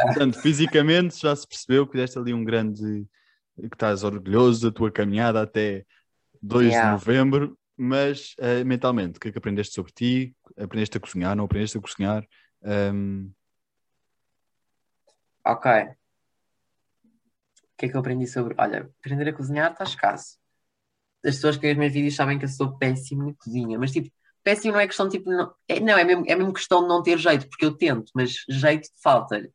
Portanto, 0.04 0.41
fisicamente 0.41 1.19
já 1.19 1.36
se 1.36 1.47
percebeu 1.47 1.88
que 1.88 1.97
deste 1.97 2.17
ali 2.17 2.34
um 2.34 2.43
grande. 2.43 3.06
que 3.58 3.65
estás 3.65 4.04
orgulhoso 4.04 4.69
da 4.69 4.76
tua 4.76 4.91
caminhada 4.91 5.41
até 5.41 5.86
2 6.41 6.67
yeah. 6.67 6.86
de 6.86 6.91
novembro, 6.93 7.58
mas 7.78 8.36
uh, 8.39 8.65
mentalmente, 8.65 9.17
o 9.17 9.19
que 9.19 9.30
é 9.30 9.32
que 9.32 9.38
aprendeste 9.38 9.74
sobre 9.74 9.91
ti? 9.91 10.36
Aprendeste 10.58 10.97
a 10.97 11.00
cozinhar? 11.00 11.36
Não 11.36 11.45
aprendeste 11.45 11.78
a 11.78 11.82
cozinhar? 11.82 12.26
Um... 12.63 13.32
Ok. 15.45 15.71
O 15.71 15.95
que 17.78 17.88
é 17.88 17.89
que 17.89 17.95
eu 17.95 18.00
aprendi 18.00 18.28
sobre. 18.28 18.56
Olha, 18.58 18.89
aprender 19.00 19.30
a 19.30 19.34
cozinhar 19.34 19.71
está 19.71 19.84
escasso. 19.84 20.38
As 21.26 21.36
pessoas 21.36 21.56
que 21.56 21.63
veem 21.63 21.74
os 21.74 21.80
meus 21.80 21.93
vídeos 21.93 22.15
sabem 22.15 22.39
que 22.39 22.45
eu 22.45 22.50
sou 22.50 22.78
péssimo 22.78 23.28
na 23.28 23.34
cozinha, 23.34 23.78
mas 23.78 23.91
tipo, 23.91 24.10
péssimo 24.43 24.73
não 24.73 24.80
é 24.80 24.88
questão 24.88 25.10
tipo. 25.10 25.30
Não, 25.30 25.54
é, 25.67 25.80
não, 25.80 25.97
é, 25.97 26.04
mesmo, 26.04 26.23
é 26.27 26.36
mesmo 26.36 26.54
questão 26.54 26.82
de 26.82 26.88
não 26.88 27.04
ter 27.04 27.17
jeito, 27.17 27.47
porque 27.49 27.65
eu 27.65 27.75
tento, 27.77 28.12
mas 28.15 28.36
jeito 28.49 28.89
falta-lhe. 29.04 29.51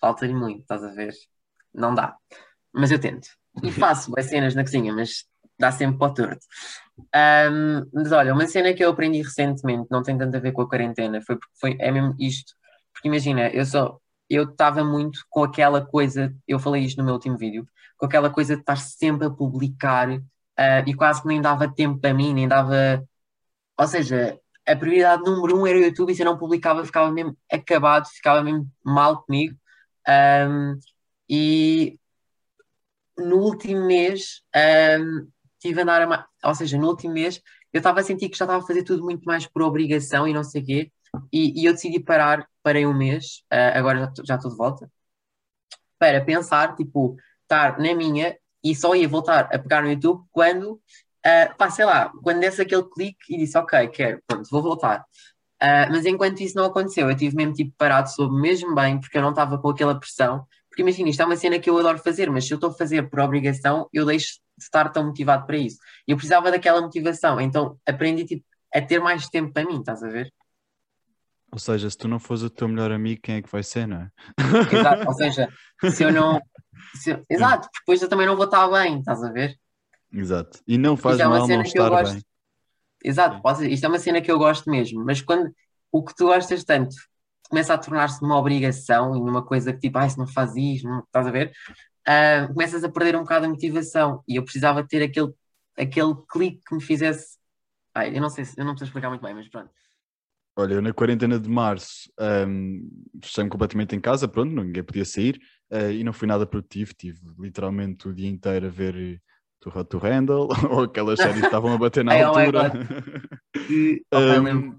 Falta-lhe 0.00 0.34
muito, 0.34 0.60
estás 0.60 0.84
a 0.84 0.92
ver? 0.92 1.14
Não 1.74 1.94
dá. 1.94 2.16
Mas 2.72 2.90
eu 2.90 3.00
tento. 3.00 3.28
E 3.62 3.70
faço 3.72 4.12
as 4.18 4.26
cenas 4.26 4.54
na 4.54 4.62
cozinha, 4.62 4.92
mas 4.92 5.24
dá 5.58 5.72
sempre 5.72 5.98
para 5.98 6.06
o 6.10 6.14
torto. 6.14 6.46
Um, 6.98 7.88
mas 7.92 8.12
olha, 8.12 8.32
uma 8.34 8.46
cena 8.46 8.72
que 8.74 8.84
eu 8.84 8.90
aprendi 8.90 9.22
recentemente, 9.22 9.88
não 9.90 10.02
tem 10.02 10.16
tanto 10.16 10.36
a 10.36 10.40
ver 10.40 10.52
com 10.52 10.62
a 10.62 10.68
quarentena, 10.68 11.20
foi 11.22 11.36
porque 11.36 11.54
foi, 11.60 11.76
é 11.80 11.90
mesmo 11.90 12.14
isto. 12.18 12.54
Porque 12.92 13.08
imagina, 13.08 13.48
eu 13.48 13.64
só 13.64 13.98
eu 14.28 14.44
estava 14.44 14.84
muito 14.84 15.20
com 15.30 15.42
aquela 15.42 15.84
coisa, 15.84 16.34
eu 16.46 16.58
falei 16.58 16.84
isto 16.84 16.98
no 16.98 17.04
meu 17.04 17.14
último 17.14 17.38
vídeo, 17.38 17.66
com 17.96 18.06
aquela 18.06 18.30
coisa 18.30 18.54
de 18.54 18.60
estar 18.60 18.76
sempre 18.76 19.26
a 19.26 19.30
publicar 19.30 20.10
uh, 20.10 20.20
e 20.86 20.94
quase 20.94 21.22
que 21.22 21.28
nem 21.28 21.40
dava 21.40 21.72
tempo 21.72 21.98
para 21.98 22.12
mim, 22.14 22.34
nem 22.34 22.46
dava 22.46 23.02
ou 23.78 23.86
seja, 23.86 24.38
a 24.66 24.76
prioridade 24.76 25.22
número 25.22 25.58
um 25.58 25.66
era 25.66 25.78
o 25.78 25.82
YouTube 25.82 26.12
e 26.12 26.14
se 26.14 26.22
eu 26.22 26.26
não 26.26 26.38
publicava 26.38 26.84
ficava 26.84 27.10
mesmo 27.10 27.36
acabado, 27.50 28.06
ficava 28.08 28.42
mesmo 28.42 28.70
mal 28.84 29.22
comigo. 29.22 29.56
Um, 30.06 30.78
e 31.28 31.98
no 33.16 33.36
último 33.36 33.86
mês 33.86 34.42
um, 35.00 35.28
tive 35.58 35.80
a 35.80 35.82
andar 35.82 36.02
a, 36.02 36.26
ou 36.44 36.54
seja, 36.54 36.78
no 36.78 36.88
último 36.88 37.14
mês 37.14 37.40
eu 37.72 37.78
estava 37.78 38.00
a 38.00 38.02
sentir 38.02 38.28
que 38.28 38.38
já 38.38 38.44
estava 38.44 38.62
a 38.62 38.66
fazer 38.66 38.82
tudo 38.82 39.02
muito 39.04 39.24
mais 39.24 39.46
por 39.46 39.62
obrigação 39.62 40.26
e 40.26 40.32
não 40.32 40.42
sei 40.44 40.62
o 40.62 40.64
quê, 40.64 40.92
e, 41.32 41.62
e, 41.62 41.64
eu 41.66 41.72
decidi 41.72 42.00
parar, 42.00 42.48
parei 42.62 42.86
um 42.86 42.96
mês, 42.96 43.42
uh, 43.52 43.76
agora 43.76 44.12
já 44.24 44.36
estou 44.36 44.50
de 44.50 44.56
volta, 44.56 44.90
para 45.98 46.24
pensar, 46.24 46.74
tipo, 46.76 47.16
estar 47.42 47.78
na 47.78 47.94
minha 47.94 48.36
e 48.62 48.74
só 48.74 48.94
ia 48.94 49.08
voltar 49.08 49.48
a 49.52 49.58
pegar 49.58 49.82
no 49.82 49.90
YouTube 49.90 50.24
quando 50.30 50.80
Uh, 51.28 51.54
pá, 51.58 51.68
sei 51.68 51.84
lá, 51.84 52.10
quando 52.22 52.40
desse 52.40 52.62
aquele 52.62 52.84
clique 52.84 53.34
e 53.34 53.38
disse, 53.38 53.58
ok, 53.58 53.88
quero, 53.88 54.22
pronto, 54.26 54.48
vou 54.50 54.62
voltar. 54.62 55.00
Uh, 55.62 55.90
mas 55.90 56.06
enquanto 56.06 56.40
isso 56.40 56.56
não 56.56 56.64
aconteceu, 56.64 57.10
eu 57.10 57.16
tive 57.16 57.36
mesmo 57.36 57.52
tipo 57.52 57.74
parado, 57.76 58.08
soube 58.10 58.40
mesmo 58.40 58.74
bem, 58.74 58.98
porque 58.98 59.18
eu 59.18 59.22
não 59.22 59.30
estava 59.30 59.58
com 59.58 59.68
aquela 59.68 59.98
pressão. 59.98 60.46
Porque 60.70 60.80
imagina, 60.82 61.10
isto 61.10 61.20
é 61.20 61.26
uma 61.26 61.36
cena 61.36 61.58
que 61.58 61.68
eu 61.68 61.76
adoro 61.76 61.98
fazer, 61.98 62.30
mas 62.30 62.46
se 62.46 62.54
eu 62.54 62.56
estou 62.56 62.70
a 62.70 62.74
fazer 62.74 63.10
por 63.10 63.20
obrigação, 63.20 63.88
eu 63.92 64.06
deixo 64.06 64.38
de 64.56 64.64
estar 64.64 64.88
tão 64.90 65.06
motivado 65.06 65.44
para 65.44 65.56
isso. 65.56 65.78
Eu 66.06 66.16
precisava 66.16 66.50
daquela 66.50 66.80
motivação, 66.80 67.40
então 67.40 67.78
aprendi 67.84 68.24
tipo, 68.24 68.44
a 68.72 68.80
ter 68.80 69.00
mais 69.00 69.28
tempo 69.28 69.52
para 69.52 69.66
mim, 69.66 69.80
estás 69.80 70.02
a 70.02 70.08
ver? 70.08 70.32
Ou 71.50 71.58
seja, 71.58 71.90
se 71.90 71.96
tu 71.96 72.08
não 72.08 72.18
fores 72.18 72.42
o 72.42 72.50
teu 72.50 72.68
melhor 72.68 72.92
amigo, 72.92 73.20
quem 73.22 73.36
é 73.36 73.42
que 73.42 73.50
vai 73.50 73.62
ser, 73.62 73.86
não 73.86 74.02
é? 74.02 74.10
Exato, 74.72 75.06
ou 75.06 75.14
seja, 75.14 75.48
se 75.90 76.04
eu 76.04 76.12
não. 76.12 76.40
Se 76.94 77.10
eu... 77.10 77.24
Exato, 77.28 77.68
depois 77.80 78.00
eu 78.00 78.08
também 78.08 78.24
não 78.24 78.36
vou 78.36 78.44
estar 78.44 78.66
bem, 78.68 79.00
estás 79.00 79.22
a 79.22 79.30
ver? 79.32 79.58
Exato. 80.12 80.60
E 80.66 80.78
não 80.78 80.96
faz 80.96 81.18
é 81.20 81.26
mal 81.26 81.46
não 81.46 81.62
estar 81.62 81.88
gosto... 81.88 82.14
bem. 82.14 82.22
Exato, 83.04 83.40
Sim. 83.56 83.68
isto 83.68 83.84
é 83.84 83.88
uma 83.88 83.98
cena 83.98 84.20
que 84.20 84.30
eu 84.30 84.38
gosto 84.38 84.68
mesmo, 84.68 85.04
mas 85.04 85.22
quando 85.22 85.54
o 85.92 86.04
que 86.04 86.14
tu 86.14 86.26
gostas 86.26 86.64
tanto 86.64 86.96
começa 87.48 87.72
a 87.72 87.78
tornar-se 87.78 88.22
uma 88.22 88.36
obrigação 88.36 89.16
e 89.16 89.20
numa 89.20 89.44
coisa 89.44 89.72
que 89.72 89.80
tipo, 89.80 89.98
ai, 89.98 90.10
se 90.10 90.18
não 90.18 90.26
faz 90.26 90.54
isto, 90.56 90.86
não, 90.86 91.00
estás 91.00 91.26
a 91.26 91.30
ver? 91.30 91.52
Uh, 92.06 92.52
começas 92.52 92.84
a 92.84 92.88
perder 92.88 93.16
um 93.16 93.20
bocado 93.20 93.46
a 93.46 93.48
motivação 93.48 94.22
e 94.28 94.36
eu 94.36 94.42
precisava 94.42 94.86
ter 94.86 95.02
aquele, 95.02 95.32
aquele 95.76 96.14
clique 96.28 96.60
que 96.66 96.74
me 96.74 96.82
fizesse. 96.82 97.38
Ai, 97.94 98.16
eu 98.16 98.20
não 98.20 98.28
sei 98.28 98.44
se 98.44 98.58
eu 98.58 98.64
não 98.64 98.72
preciso 98.72 98.90
explicar 98.90 99.08
muito 99.08 99.22
bem, 99.22 99.34
mas 99.34 99.48
pronto. 99.48 99.70
Olha, 100.56 100.74
eu 100.74 100.82
na 100.82 100.92
quarentena 100.92 101.38
de 101.38 101.48
março 101.48 102.10
um, 102.48 102.90
fechei-me 103.22 103.48
completamente 103.48 103.94
em 103.94 104.00
casa, 104.00 104.26
pronto, 104.26 104.52
ninguém 104.52 104.82
podia 104.82 105.04
sair 105.04 105.40
uh, 105.70 105.90
e 105.90 106.02
não 106.02 106.12
fui 106.12 106.26
nada 106.26 106.44
produtivo, 106.44 106.92
tive 106.94 107.20
literalmente 107.38 108.08
o 108.08 108.12
dia 108.12 108.28
inteiro 108.28 108.66
a 108.66 108.70
ver 108.70 109.22
to 109.60 109.70
Hot 109.74 109.88
to 109.88 109.98
Handle, 109.98 110.48
ou 110.70 110.84
aquelas 110.84 111.18
séries 111.18 111.40
que 111.40 111.46
estavam 111.46 111.72
a 111.72 111.78
bater 111.78 112.04
na 112.04 112.14
oh 112.14 112.38
altura. 112.38 112.72
e, 113.70 114.02
um, 114.12 114.76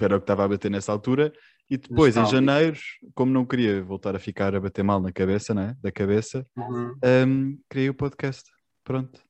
era 0.00 0.16
o 0.16 0.20
que 0.20 0.24
estava 0.24 0.44
a 0.44 0.48
bater 0.48 0.70
nessa 0.70 0.92
altura. 0.92 1.32
E 1.68 1.76
depois, 1.76 2.16
em 2.16 2.26
janeiro, 2.26 2.76
como 3.14 3.32
não 3.32 3.46
queria 3.46 3.82
voltar 3.82 4.16
a 4.16 4.18
ficar 4.18 4.54
a 4.56 4.60
bater 4.60 4.82
mal 4.82 5.00
na 5.00 5.12
cabeça, 5.12 5.54
né? 5.54 5.76
da 5.80 5.92
cabeça, 5.92 6.44
uhum. 6.56 6.96
um, 7.28 7.58
criei 7.68 7.88
o 7.88 7.94
podcast. 7.94 8.50
Pronto. 8.82 9.20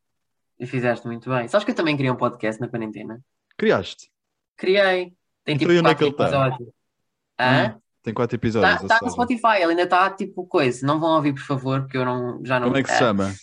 E 0.58 0.66
fizeste 0.66 1.06
muito 1.06 1.28
bem. 1.28 1.48
Sabes 1.48 1.64
que 1.64 1.70
eu 1.70 1.74
também 1.74 1.96
criei 1.96 2.10
um 2.10 2.16
podcast 2.16 2.60
na 2.60 2.68
quarentena? 2.68 3.20
Criaste? 3.58 4.10
Criei. 4.56 5.12
Tem 5.44 5.56
então, 5.56 5.68
tipo 5.68 5.82
quatro 5.82 6.04
é 6.04 6.08
episódios. 6.08 6.68
Hum, 7.40 7.80
tem 8.02 8.14
quatro 8.14 8.36
episódios. 8.36 8.82
Está 8.82 8.98
tá 8.98 9.06
no 9.06 9.12
Spotify, 9.12 9.56
ele 9.56 9.72
ainda 9.72 9.82
está 9.82 10.10
tipo 10.10 10.46
coisa. 10.46 10.86
Não 10.86 10.98
vão 10.98 11.16
ouvir, 11.16 11.34
por 11.34 11.42
favor, 11.42 11.80
porque 11.82 11.96
eu 11.96 12.04
não, 12.04 12.44
já 12.44 12.58
não. 12.58 12.68
Como 12.68 12.78
é 12.78 12.82
que 12.82 12.90
se 12.90 12.98
chama? 12.98 13.34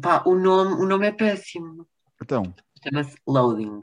Pá, 0.00 0.22
o 0.26 0.34
nome, 0.34 0.74
o 0.74 0.86
nome 0.86 1.06
é 1.06 1.12
péssimo. 1.12 1.86
Então. 2.22 2.54
Chama-se 2.82 3.16
Loading. 3.26 3.80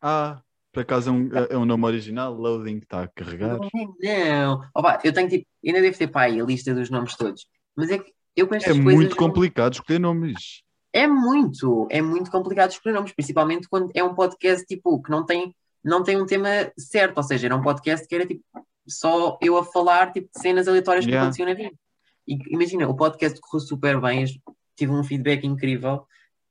Ah, 0.00 0.42
por 0.72 0.80
acaso 0.80 1.08
é 1.08 1.12
um, 1.12 1.30
é 1.50 1.56
um 1.56 1.64
nome 1.64 1.86
original? 1.86 2.34
Loading 2.34 2.78
está 2.78 3.04
a 3.04 3.08
carregar? 3.08 3.58
Não, 3.58 3.94
não. 4.00 4.62
Opa, 4.74 5.00
eu 5.02 5.12
tenho 5.12 5.28
tipo, 5.28 5.46
ainda 5.64 5.80
devo 5.80 5.96
ter 5.96 6.08
pá, 6.08 6.24
a 6.24 6.28
lista 6.28 6.74
dos 6.74 6.90
nomes 6.90 7.16
todos. 7.16 7.46
Mas 7.74 7.90
é 7.90 7.98
que 7.98 8.12
eu 8.36 8.46
com 8.46 8.54
estas 8.54 8.76
É 8.76 8.82
coisas, 8.82 8.94
muito 8.94 9.16
complicado 9.16 9.72
escolher 9.72 9.98
nomes. 9.98 10.62
É 10.92 11.06
muito, 11.06 11.88
é 11.90 12.00
muito 12.02 12.30
complicado 12.30 12.70
escolher 12.70 12.94
nomes, 12.94 13.12
principalmente 13.12 13.68
quando 13.68 13.90
é 13.94 14.04
um 14.04 14.14
podcast 14.14 14.66
tipo 14.66 15.02
que 15.02 15.10
não 15.10 15.24
tem, 15.24 15.54
não 15.82 16.02
tem 16.02 16.20
um 16.20 16.26
tema 16.26 16.48
certo, 16.78 17.16
ou 17.16 17.22
seja, 17.22 17.46
era 17.46 17.56
um 17.56 17.62
podcast 17.62 18.06
que 18.06 18.14
era 18.14 18.26
tipo 18.26 18.42
só 18.86 19.38
eu 19.42 19.56
a 19.56 19.64
falar 19.64 20.12
tipo, 20.12 20.28
de 20.32 20.40
cenas 20.40 20.68
aleatórias 20.68 21.04
que 21.04 21.10
yeah. 21.10 21.26
aconteciam 21.26 21.48
na 21.48 21.54
vida. 21.54 21.74
E 22.28 22.36
imagina, 22.52 22.88
o 22.88 22.94
podcast 22.94 23.40
correu 23.40 23.60
super 23.60 24.00
bem, 24.00 24.24
tive 24.76 24.92
um 24.92 25.04
feedback 25.04 25.44
incrível, 25.44 26.06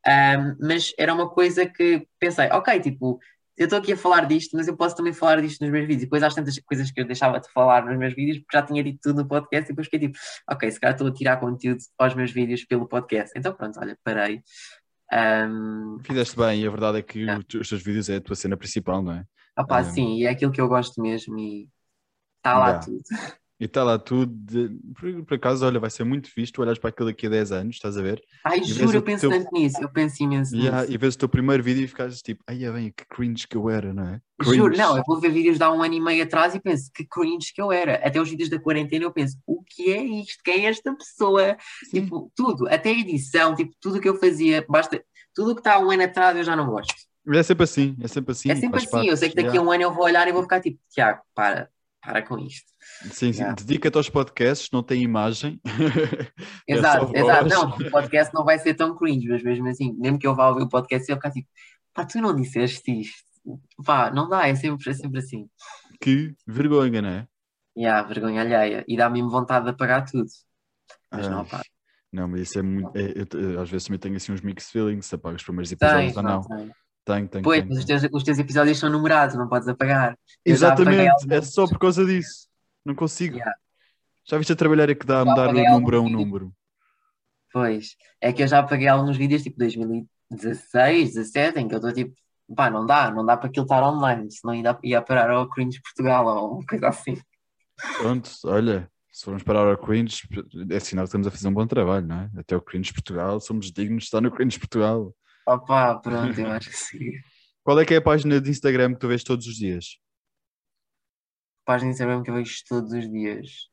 um, 0.07 0.67
mas 0.67 0.93
era 0.97 1.13
uma 1.13 1.29
coisa 1.29 1.65
que 1.65 2.07
pensei, 2.19 2.47
ok, 2.51 2.79
tipo, 2.79 3.19
eu 3.57 3.65
estou 3.65 3.79
aqui 3.79 3.93
a 3.93 3.97
falar 3.97 4.25
disto, 4.25 4.55
mas 4.55 4.67
eu 4.67 4.75
posso 4.75 4.95
também 4.95 5.13
falar 5.13 5.41
disto 5.41 5.61
nos 5.61 5.71
meus 5.71 5.87
vídeos. 5.87 6.03
E 6.03 6.05
depois 6.05 6.21
há 6.21 6.29
tantas 6.29 6.59
coisas 6.59 6.91
que 6.91 6.99
eu 6.99 7.05
deixava 7.05 7.39
de 7.39 7.49
falar 7.51 7.85
nos 7.85 7.97
meus 7.97 8.13
vídeos, 8.13 8.39
porque 8.39 8.57
já 8.57 8.63
tinha 8.63 8.83
dito 8.83 8.99
tudo 9.01 9.21
no 9.21 9.27
podcast, 9.27 9.65
e 9.65 9.69
depois 9.69 9.87
fiquei 9.87 9.99
tipo, 10.07 10.19
ok, 10.49 10.69
se 10.69 10.79
calhar 10.79 10.93
estou 10.93 11.07
a 11.07 11.13
tirar 11.13 11.37
conteúdo 11.37 11.79
aos 11.97 12.13
meus 12.13 12.31
vídeos 12.31 12.65
pelo 12.65 12.87
podcast. 12.87 13.31
Então 13.37 13.53
pronto, 13.53 13.79
olha, 13.79 13.97
parei. 14.03 14.41
Um... 15.11 15.97
Fizeste 16.03 16.35
bem, 16.35 16.61
e 16.61 16.67
a 16.67 16.69
verdade 16.69 16.99
é 16.99 17.01
que 17.01 17.29
é. 17.29 17.37
os 17.37 17.69
teus 17.69 17.81
vídeos 17.81 18.09
é 18.09 18.17
a 18.17 18.21
tua 18.21 18.35
cena 18.35 18.57
principal, 18.57 19.01
não 19.01 19.13
é? 19.13 19.25
Ah 19.55 19.63
pá, 19.63 19.79
um... 19.79 19.83
sim, 19.85 20.17
e 20.17 20.25
é 20.25 20.29
aquilo 20.29 20.51
que 20.51 20.59
eu 20.59 20.67
gosto 20.67 21.01
mesmo 21.01 21.39
e 21.39 21.69
está 22.37 22.57
lá 22.57 22.67
yeah. 22.67 22.85
tudo. 22.85 23.03
E 23.59 23.65
está 23.65 23.83
lá 23.83 23.97
tudo. 23.97 24.33
De... 24.33 24.69
Por, 24.99 25.25
por, 25.25 25.33
acaso, 25.35 25.65
olha, 25.65 25.79
vai 25.79 25.89
ser 25.89 26.03
muito 26.03 26.29
fixe. 26.29 26.51
Tu 26.51 26.61
olhas 26.61 26.77
para 26.77 26.89
aquilo 26.89 27.07
daqui 27.07 27.27
a 27.27 27.29
10 27.29 27.51
anos, 27.53 27.75
estás 27.75 27.97
a 27.97 28.01
ver? 28.01 28.21
Ai, 28.43 28.61
juro, 28.63 28.97
eu 28.97 29.01
penso 29.01 29.29
teu... 29.29 29.29
tanto 29.29 29.49
nisso. 29.53 29.81
Eu 29.81 29.89
penso 29.89 30.21
imenso 30.21 30.55
yeah, 30.55 30.81
nisso. 30.81 30.93
E 30.93 30.97
vês 30.97 31.15
o 31.15 31.17
teu 31.17 31.29
primeiro 31.29 31.63
vídeo 31.63 31.83
e 31.83 31.87
ficas 31.87 32.21
tipo, 32.21 32.43
ai, 32.47 32.65
é 32.65 32.71
bem, 32.71 32.93
que 32.95 33.05
cringe 33.05 33.47
que 33.47 33.55
eu 33.55 33.69
era, 33.69 33.93
não 33.93 34.03
é? 34.03 34.21
Cringe. 34.39 34.57
Juro, 34.57 34.77
não, 34.77 34.97
eu 34.97 35.03
vou 35.07 35.21
ver 35.21 35.31
vídeos 35.31 35.57
de 35.57 35.63
há 35.63 35.71
um 35.71 35.81
ano 35.81 35.93
e 35.93 36.01
meio 36.01 36.23
atrás 36.23 36.53
e 36.53 36.59
penso, 36.59 36.91
que 36.93 37.05
cringe 37.05 37.53
que 37.53 37.61
eu 37.61 37.71
era. 37.71 37.95
Até 38.05 38.19
os 38.19 38.29
vídeos 38.29 38.49
da 38.49 38.59
quarentena 38.59 39.05
eu 39.05 39.11
penso, 39.11 39.37
o 39.47 39.63
que 39.63 39.93
é 39.93 40.03
isto? 40.03 40.43
Quem 40.43 40.65
é 40.65 40.69
esta 40.69 40.93
pessoa? 40.93 41.55
Sim. 41.89 42.01
Tipo, 42.01 42.31
tudo, 42.35 42.67
até 42.67 42.89
a 42.89 42.99
edição, 42.99 43.55
tipo, 43.55 43.71
tudo 43.79 43.97
o 43.97 44.01
que 44.01 44.09
eu 44.09 44.19
fazia, 44.19 44.65
basta. 44.67 45.01
Tudo 45.33 45.51
o 45.51 45.55
que 45.55 45.61
está 45.61 45.75
há 45.75 45.79
um 45.79 45.91
ano 45.91 46.03
atrás 46.03 46.37
eu 46.37 46.43
já 46.43 46.55
não 46.55 46.67
gosto. 46.67 46.93
É 47.27 47.43
sempre 47.43 47.63
assim, 47.63 47.95
é 48.01 48.07
sempre 48.07 48.31
assim. 48.33 48.51
É 48.51 48.55
sempre 48.55 48.77
assim, 48.77 48.89
parte, 48.89 49.07
eu 49.07 49.17
sei 49.17 49.29
que 49.29 49.35
daqui 49.35 49.57
a 49.57 49.61
um 49.61 49.71
ano 49.71 49.83
eu 49.83 49.93
vou 49.93 50.03
olhar 50.03 50.27
e 50.27 50.31
vou 50.31 50.43
ficar 50.43 50.61
tipo, 50.61 50.77
Tiago, 50.91 51.21
para, 51.33 51.69
para 52.05 52.21
com 52.21 52.37
isto. 52.37 52.71
Sim, 53.11 53.33
sim. 53.33 53.39
Yeah. 53.39 53.55
dedica-te 53.55 53.97
aos 53.97 54.09
podcasts, 54.09 54.69
não 54.71 54.83
tem 54.83 55.01
imagem. 55.01 55.59
exato, 56.67 57.11
é 57.15 57.19
exato. 57.19 57.49
Não, 57.49 57.69
o 57.69 57.91
podcast 57.91 58.33
não 58.33 58.45
vai 58.45 58.59
ser 58.59 58.75
tão 58.75 58.95
cringe, 58.95 59.27
mas 59.27 59.43
mesmo 59.43 59.67
assim, 59.67 59.93
mesmo 59.97 60.19
que 60.19 60.27
eu 60.27 60.35
vá 60.35 60.49
ouvir 60.49 60.63
o 60.63 60.69
podcast, 60.69 61.09
eu 61.09 61.17
ficar 61.17 61.31
tipo, 61.31 61.49
pá, 61.93 62.05
tu 62.05 62.19
não 62.19 62.35
disseste 62.35 63.01
isto. 63.01 63.25
Pá, 63.85 64.11
não 64.11 64.29
dá, 64.29 64.47
é 64.47 64.55
sempre, 64.55 64.89
é 64.89 64.93
sempre 64.93 65.19
assim. 65.19 65.49
Que 65.99 66.35
vergonha, 66.47 67.01
não 67.01 67.09
é? 67.09 67.27
Yeah, 67.77 68.07
vergonha 68.07 68.41
alheia. 68.41 68.85
E 68.87 68.95
dá 68.95 69.09
mesmo 69.09 69.29
vontade 69.29 69.65
de 69.65 69.71
apagar 69.71 70.05
tudo. 70.09 70.29
Mas 71.11 71.27
Ai. 71.27 71.33
não, 71.33 71.45
pá. 71.45 71.61
Não, 72.11 72.27
mas 72.29 72.41
isso 72.41 72.59
é 72.59 72.61
muito. 72.61 72.95
é- 72.95 73.13
eu, 73.33 73.59
às 73.59 73.69
vezes 73.69 73.87
também 73.87 73.99
tenho 73.99 74.15
assim 74.15 74.31
uns 74.31 74.41
mixed 74.41 74.71
feelings, 74.71 75.05
se 75.05 75.15
apago 75.15 75.35
os 75.35 75.43
primeiros 75.43 75.71
episódios 75.71 76.13
Tens, 76.13 76.17
ou 76.17 76.23
não. 76.23 76.41
tens. 76.41 76.71
Tenho, 77.05 77.27
tenho. 77.27 77.43
Pois, 77.43 77.59
tenho, 77.59 77.69
mas 77.69 77.79
os 77.79 77.85
teus, 77.85 78.03
os 78.11 78.23
teus 78.23 78.39
episódios 78.39 78.79
são 78.79 78.89
numerados, 78.89 79.35
não 79.35 79.47
podes 79.47 79.67
apagar. 79.67 80.17
Exatamente, 80.43 81.31
é 81.31 81.41
só 81.41 81.67
por 81.67 81.77
causa 81.77 82.03
disso. 82.03 82.47
Não 82.83 82.95
consigo. 82.95 83.35
Yeah. 83.35 83.55
Já 84.27 84.37
viste 84.37 84.53
a 84.53 84.55
trabalhar 84.55 84.89
é 84.89 84.95
que 84.95 85.05
dá 85.05 85.21
a 85.21 85.25
mudar 85.25 85.49
o 85.49 85.53
número 85.53 85.97
a 85.97 86.01
um 86.01 86.09
número. 86.09 86.53
Pois, 87.53 87.95
é 88.19 88.33
que 88.33 88.43
eu 88.43 88.47
já 88.47 88.59
apaguei 88.59 88.87
alguns 88.87 89.15
vídeos, 89.15 89.43
tipo 89.43 89.57
2016, 89.59 91.13
17, 91.13 91.59
em 91.59 91.67
que 91.67 91.75
eu 91.75 91.77
estou 91.77 91.93
tipo, 91.93 92.13
pá, 92.55 92.69
não 92.69 92.85
dá, 92.85 93.11
não 93.11 93.25
dá 93.25 93.37
para 93.37 93.47
aquilo 93.47 93.65
estar 93.65 93.83
online, 93.87 94.29
senão 94.31 94.53
ia, 94.53 94.77
ia 94.83 95.01
parar 95.01 95.29
ao 95.29 95.49
Cringe 95.49 95.79
Portugal 95.81 96.25
ou 96.25 96.55
uma 96.55 96.65
coisa 96.65 96.87
assim. 96.87 97.17
Pronto, 97.97 98.29
olha, 98.45 98.89
se 99.11 99.23
formos 99.23 99.43
parar 99.43 99.67
ao 99.67 99.77
Cringe, 99.77 100.27
é 100.69 100.79
sinal 100.79 101.03
que 101.05 101.09
estamos 101.09 101.27
a 101.27 101.31
fazer 101.31 101.47
um 101.47 101.53
bom 101.53 101.67
trabalho, 101.67 102.05
não 102.05 102.21
é? 102.21 102.31
Até 102.39 102.57
o 102.57 102.61
Cringe 102.61 102.91
Portugal, 102.91 103.39
somos 103.39 103.71
dignos 103.71 104.03
de 104.03 104.07
estar 104.07 104.21
no 104.21 104.31
Cringe 104.31 104.59
Portugal. 104.59 105.15
Opa, 105.45 105.99
pronto, 105.99 106.39
eu 106.39 106.51
acho 106.51 106.69
que 106.69 106.75
sim. 106.75 107.11
Qual 107.63 107.79
é 107.79 107.85
que 107.85 107.93
é 107.93 107.97
a 107.97 108.01
página 108.01 108.39
de 108.41 108.49
Instagram 108.49 108.93
que 108.93 108.99
tu 108.99 109.07
vês 109.07 109.23
todos 109.23 109.45
os 109.47 109.55
dias? 109.55 109.99
Página 111.63 111.89
de 111.89 111.93
Instagram 111.93 112.23
que 112.23 112.29
eu 112.29 112.35
vejo 112.35 112.63
todos 112.67 112.91
os 112.93 113.09
dias. 113.09 113.69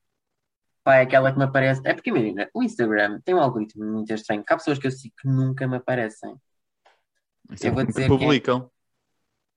Pá, 0.84 0.96
é 0.96 1.02
aquela 1.02 1.30
que 1.30 1.38
me 1.38 1.44
aparece. 1.44 1.80
É 1.84 1.94
porque 1.94 2.10
imagina, 2.10 2.48
o 2.54 2.62
Instagram 2.62 3.20
tem 3.20 3.34
um 3.34 3.40
algoritmo 3.40 3.84
muito 3.84 4.12
estranho, 4.12 4.44
que 4.44 4.52
há 4.52 4.56
pessoas 4.56 4.78
que 4.78 4.86
eu 4.86 4.90
sigo 4.90 5.14
que 5.20 5.28
nunca 5.28 5.68
me 5.68 5.76
aparecem. 5.76 6.34
Isso 7.50 7.66
é 7.66 7.68
Eu 7.68 7.74
vou 7.74 7.84
dizer 7.84 8.06
que 8.08 8.14
é- 8.14 8.18
publicam. 8.18 8.70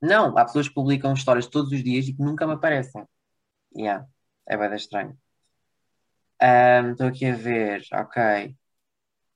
Não, 0.01 0.37
há 0.37 0.45
pessoas 0.45 0.67
que 0.67 0.73
publicam 0.73 1.13
histórias 1.13 1.47
todos 1.47 1.71
os 1.71 1.83
dias 1.83 2.07
e 2.07 2.13
que 2.13 2.21
nunca 2.21 2.45
me 2.45 2.53
aparecem. 2.53 3.03
Yeah, 3.75 4.05
é 4.47 4.55
bem 4.57 4.75
estranho. 4.75 5.17
Estou 6.91 7.07
aqui 7.07 7.25
a 7.25 7.35
ver, 7.35 7.81
ok. 7.93 8.55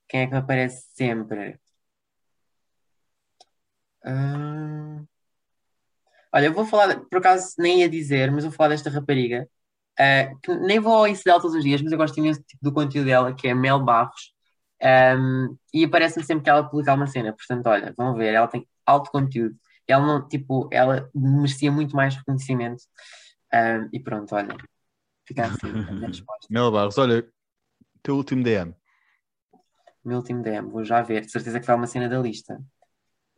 Quem 0.06 0.20
é 0.20 0.26
que 0.26 0.32
me 0.32 0.38
aparece 0.38 0.86
sempre? 0.94 1.58
Ahm, 4.04 5.06
Olha, 6.32 6.46
eu 6.46 6.52
vou 6.54 6.64
falar, 6.64 7.00
por 7.10 7.18
acaso 7.18 7.54
nem 7.58 7.80
ia 7.80 7.88
dizer, 7.88 8.30
mas 8.30 8.44
vou 8.44 8.52
falar 8.52 8.68
desta 8.70 8.88
rapariga, 8.90 9.48
ah, 9.98 10.32
que 10.42 10.54
nem 10.54 10.78
vou 10.78 10.92
ao 10.92 11.06
isso 11.06 11.24
dela 11.24 11.40
todos 11.40 11.56
os 11.56 11.64
dias, 11.64 11.82
mas 11.82 11.90
eu 11.92 11.98
gosto 11.98 12.18
imenso 12.18 12.40
tipo, 12.42 12.62
do 12.62 12.72
conteúdo 12.72 13.06
dela, 13.06 13.34
que 13.34 13.48
é 13.48 13.54
Mel 13.54 13.80
Barros, 13.80 14.32
Ahm, 14.82 15.56
e 15.74 15.84
aparece-me 15.84 16.24
sempre 16.24 16.44
que 16.44 16.48
ela 16.50 16.64
publicar 16.66 16.94
uma 16.94 17.06
cena, 17.06 17.34
portanto, 17.34 17.66
olha, 17.66 17.92
vão 17.98 18.14
ver, 18.14 18.32
ela 18.32 18.48
tem 18.48 18.66
alto 18.86 19.10
conteúdo, 19.10 19.54
ela 19.86 20.06
não, 20.06 20.26
tipo, 20.26 20.68
ela 20.72 21.10
merecia 21.14 21.70
muito 21.70 21.94
mais 21.94 22.16
reconhecimento, 22.16 22.82
Ahm, 23.52 23.88
e 23.92 24.00
pronto, 24.00 24.34
olha, 24.34 24.56
fica 25.26 25.44
assim 25.46 25.68
a 26.02 26.06
resposta. 26.06 26.46
Mel 26.48 26.70
Barros, 26.70 26.96
olha, 26.96 27.28
teu 28.02 28.16
último 28.16 28.42
DM. 28.42 28.74
Meu 30.04 30.18
último 30.18 30.42
DM, 30.42 30.70
vou 30.70 30.84
já 30.84 31.02
ver, 31.02 31.26
de 31.26 31.30
certeza 31.30 31.60
que 31.60 31.66
foi 31.66 31.74
uma 31.74 31.86
cena 31.86 32.08
da 32.08 32.18
lista. 32.18 32.58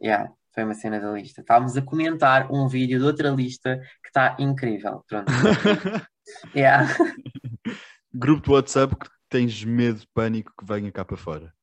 Yeah, 0.01 0.33
foi 0.53 0.65
uma 0.65 0.75
cena 0.75 1.01
da 1.01 1.11
lista. 1.13 1.41
Estávamos 1.41 1.77
a 1.77 1.83
comentar 1.83 2.51
um 2.53 2.69
vídeo 2.69 2.99
de 2.99 3.05
outra 3.05 3.31
lista 3.31 3.79
que 4.03 4.09
está 4.09 4.37
incrível. 4.39 5.05
Pronto. 5.09 5.31
Yeah. 6.55 6.87
Grupo 8.15 8.45
de 8.45 8.51
WhatsApp 8.53 8.97
que 8.97 9.11
tens 9.29 9.65
medo 9.65 10.01
de 10.01 10.07
pânico 10.15 10.53
que 10.57 10.65
venha 10.65 10.93
cá 10.93 11.05
para 11.05 11.17
fora. 11.17 11.55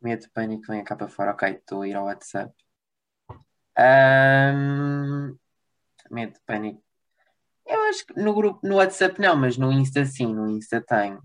Medo 0.00 0.22
de 0.22 0.30
pânico, 0.30 0.66
vem 0.68 0.84
cá 0.84 0.94
para 0.94 1.08
fora. 1.08 1.30
Ok, 1.32 1.48
estou 1.48 1.82
a 1.82 1.88
ir 1.88 1.94
ao 1.94 2.04
WhatsApp. 2.04 2.52
Ahm, 3.76 5.34
medo 6.10 6.34
de 6.34 6.40
pânico. 6.44 6.82
Eu 7.66 7.80
acho 7.84 8.06
que 8.06 8.20
no 8.20 8.34
grupo, 8.34 8.60
no 8.62 8.76
WhatsApp 8.76 9.18
não, 9.20 9.36
mas 9.36 9.56
no 9.56 9.72
Insta 9.72 10.04
sim, 10.04 10.32
no 10.34 10.48
Insta 10.50 10.82
tenho. 10.82 11.22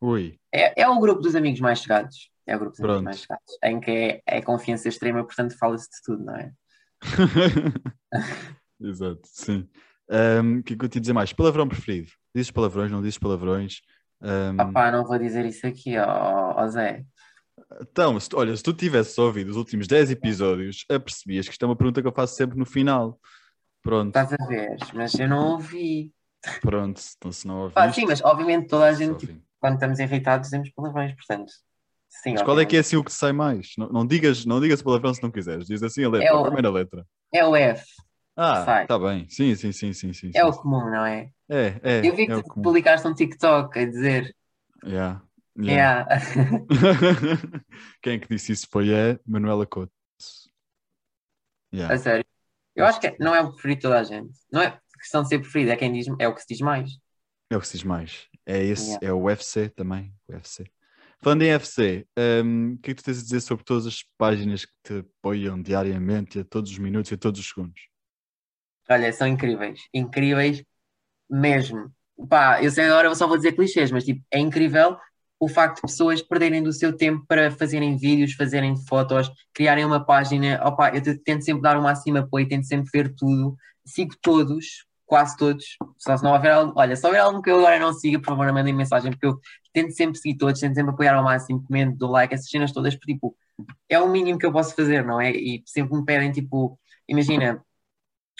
Ui, 0.00 0.40
É, 0.50 0.82
é 0.82 0.88
o 0.88 0.98
grupo 0.98 1.20
dos 1.20 1.36
amigos 1.36 1.60
mais 1.60 1.80
chegados. 1.80 2.31
É 2.46 2.56
o 2.56 2.58
grupo 2.58 2.82
amigos 2.84 3.02
mais 3.02 3.18
chegados. 3.20 3.58
Em 3.62 3.80
que 3.80 3.90
é, 3.90 4.22
é 4.26 4.42
confiança 4.42 4.88
extrema, 4.88 5.24
portanto 5.24 5.56
fala-se 5.58 5.88
de 5.90 6.02
tudo, 6.04 6.24
não 6.24 6.36
é? 6.36 6.52
Exato, 8.80 9.20
sim. 9.24 9.68
O 10.08 10.62
que 10.62 10.74
é 10.74 10.76
que 10.76 10.84
eu 10.84 10.88
te 10.88 11.00
dizer 11.00 11.12
mais? 11.12 11.32
Palavrão 11.32 11.68
preferido? 11.68 12.10
Dizes 12.34 12.50
palavrões, 12.50 12.90
não 12.90 13.00
dizes 13.02 13.18
palavrões? 13.18 13.80
Ahm, 14.20 14.60
Opá, 14.60 14.90
não 14.90 15.04
vou 15.04 15.18
dizer 15.18 15.44
isso 15.46 15.66
aqui, 15.66 15.96
ó, 15.98 16.54
ó 16.56 16.68
Zé. 16.68 17.04
então, 17.80 18.18
se 18.20 18.28
olha, 18.34 18.56
se 18.56 18.62
tu 18.62 18.72
tivesses 18.72 19.16
ouvido 19.18 19.50
os 19.50 19.56
últimos 19.56 19.86
10 19.86 20.10
episódios, 20.10 20.84
apercebias 20.88 21.46
que 21.46 21.52
isto 21.52 21.62
é 21.64 21.66
uma 21.66 21.76
pergunta 21.76 22.00
que 22.02 22.08
eu 22.08 22.12
faço 22.12 22.36
sempre 22.36 22.58
no 22.58 22.66
final. 22.66 23.18
Pronto, 23.82 24.16
Estás 24.16 24.32
a 24.32 24.46
ver? 24.46 24.76
Mas 24.94 25.14
eu 25.14 25.28
não 25.28 25.52
ouvi. 25.52 26.12
pronto. 26.60 27.00
Então, 27.16 27.32
se 27.32 27.46
não 27.46 27.70
Pá, 27.70 27.82
ouviste, 27.82 28.00
sim, 28.00 28.06
mas 28.06 28.22
obviamente 28.22 28.68
toda 28.68 28.84
a 28.86 28.92
gente, 28.92 29.18
tipo, 29.18 29.32
ouvi. 29.32 29.44
quando 29.60 29.74
estamos 29.74 29.98
irritados, 29.98 30.46
dizemos 30.48 30.70
palavrões, 30.70 31.14
portanto. 31.14 31.52
Sim, 32.22 32.32
Mas 32.34 32.42
qual 32.42 32.60
é 32.60 32.66
que 32.66 32.76
é 32.76 32.80
assim 32.80 32.96
o 32.96 33.02
que 33.02 33.12
sai 33.12 33.32
mais? 33.32 33.72
Não, 33.78 33.88
não 33.88 34.06
digas, 34.06 34.44
não 34.44 34.60
digas 34.60 34.82
palavrão 34.82 35.12
se 35.14 35.22
não 35.22 35.30
quiseres. 35.30 35.66
Diz 35.66 35.82
assim 35.82 36.04
a 36.04 36.08
letra, 36.10 36.28
É 36.28 36.32
o- 36.34 36.40
a 36.40 36.42
primeira 36.44 36.70
letra. 36.70 37.06
É 37.32 37.44
o 37.44 37.56
F, 37.56 37.84
Ah, 38.36 38.64
sai. 38.64 38.86
tá 38.86 38.98
bem. 38.98 39.26
Sim, 39.28 39.54
sim, 39.56 39.72
sim, 39.72 39.92
sim, 39.92 40.12
sim. 40.12 40.28
é 40.34 40.42
sim. 40.42 40.42
o 40.42 40.52
comum, 40.52 40.90
não 40.90 41.04
é? 41.04 41.30
É, 41.48 41.80
é, 41.82 42.00
Eu 42.06 42.14
vi 42.14 42.26
que 42.26 42.32
é 42.32 42.42
tu 42.42 42.54
publicaste 42.62 43.06
um 43.08 43.14
TikTok 43.14 43.78
a 43.78 43.84
dizer. 43.86 44.34
Yeah, 44.84 45.22
yeah. 45.58 46.06
Yeah. 46.06 46.66
Quem 48.02 48.14
é 48.14 48.18
que 48.18 48.28
disse 48.28 48.52
isso 48.52 48.68
foi 48.70 48.90
a 48.94 49.18
Manuela 49.26 49.66
Couto. 49.66 49.92
A 51.72 51.76
Yeah. 51.76 51.98
sério. 51.98 52.24
Eu 52.76 52.84
acho 52.84 53.00
que 53.00 53.06
é- 53.06 53.16
não 53.18 53.34
é 53.34 53.40
o 53.40 53.52
preferido 53.52 53.78
de 53.78 53.82
toda 53.82 54.00
a 54.00 54.04
gente. 54.04 54.32
Não 54.52 54.60
é 54.62 54.78
questão 54.98 55.22
de 55.22 55.28
ser 55.28 55.38
preferido, 55.40 55.70
é 55.72 55.76
quem 55.76 55.92
diz, 55.92 56.06
é 56.18 56.28
o 56.28 56.34
que 56.34 56.40
se 56.42 56.46
diz 56.48 56.60
mais. 56.60 56.90
É 57.50 57.56
o 57.56 57.60
que 57.60 57.66
se 57.66 57.72
diz 57.78 57.84
mais. 57.84 58.28
É 58.46 58.62
esse, 58.62 58.90
Yeah. 58.92 59.06
é 59.08 59.12
o 59.12 59.22
UFC 59.22 59.68
também. 59.70 60.14
O 60.28 60.32
UFC. 60.32 60.64
Falando 61.22 61.42
em 61.42 61.50
UFC, 61.52 62.06
hum, 62.44 62.74
o 62.74 62.78
que 62.78 62.90
é 62.90 62.94
que 62.94 63.02
tu 63.02 63.04
tens 63.06 63.18
a 63.18 63.22
dizer 63.22 63.40
sobre 63.40 63.64
todas 63.64 63.86
as 63.86 64.02
páginas 64.18 64.64
que 64.64 64.72
te 64.82 64.98
apoiam 64.98 65.60
diariamente, 65.62 66.38
a 66.40 66.44
todos 66.44 66.70
os 66.70 66.78
minutos 66.78 67.10
e 67.12 67.14
a 67.14 67.18
todos 67.18 67.40
os 67.40 67.48
segundos? 67.48 67.80
Olha, 68.88 69.12
são 69.12 69.26
incríveis. 69.26 69.80
Incríveis 69.94 70.62
mesmo. 71.30 71.92
Pá, 72.28 72.62
eu 72.62 72.70
sei 72.70 72.86
agora 72.86 73.08
eu 73.08 73.16
só 73.16 73.26
vou 73.28 73.36
dizer 73.36 73.52
clichês, 73.54 73.90
mas 73.92 74.04
tipo, 74.04 74.22
é 74.32 74.38
incrível 74.40 74.98
o 75.40 75.48
facto 75.48 75.76
de 75.76 75.82
pessoas 75.82 76.22
perderem 76.22 76.62
do 76.62 76.72
seu 76.72 76.96
tempo 76.96 77.24
para 77.28 77.50
fazerem 77.50 77.96
vídeos, 77.96 78.34
fazerem 78.34 78.76
fotos, 78.88 79.30
criarem 79.54 79.84
uma 79.86 80.04
página. 80.04 80.60
Opa, 80.66 80.90
eu 80.94 81.02
te- 81.02 81.18
tento 81.18 81.44
sempre 81.44 81.62
dar 81.62 81.78
o 81.78 81.82
máximo 81.82 82.18
apoio, 82.18 82.48
tento 82.48 82.66
sempre 82.66 82.90
ver 82.92 83.14
tudo. 83.16 83.56
Sigo 83.86 84.14
todos, 84.22 84.86
quase 85.12 85.36
todos. 85.36 85.76
Só 85.98 86.16
se 86.16 86.24
não 86.24 86.32
houver 86.32 86.52
algum, 86.52 86.72
olha, 86.74 86.96
se 86.96 87.06
houver 87.06 87.20
algum 87.20 87.42
que 87.42 87.50
eu 87.50 87.58
agora 87.58 87.78
não 87.78 87.92
siga, 87.92 88.18
por 88.18 88.28
favor, 88.28 88.50
mandem 88.50 88.72
mensagem, 88.74 89.10
porque 89.12 89.26
eu 89.26 89.38
tento 89.70 89.92
sempre 89.92 90.18
seguir 90.18 90.38
todos, 90.38 90.58
tento 90.58 90.74
sempre 90.74 90.90
apoiar 90.92 91.14
ao 91.14 91.22
máximo, 91.22 91.62
comento, 91.62 91.98
dou 91.98 92.10
like, 92.10 92.32
essas 92.34 92.48
cenas 92.48 92.72
todas, 92.72 92.94
porque 92.96 93.12
tipo, 93.12 93.36
é 93.90 93.98
o 94.00 94.08
mínimo 94.08 94.38
que 94.38 94.46
eu 94.46 94.52
posso 94.52 94.74
fazer, 94.74 95.04
não 95.04 95.20
é? 95.20 95.30
E 95.32 95.62
sempre 95.66 95.94
me 95.98 96.04
pedem, 96.06 96.32
tipo, 96.32 96.78
imagina, 97.06 97.62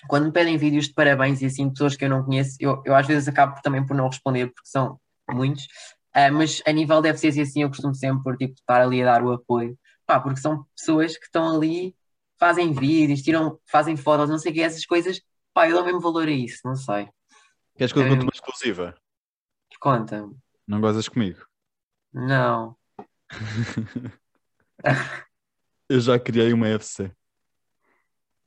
quando 0.08 0.26
me 0.26 0.32
pedem 0.32 0.56
vídeos 0.56 0.86
de 0.88 0.94
parabéns 0.94 1.42
e 1.42 1.46
assim, 1.46 1.70
pessoas 1.70 1.96
que 1.96 2.04
eu 2.06 2.10
não 2.10 2.24
conheço, 2.24 2.56
eu, 2.60 2.82
eu 2.86 2.94
às 2.94 3.06
vezes 3.06 3.28
acabo 3.28 3.60
também 3.62 3.84
por 3.86 3.96
não 3.96 4.08
responder, 4.08 4.46
porque 4.48 4.68
são 4.68 4.98
muitos, 5.30 5.66
Ah, 6.14 6.30
mas 6.32 6.62
a 6.66 6.72
nível 6.72 7.02
deve 7.02 7.18
ser 7.18 7.28
assim, 7.40 7.62
eu 7.62 7.68
costumo 7.68 7.94
sempre 7.94 8.36
tipo, 8.38 8.54
estar 8.54 8.80
ali 8.82 9.02
a 9.02 9.06
dar 9.06 9.24
o 9.24 9.32
apoio, 9.32 9.78
pá, 10.06 10.20
porque 10.20 10.40
são 10.40 10.66
pessoas 10.76 11.16
que 11.18 11.26
estão 11.26 11.56
ali, 11.56 11.94
fazem 12.38 12.72
vídeos, 12.72 13.22
tiram, 13.22 13.58
fazem 13.70 13.96
fotos, 13.96 14.30
não 14.30 14.38
sei 14.38 14.52
o 14.52 14.54
que, 14.54 14.62
essas 14.62 14.86
coisas, 14.86 15.20
pá, 15.52 15.68
eu 15.68 15.74
dou 15.74 15.84
mesmo 15.84 16.00
valor 16.00 16.28
a 16.28 16.30
isso, 16.30 16.60
não 16.64 16.74
sei. 16.74 17.08
Queres 17.76 17.92
que 17.92 17.98
eu 17.98 18.02
te 18.02 18.06
É 18.06 18.10
conte 18.10 18.22
uma 18.22 18.32
exclusiva? 18.32 18.94
Conta-me. 19.80 20.36
Não 20.66 20.80
gozas 20.80 21.08
comigo? 21.08 21.44
Não. 22.12 22.76
Eu 25.88 26.00
já 26.00 26.18
criei 26.18 26.52
uma 26.52 26.66
UFC. 26.68 27.10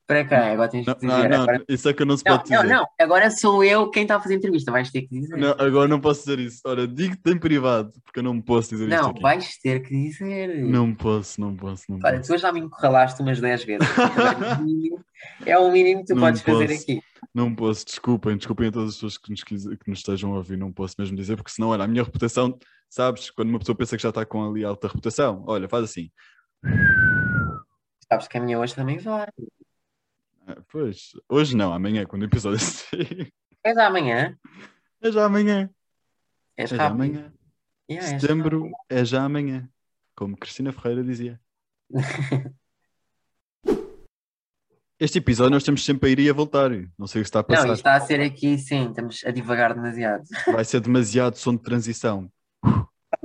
Quem? 0.07 0.37
Agora 0.37 0.69
tens 0.69 0.85
Não, 0.85 0.93
que 0.95 1.05
não, 1.05 1.15
dizer. 1.15 1.29
não, 1.29 1.41
agora... 1.41 1.65
isso 1.67 1.89
é 1.89 1.93
que 1.93 2.05
não 2.05 2.15
se 2.15 2.23
Não, 2.27 2.37
pode 2.37 2.51
não, 2.51 2.61
dizer. 2.61 2.73
não, 2.75 2.85
agora 2.99 3.31
sou 3.31 3.63
eu 3.63 3.89
quem 3.89 4.03
está 4.03 4.17
a 4.17 4.21
fazer 4.21 4.35
entrevista, 4.35 4.71
vais 4.71 4.91
ter 4.91 5.01
que 5.01 5.19
dizer. 5.19 5.35
Não, 5.35 5.51
agora 5.57 5.87
não 5.87 5.99
posso 5.99 6.19
dizer 6.21 6.37
isso. 6.39 6.61
Ora, 6.63 6.87
digo-te 6.87 7.31
em 7.31 7.37
privado, 7.39 7.91
porque 8.03 8.19
eu 8.19 8.23
não 8.23 8.39
posso 8.39 8.69
dizer 8.69 8.87
Não, 8.87 9.09
aqui. 9.09 9.21
vais 9.21 9.57
ter 9.57 9.79
que 9.81 9.89
dizer. 9.89 10.63
Não 10.63 10.93
posso, 10.93 11.41
não 11.41 11.55
posso, 11.55 11.85
não 11.89 11.99
Olha, 12.03 12.17
posso. 12.17 12.33
tu 12.33 12.37
já 12.37 12.51
me 12.51 12.59
encurralaste 12.59 13.19
umas 13.21 13.39
10 13.41 13.63
vezes. 13.63 13.87
Mínimo- 14.63 15.03
é 15.45 15.57
o 15.57 15.71
mínimo 15.71 16.01
que 16.01 16.07
tu 16.07 16.15
Não 16.15 16.21
podes 16.21 16.41
fazer 16.41 16.67
posso. 16.67 16.81
aqui. 16.83 17.01
Não 17.33 17.55
posso, 17.55 17.85
desculpem, 17.85 18.37
desculpem 18.37 18.67
a 18.67 18.71
todas 18.71 18.89
as 18.89 18.95
pessoas 18.95 19.17
que 19.17 19.31
nos, 19.31 19.43
que 19.43 19.89
nos 19.89 19.99
estejam 19.99 20.33
a 20.33 20.37
ouvir, 20.37 20.55
não 20.57 20.71
posso 20.71 20.95
mesmo 20.99 21.17
dizer, 21.17 21.35
porque 21.35 21.49
senão, 21.51 21.69
olha, 21.69 21.83
a 21.83 21.87
minha 21.87 22.03
reputação, 22.03 22.57
sabes, 22.89 23.31
quando 23.31 23.49
uma 23.49 23.57
pessoa 23.59 23.75
pensa 23.75 23.97
que 23.97 24.03
já 24.03 24.09
está 24.09 24.23
com 24.23 24.47
ali 24.47 24.63
alta 24.63 24.87
reputação, 24.87 25.43
olha, 25.47 25.67
faz 25.67 25.83
assim. 25.85 26.11
Sabes 28.07 28.27
que 28.27 28.37
a 28.37 28.41
minha 28.41 28.59
hoje 28.59 28.75
também 28.75 28.99
vai. 28.99 29.27
Ah, 30.47 30.57
Pois, 30.71 31.11
hoje 31.29 31.55
não, 31.55 31.73
amanhã, 31.73 32.05
quando 32.05 32.21
o 32.23 32.25
episódio 32.25 32.59
sair. 32.63 33.31
É 33.63 33.73
já 33.73 33.87
amanhã. 33.87 34.37
É 35.01 35.11
já 35.11 35.25
amanhã. 35.25 35.69
És 36.57 36.71
É 36.71 36.75
já 36.77 36.87
amanhã. 36.87 37.33
Yeah, 37.89 38.11
és 38.13 38.21
Setembro 38.21 38.71
é 38.89 39.03
já 39.05 39.23
amanhã. 39.23 39.69
Como 40.15 40.37
Cristina 40.37 40.71
Ferreira 40.71 41.03
dizia. 41.03 41.39
Este 44.97 45.17
episódio 45.17 45.51
nós 45.51 45.63
temos 45.63 45.83
sempre 45.83 46.07
a 46.07 46.11
ir 46.13 46.19
e 46.19 46.29
a 46.29 46.33
voltar. 46.33 46.69
Não 46.97 47.05
sei 47.05 47.19
o 47.19 47.23
que 47.23 47.27
está 47.27 47.39
a 47.39 47.41
Não, 47.41 47.47
passar. 47.49 47.63
isto 47.67 47.73
está 47.75 47.95
a 47.95 47.99
ser 47.99 48.21
aqui, 48.21 48.57
sim, 48.57 48.87
estamos 48.89 49.25
a 49.25 49.31
divagar 49.31 49.73
demasiado. 49.73 50.23
Vai 50.47 50.63
ser 50.63 50.79
demasiado 50.79 51.35
som 51.35 51.53
de 51.53 51.61
transição. 51.61 52.31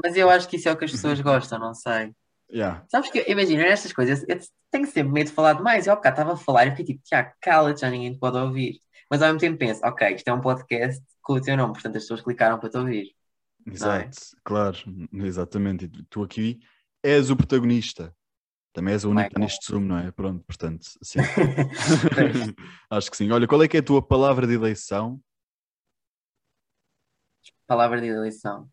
Mas 0.03 0.17
eu 0.17 0.29
acho 0.29 0.49
que 0.49 0.57
isso 0.57 0.69
é 0.69 0.73
o 0.73 0.77
que 0.77 0.85
as 0.85 0.91
pessoas 0.91 1.21
gostam, 1.21 1.61
não 1.61 1.73
sei. 1.73 2.13
Yeah. 2.53 2.85
Sabes 2.89 3.11
que, 3.11 3.25
imagina, 3.31 3.63
nestas 3.63 3.93
coisas, 3.93 4.25
eu 4.29 4.39
tenho 4.71 4.87
sempre 4.87 5.13
medo 5.13 5.29
de 5.29 5.33
falar 5.33 5.53
demais. 5.55 5.87
Eu, 5.87 5.95
bocado 5.95 6.15
estava 6.15 6.33
a 6.35 6.37
falar 6.37 6.67
e 6.67 6.71
fiquei 6.71 6.85
tipo, 6.87 7.03
Tiago, 7.05 7.33
cala-te, 7.41 7.81
já 7.83 7.91
ninguém 7.91 8.13
te 8.13 8.19
pode 8.19 8.37
ouvir. 8.39 8.81
Mas 9.11 9.23
ao 9.23 9.29
mesmo 9.29 9.41
tempo 9.41 9.59
penso, 9.59 9.81
ok, 9.85 10.15
isto 10.15 10.29
é 10.29 10.33
um 10.33 10.41
podcast 10.41 11.03
com 11.23 11.35
o 11.35 11.41
teu 11.41 11.57
nome, 11.57 11.73
portanto 11.73 11.97
as 11.97 12.03
pessoas 12.03 12.23
clicaram 12.23 12.59
para 12.59 12.71
te 12.71 12.77
ouvir. 12.79 13.15
Exato, 13.67 14.19
claro, 14.45 14.77
exatamente. 15.13 15.85
E 15.85 15.89
tu- 16.09 16.23
aqui 16.23 16.61
és 17.03 17.31
o 17.31 17.37
protagonista. 17.37 18.15
Também 18.73 18.95
és 18.95 19.05
o 19.05 19.11
único 19.11 19.23
que 19.23 19.29
está 19.29 19.41
Michael. 19.41 19.59
neste 19.59 19.73
Zoom, 19.73 19.81
não 19.81 19.99
é? 19.99 20.11
Pronto, 20.13 20.45
portanto, 20.45 20.87
sim. 21.03 21.19
Acho 22.91 23.11
que 23.11 23.17
sim. 23.17 23.31
Olha, 23.33 23.47
qual 23.47 23.63
é 23.63 23.69
que 23.69 23.77
é 23.77 23.81
a 23.81 23.83
tua 23.83 24.01
palavra 24.01 24.47
de 24.47 24.55
eleição? 24.55 25.21
palavra 27.67 28.01
de 28.01 28.09
eleição. 28.09 28.69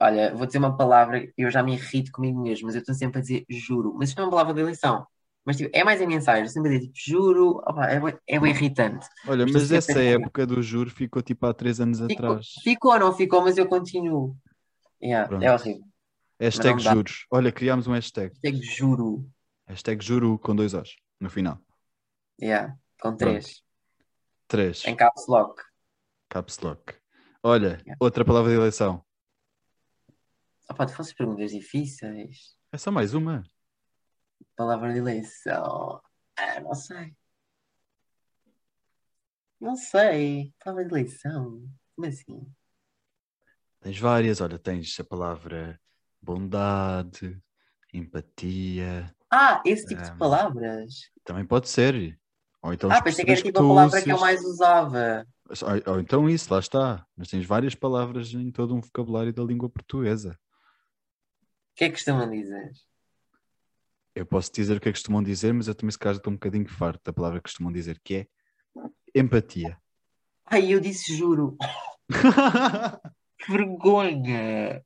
Olha, 0.00 0.34
vou 0.34 0.46
dizer 0.46 0.58
uma 0.58 0.76
palavra, 0.76 1.26
eu 1.38 1.50
já 1.50 1.62
me 1.62 1.74
irrito 1.74 2.12
comigo 2.12 2.40
mesmo, 2.42 2.66
mas 2.66 2.74
eu 2.74 2.80
estou 2.80 2.94
sempre 2.94 3.18
a 3.18 3.22
dizer 3.22 3.44
juro. 3.48 3.94
Mas 3.98 4.10
isto 4.10 4.18
não 4.18 4.24
é 4.24 4.26
uma 4.26 4.30
palavra 4.32 4.54
de 4.54 4.60
eleição. 4.60 5.06
Mas 5.44 5.56
tipo, 5.56 5.70
é 5.72 5.84
mais 5.84 6.02
a 6.02 6.06
mensagem, 6.06 6.42
eu 6.42 6.48
sempre 6.48 6.70
dizer 6.70 6.86
tipo, 6.92 6.94
juro, 6.98 7.50
opa, 7.66 7.86
é, 7.86 8.00
é 8.28 8.40
bem 8.40 8.50
irritante. 8.50 9.06
Olha, 9.26 9.44
Estou 9.44 9.60
mas 9.60 9.62
sempre 9.68 9.76
essa 9.76 10.02
época 10.02 10.44
do 10.46 10.60
juro 10.60 10.90
ficou 10.90 11.22
tipo 11.22 11.46
há 11.46 11.54
três 11.54 11.80
anos 11.80 11.98
Ficou, 12.00 12.14
atrás. 12.26 12.46
ficou 12.62 12.92
ou 12.92 12.98
não 12.98 13.12
ficou, 13.14 13.40
mas 13.42 13.56
eu 13.56 13.66
continuo. 13.66 14.36
Yeah, 15.02 15.28
Pronto. 15.28 15.42
é 15.44 15.54
horrível. 15.54 15.84
Hashtag 16.40 16.78
juros. 16.82 17.26
Olha, 17.30 17.50
criámos 17.52 17.86
um 17.86 17.92
hashtag. 17.92 18.34
Hashtag 18.44 18.60
juro. 18.62 19.26
Hashtag 19.66 20.04
juro 20.04 20.38
com 20.38 20.54
dois 20.54 20.74
Os 20.74 20.96
no 21.20 21.30
final. 21.30 21.58
Yeah, 22.42 22.74
com 23.00 23.16
três. 23.16 23.62
Três. 24.48 24.84
Em 24.84 24.94
caps 24.94 25.26
lock. 25.28 25.62
Caps 26.28 26.58
lock. 26.58 26.94
Olha, 27.42 27.78
Yeah. 27.84 27.96
outra 28.00 28.24
palavra 28.24 28.50
de 28.50 28.56
eleição. 28.58 29.02
Opa, 30.68 30.86
tu 30.86 30.94
fazes 30.94 31.12
perguntas 31.12 31.50
difíceis. 31.50 32.56
É 32.72 32.78
só 32.78 32.90
mais 32.90 33.14
uma. 33.14 33.42
Palavra 34.56 34.92
de 34.92 34.98
eleição. 34.98 36.00
Ah, 36.36 36.60
não 36.60 36.74
sei. 36.74 37.14
Não 39.60 39.76
sei. 39.76 40.52
Palavra 40.62 40.84
de 40.84 40.90
eleição. 40.92 41.62
Como 41.94 42.08
assim? 42.08 42.46
Tens 43.80 43.98
várias. 43.98 44.40
Olha, 44.40 44.58
tens 44.58 44.98
a 44.98 45.04
palavra 45.04 45.80
bondade, 46.20 47.40
empatia. 47.92 49.14
Ah, 49.30 49.62
esse 49.64 49.86
tipo 49.86 50.02
de 50.02 50.10
Um, 50.10 50.18
palavras. 50.18 51.10
Também 51.24 51.46
pode 51.46 51.68
ser. 51.68 52.18
Ou 52.62 52.72
então 52.72 52.90
Ah, 52.90 53.00
pensei 53.00 53.24
que 53.24 53.30
era 53.30 53.42
tipo 53.42 53.58
a 53.58 53.62
palavra 53.62 54.02
que 54.02 54.10
eu 54.10 54.18
mais 54.18 54.44
usava. 54.44 55.26
Ou, 55.48 55.94
ou 55.94 56.00
então 56.00 56.28
isso, 56.28 56.52
lá 56.52 56.58
está. 56.58 57.06
Mas 57.16 57.28
tens 57.28 57.46
várias 57.46 57.74
palavras 57.74 58.32
em 58.34 58.50
todo 58.50 58.74
um 58.74 58.80
vocabulário 58.80 59.32
da 59.32 59.44
língua 59.44 59.70
portuguesa. 59.70 60.38
O 61.76 61.78
que 61.78 61.84
é 61.84 61.88
que 61.88 61.94
costumam 61.96 62.30
dizer? 62.30 62.72
Eu 64.14 64.24
posso 64.24 64.50
dizer 64.50 64.78
o 64.78 64.80
que 64.80 64.88
é 64.88 64.92
que 64.92 64.98
costumam 64.98 65.22
dizer, 65.22 65.52
mas 65.52 65.68
eu 65.68 65.74
também 65.74 65.90
se 65.90 65.98
calhar 65.98 66.16
estou 66.16 66.32
um 66.32 66.36
bocadinho 66.36 66.66
farto 66.66 67.02
da 67.04 67.12
palavra 67.12 67.38
que 67.38 67.42
costumam 67.42 67.70
dizer, 67.70 68.00
que 68.02 68.14
é 68.14 68.26
empatia. 69.14 69.76
Ai, 70.46 70.72
eu 70.72 70.80
disse 70.80 71.14
juro. 71.14 71.54
Que 73.38 73.52
vergonha. 73.52 74.82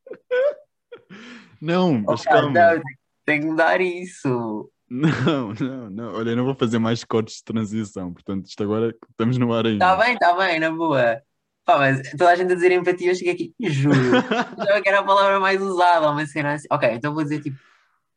não, 1.62 2.00
mas 2.00 2.22
Oh, 2.22 2.24
calma. 2.24 2.50
não, 2.50 2.82
tenho 3.24 3.40
que 3.42 3.46
mudar 3.46 3.80
isso. 3.80 4.72
Não, 4.88 5.54
não, 5.54 5.88
não. 5.90 6.14
Olha, 6.14 6.30
eu 6.30 6.36
não 6.36 6.44
vou 6.44 6.56
fazer 6.56 6.80
mais 6.80 7.04
cortes 7.04 7.36
de 7.36 7.44
transição, 7.44 8.12
portanto, 8.12 8.46
isto 8.46 8.60
agora 8.64 8.92
estamos 9.08 9.38
no 9.38 9.52
ar 9.52 9.64
ainda. 9.64 9.84
Está 9.84 9.96
Tá 9.96 10.04
bem, 10.04 10.14
está 10.14 10.36
bem, 10.36 10.58
na 10.58 10.72
boa. 10.72 11.22
Pá, 11.70 11.78
mas 11.78 12.10
toda 12.10 12.30
a 12.30 12.34
gente 12.34 12.50
a 12.50 12.54
dizer 12.56 12.72
empatia, 12.72 13.12
eu 13.12 13.14
cheguei 13.14 13.32
aqui, 13.32 13.54
juro. 13.60 13.94
Achava 14.58 14.82
que 14.82 14.88
era 14.88 14.98
a 14.98 15.04
palavra 15.04 15.38
mais 15.38 15.62
usada, 15.62 16.10
uma 16.10 16.26
cena 16.26 16.54
assim. 16.54 16.66
Ok, 16.68 16.90
então 16.90 17.14
vou 17.14 17.22
dizer 17.22 17.40
tipo 17.40 17.56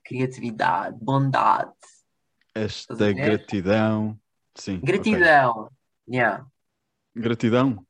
criatividade, 0.03 0.97
bondade, 0.99 1.71
Hashtag 2.55 2.93
Estás 2.93 3.01
a 3.01 3.05
ver? 3.05 3.37
gratidão. 3.37 4.19
Sim. 4.55 4.79
gratidão. 4.83 5.69
Yeah, 6.09 6.45
Gratidão? 7.15 7.85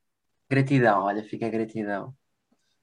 gratidão, 0.49 1.03
olha, 1.03 1.23
fica 1.23 1.49
gratidão. 1.49 2.13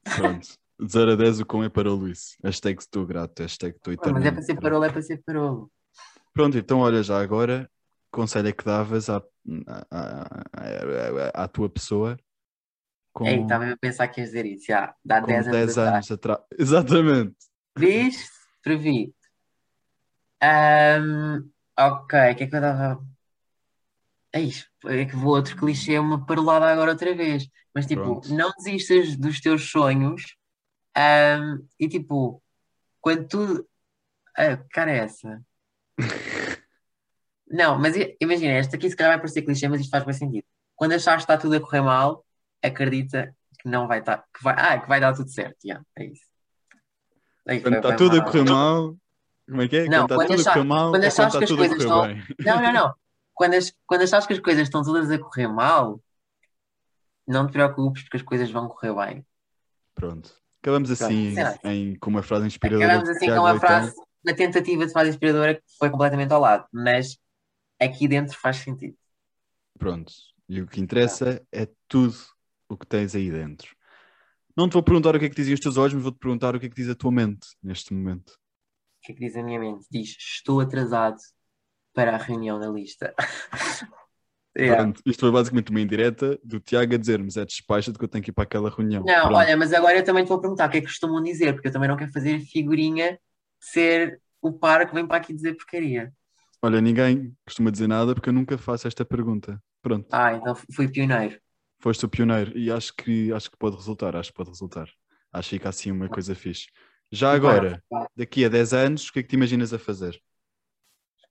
Pronto. 0.02 0.48
De 0.80 0.90
0 0.90 1.12
a 1.12 1.14
10 1.16 1.40
o 1.40 1.44
com 1.44 1.62
é 1.62 1.68
para 1.68 1.92
o 1.92 1.94
Luís. 1.94 2.38
Hashtag 2.42 2.80
estou 2.80 3.04
grato, 3.04 3.42
hashtag 3.42 3.76
estou 3.76 3.94
Pá, 3.98 4.10
Mas 4.12 4.24
é 4.24 4.30
para 4.30 4.40
eternamente 4.40 4.46
ser 4.46 4.58
parolo, 4.58 4.84
é 4.84 4.90
para 4.90 5.02
ser 5.02 5.22
parolo. 5.22 5.70
Pronto, 6.32 6.56
então 6.56 6.78
olha 6.78 7.02
já 7.02 7.20
agora, 7.20 7.70
conselho 8.10 8.48
é 8.48 8.52
que 8.52 8.64
davas 8.64 9.10
à, 9.10 9.22
à, 9.66 9.84
à, 9.90 11.44
à 11.44 11.48
tua 11.48 11.68
pessoa 11.68 12.16
com, 13.12 13.26
Ei, 13.26 13.42
estava 13.42 13.70
a 13.70 13.76
pensar 13.76 14.08
que 14.08 14.20
ias 14.20 14.30
dizer 14.30 14.46
isso, 14.46 14.66
já, 14.66 14.94
dá 15.04 15.20
com 15.20 15.26
10 15.26 15.46
anos 15.48 15.58
10 15.58 15.70
atrás. 15.78 15.94
anos 15.94 16.10
atrás. 16.10 16.40
Exatamente. 16.58 17.36
Viste? 17.76 18.30
Previ. 18.62 19.14
Ahm, 20.42 21.50
ok, 21.78 22.18
o 22.32 22.36
que 22.36 22.44
é 22.44 22.46
que 22.46 22.54
eu 22.54 22.58
estava. 22.58 23.04
É 24.32 24.40
isto, 24.40 24.70
é 24.86 25.04
que 25.04 25.16
vou 25.16 25.34
outro 25.34 25.56
clichê, 25.56 25.98
uma 25.98 26.24
parolada 26.24 26.66
agora 26.66 26.92
outra 26.92 27.14
vez. 27.14 27.48
Mas 27.74 27.86
tipo, 27.86 28.02
Pronto. 28.02 28.32
não 28.34 28.50
desistas 28.58 29.16
dos 29.16 29.40
teus 29.40 29.70
sonhos. 29.70 30.36
ahm, 30.96 31.58
e 31.78 31.88
tipo, 31.88 32.42
quando 33.00 33.26
tu. 33.26 33.68
Ah, 34.36 34.56
que 34.56 34.68
cara 34.68 34.90
é 34.92 34.98
essa? 34.98 35.42
Não, 37.52 37.76
mas 37.80 37.96
imagina, 38.20 38.52
esta 38.52 38.76
aqui 38.76 38.88
se 38.88 38.94
calhar 38.94 39.12
vai 39.14 39.18
parecer 39.18 39.42
clichê, 39.42 39.66
mas 39.66 39.80
isto 39.80 39.90
faz 39.90 40.04
bem 40.04 40.14
sentido. 40.14 40.44
Quando 40.76 40.92
achares 40.92 41.24
que 41.24 41.32
está 41.32 41.36
tudo 41.36 41.56
a 41.56 41.60
correr 41.60 41.80
mal, 41.82 42.24
acredita 42.62 43.34
que 43.58 43.68
não 43.68 43.86
vai 43.86 44.00
estar. 44.00 44.24
Que 44.34 44.42
vai, 44.42 44.54
ah, 44.56 44.78
que 44.78 44.88
vai 44.88 45.00
dar 45.00 45.14
tudo 45.14 45.30
certo. 45.30 45.56
Yeah, 45.64 45.84
é 45.96 46.04
isso. 46.06 46.24
Aí, 47.46 47.60
Quando 47.60 47.76
está 47.76 47.96
tudo 47.96 48.20
a 48.20 48.24
correr 48.24 48.44
mal, 48.44 48.96
como 49.48 49.62
é 49.62 49.68
que 49.68 49.76
é? 49.76 49.88
Não, 49.88 50.06
quando 50.06 50.22
está 50.22 50.36
tudo 50.36 50.48
a 50.48 50.52
correr 50.52 50.64
mal, 50.64 50.90
quando 50.90 51.04
achares 51.04 51.32
quando 51.32 51.46
que 51.46 51.52
as 51.52 51.58
coisas 51.58 51.78
estão- 51.78 52.06
bem. 52.06 52.24
Não, 52.40 52.62
não, 52.62 52.72
não. 52.72 52.94
Quando, 53.34 53.54
as, 53.54 53.72
quando 53.86 54.02
achares 54.02 54.26
que 54.26 54.32
as 54.34 54.38
coisas 54.38 54.62
estão 54.62 54.82
todas 54.82 55.10
a 55.10 55.18
correr 55.18 55.48
mal, 55.48 56.00
não 57.26 57.46
te 57.46 57.52
preocupes 57.52 58.02
porque 58.02 58.18
as 58.18 58.22
coisas 58.22 58.50
vão 58.50 58.68
correr 58.68 58.94
bem. 58.94 59.26
Pronto. 59.94 60.30
Acabamos 60.62 60.90
assim 60.90 61.34
será? 61.34 61.58
em, 61.64 61.96
com 61.96 62.10
uma 62.10 62.22
frase 62.22 62.46
inspiradora 62.46 62.86
Acabamos 62.86 63.08
assim 63.16 63.26
com 63.26 63.40
uma 63.40 63.58
frase, 63.58 63.94
uma 64.22 64.36
tentativa 64.36 64.86
de 64.86 64.92
frase 64.92 65.10
inspiradora 65.10 65.54
que 65.54 65.62
foi 65.78 65.88
completamente 65.88 66.32
ao 66.32 66.40
lado, 66.40 66.66
mas 66.70 67.18
aqui 67.80 68.06
dentro 68.06 68.36
faz 68.38 68.58
sentido. 68.58 68.96
Pronto. 69.78 70.12
E 70.46 70.60
o 70.60 70.66
que 70.66 70.80
interessa 70.80 71.42
é 71.50 71.66
tudo 71.88 72.14
o 72.70 72.76
que 72.76 72.86
tens 72.86 73.14
aí 73.14 73.30
dentro. 73.30 73.74
Não 74.56 74.68
te 74.68 74.74
vou 74.74 74.82
perguntar 74.82 75.14
o 75.14 75.18
que 75.18 75.26
é 75.26 75.28
que 75.28 75.34
dizem 75.36 75.54
os 75.54 75.60
teus 75.60 75.76
olhos, 75.76 75.94
mas 75.94 76.02
vou-te 76.02 76.18
perguntar 76.18 76.54
o 76.54 76.60
que 76.60 76.66
é 76.66 76.68
que 76.68 76.74
diz 76.76 76.88
a 76.88 76.94
tua 76.94 77.10
mente 77.12 77.48
neste 77.62 77.92
momento. 77.94 78.30
O 78.30 79.06
que 79.06 79.12
é 79.12 79.14
que 79.14 79.20
diz 79.20 79.36
a 79.36 79.42
minha 79.42 79.58
mente? 79.58 79.86
Diz: 79.90 80.16
Estou 80.18 80.60
atrasado 80.60 81.16
para 81.94 82.14
a 82.14 82.18
reunião 82.18 82.58
da 82.58 82.68
lista. 82.68 83.14
Yeah. 84.58 84.82
Pronto, 84.82 85.00
isto 85.06 85.20
foi 85.20 85.30
basicamente 85.30 85.70
uma 85.70 85.80
indireta 85.80 86.36
do 86.42 86.58
Tiago 86.58 86.92
a 86.94 86.98
dizer-me: 86.98 87.28
é 87.36 87.44
despacha-te 87.44 87.96
que 87.96 88.04
eu 88.04 88.08
tenho 88.08 88.24
que 88.24 88.30
ir 88.30 88.34
para 88.34 88.42
aquela 88.42 88.68
reunião. 88.68 89.04
Não, 89.04 89.22
Pronto. 89.22 89.36
olha, 89.36 89.56
mas 89.56 89.72
agora 89.72 89.96
eu 89.98 90.04
também 90.04 90.24
te 90.24 90.28
vou 90.28 90.40
perguntar 90.40 90.68
o 90.68 90.70
que 90.72 90.78
é 90.78 90.80
que 90.80 90.88
costumam 90.88 91.22
dizer, 91.22 91.52
porque 91.52 91.68
eu 91.68 91.72
também 91.72 91.88
não 91.88 91.96
quero 91.96 92.10
fazer 92.12 92.40
figurinha 92.40 93.12
de 93.12 93.18
ser 93.60 94.20
o 94.42 94.52
par 94.52 94.88
que 94.88 94.94
vem 94.94 95.06
para 95.06 95.18
aqui 95.18 95.32
dizer 95.32 95.54
porcaria. 95.54 96.12
Olha, 96.60 96.80
ninguém 96.80 97.32
costuma 97.44 97.70
dizer 97.70 97.86
nada 97.86 98.12
porque 98.12 98.28
eu 98.28 98.32
nunca 98.32 98.58
faço 98.58 98.88
esta 98.88 99.04
pergunta. 99.04 99.62
Pronto, 99.80 100.08
Ah, 100.10 100.34
então 100.34 100.54
fui 100.74 100.88
pioneiro. 100.88 101.38
Foste 101.80 102.04
o 102.04 102.08
pioneiro 102.08 102.56
e 102.56 102.70
acho 102.70 102.94
que, 102.94 103.32
acho 103.32 103.50
que 103.50 103.56
pode 103.56 103.76
resultar. 103.76 104.14
Acho 104.14 104.30
que 104.30 104.36
pode 104.36 104.50
resultar. 104.50 104.88
Acho 105.32 105.48
que 105.48 105.56
fica 105.56 105.68
assim 105.68 105.90
uma 105.90 106.08
coisa 106.08 106.34
fixe. 106.34 106.66
Já 107.10 107.32
agora, 107.32 107.82
daqui 108.16 108.44
a 108.44 108.48
10 108.48 108.72
anos, 108.72 109.08
o 109.08 109.12
que 109.12 109.18
é 109.18 109.22
que 109.22 109.28
te 109.28 109.36
imaginas 109.36 109.72
a 109.72 109.78
fazer? 109.78 110.20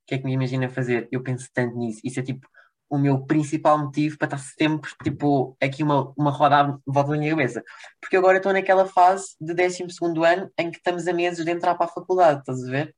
O 0.04 0.08
que 0.08 0.16
é 0.16 0.18
que 0.18 0.26
me 0.26 0.34
imagina 0.34 0.68
fazer? 0.68 1.08
Eu 1.12 1.22
penso 1.22 1.48
tanto 1.54 1.78
nisso. 1.78 2.02
Isso 2.04 2.20
é 2.20 2.24
tipo 2.24 2.48
o 2.90 2.98
meu 2.98 3.24
principal 3.26 3.78
motivo 3.78 4.18
para 4.18 4.26
estar 4.26 4.40
sempre 4.40 4.92
tipo 5.04 5.56
aqui 5.62 5.84
uma, 5.84 6.12
uma 6.18 6.32
roda 6.32 6.60
à 6.60 6.80
volta 6.86 7.12
da 7.12 7.18
minha 7.18 7.30
cabeça. 7.30 7.64
Porque 8.02 8.18
agora 8.18 8.38
estou 8.38 8.52
naquela 8.52 8.86
fase 8.86 9.36
de 9.40 9.54
12 9.54 9.86
ano 10.26 10.52
em 10.58 10.72
que 10.72 10.78
estamos 10.78 11.08
a 11.08 11.14
meses 11.14 11.46
de 11.46 11.52
entrar 11.52 11.76
para 11.76 11.86
a 11.86 11.90
faculdade, 11.90 12.40
estás 12.40 12.64
a 12.64 12.72
ver? 12.72 12.96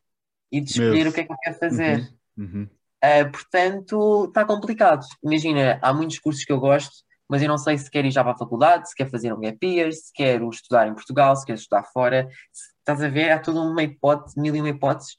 E 0.52 0.62
de 0.62 0.72
escolher 0.72 1.08
o 1.08 1.14
que 1.14 1.22
é 1.22 1.24
que 1.26 1.32
eu 1.32 1.38
quero 1.44 1.60
fazer. 1.60 2.12
Uhum, 2.38 2.46
uhum. 2.46 2.70
Uh, 3.04 3.32
portanto, 3.32 4.26
está 4.26 4.46
complicado. 4.46 5.06
Imagina, 5.24 5.80
há 5.82 5.94
muitos 5.94 6.20
cursos 6.20 6.46
que 6.46 6.52
eu 6.52 6.60
gosto, 6.60 7.04
mas 7.32 7.42
eu 7.42 7.48
não 7.48 7.58
sei 7.58 7.78
se 7.78 7.90
quero 7.90 8.08
ir 8.08 8.12
já 8.12 8.24
para 8.26 8.34
a 8.34 8.38
faculdade, 8.38 8.90
se 8.90 8.96
quer 8.96 9.10
fazer 9.10 9.32
um 9.34 9.40
gap 9.40 9.66
year, 9.66 9.90
se 9.94 10.12
quero 10.14 10.50
estudar 10.50 10.86
em 10.90 10.94
Portugal, 10.94 11.34
se 11.38 11.46
quero 11.46 11.58
estudar 11.58 11.84
fora. 11.86 12.28
Se- 12.52 12.74
estás 12.80 13.02
a 13.02 13.08
ver? 13.08 13.32
Há 13.32 13.40
toda 13.40 13.62
uma 13.62 13.82
hipótese, 13.82 14.38
mil 14.38 14.54
e 14.54 14.60
uma 14.60 14.68
hipóteses. 14.70 15.16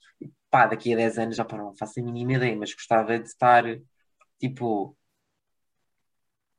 Pá, 0.50 0.66
daqui 0.66 0.92
a 0.92 0.96
10 0.96 1.18
anos 1.18 1.36
já 1.36 1.44
pá, 1.44 1.56
não 1.56 1.74
faço 1.74 2.00
a 2.00 2.02
mínima 2.02 2.34
ideia, 2.34 2.54
mas 2.54 2.74
gostava 2.74 3.18
de 3.18 3.26
estar, 3.26 3.64
tipo... 4.38 4.94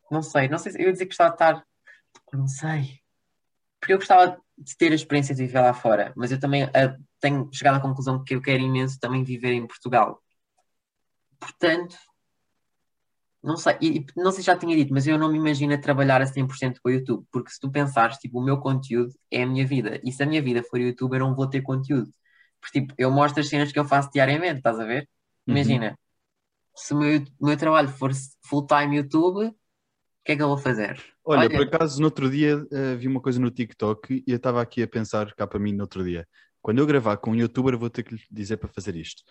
Não 0.09 0.23
sei, 0.23 0.47
não 0.49 0.57
sei 0.57 0.71
se 0.71 0.79
eu 0.81 0.87
ia 0.87 0.91
dizer 0.91 1.05
que 1.05 1.09
gostava 1.11 1.29
de 1.29 1.35
estar... 1.35 1.65
Não 2.33 2.47
sei. 2.47 2.99
Porque 3.79 3.93
eu 3.93 3.97
gostava 3.99 4.41
de 4.57 4.77
ter 4.77 4.91
a 4.91 4.95
experiência 4.95 5.35
de 5.35 5.45
viver 5.45 5.61
lá 5.61 5.73
fora, 5.75 6.13
mas 6.15 6.31
eu 6.31 6.39
também 6.39 6.63
ah, 6.63 6.97
tenho 7.19 7.47
chegado 7.53 7.77
à 7.77 7.79
conclusão 7.79 8.23
que 8.23 8.35
eu 8.35 8.41
quero 8.41 8.63
imenso 8.63 8.99
também 8.99 9.23
viver 9.23 9.53
em 9.53 9.67
Portugal. 9.67 10.19
Portanto, 11.39 11.95
não 13.43 13.57
sei, 13.57 13.75
e, 13.81 14.05
não 14.15 14.31
sei 14.31 14.41
se 14.41 14.47
já 14.47 14.57
tinha 14.57 14.75
dito, 14.75 14.93
mas 14.93 15.05
eu 15.05 15.17
não 15.17 15.31
me 15.31 15.37
imagino 15.37 15.73
a 15.73 15.77
trabalhar 15.77 16.21
a 16.21 16.25
100% 16.25 16.79
com 16.81 16.89
o 16.89 16.91
YouTube, 16.91 17.25
porque 17.31 17.51
se 17.51 17.59
tu 17.59 17.69
pensares, 17.69 18.17
tipo, 18.17 18.39
o 18.39 18.43
meu 18.43 18.57
conteúdo 18.59 19.13
é 19.29 19.43
a 19.43 19.47
minha 19.47 19.65
vida, 19.67 19.99
e 20.03 20.11
se 20.11 20.23
a 20.23 20.25
minha 20.25 20.41
vida 20.41 20.63
for 20.63 20.79
YouTube, 20.79 21.13
eu 21.15 21.19
não 21.19 21.35
vou 21.35 21.47
ter 21.47 21.61
conteúdo. 21.61 22.09
Porque, 22.61 22.81
tipo, 22.81 22.93
eu 22.97 23.11
mostro 23.11 23.41
as 23.41 23.49
cenas 23.49 23.71
que 23.71 23.77
eu 23.77 23.85
faço 23.85 24.09
diariamente, 24.13 24.59
estás 24.59 24.79
a 24.79 24.85
ver? 24.85 25.09
Uhum. 25.45 25.55
Imagina, 25.55 25.99
se 26.75 26.93
o 26.93 26.97
meu, 26.97 27.23
meu 27.41 27.57
trabalho 27.57 27.89
for 27.89 28.11
full-time 28.45 28.97
YouTube, 28.97 29.47
o 29.47 29.55
que 30.23 30.31
é 30.31 30.35
que 30.37 30.41
eu 30.41 30.47
vou 30.47 30.57
fazer? 30.57 31.03
Olha, 31.25 31.41
Olha. 31.41 31.49
por 31.49 31.61
acaso, 31.67 31.99
no 31.99 32.05
outro 32.05 32.29
dia 32.31 32.65
eh, 32.71 32.95
vi 32.95 33.07
uma 33.07 33.21
coisa 33.21 33.39
no 33.39 33.51
TikTok 33.51 34.23
e 34.25 34.31
eu 34.31 34.37
estava 34.37 34.61
aqui 34.61 34.81
a 34.81 34.87
pensar 34.87 35.33
cá 35.35 35.45
para 35.45 35.59
mim 35.59 35.73
no 35.73 35.83
outro 35.83 36.03
dia. 36.03 36.25
Quando 36.61 36.79
eu 36.79 36.85
gravar 36.85 37.17
com 37.17 37.31
um 37.31 37.35
youtuber, 37.35 37.77
vou 37.77 37.89
ter 37.89 38.03
que 38.03 38.15
lhe 38.15 38.21
dizer 38.31 38.55
para 38.55 38.69
fazer 38.69 38.95
isto. 38.95 39.21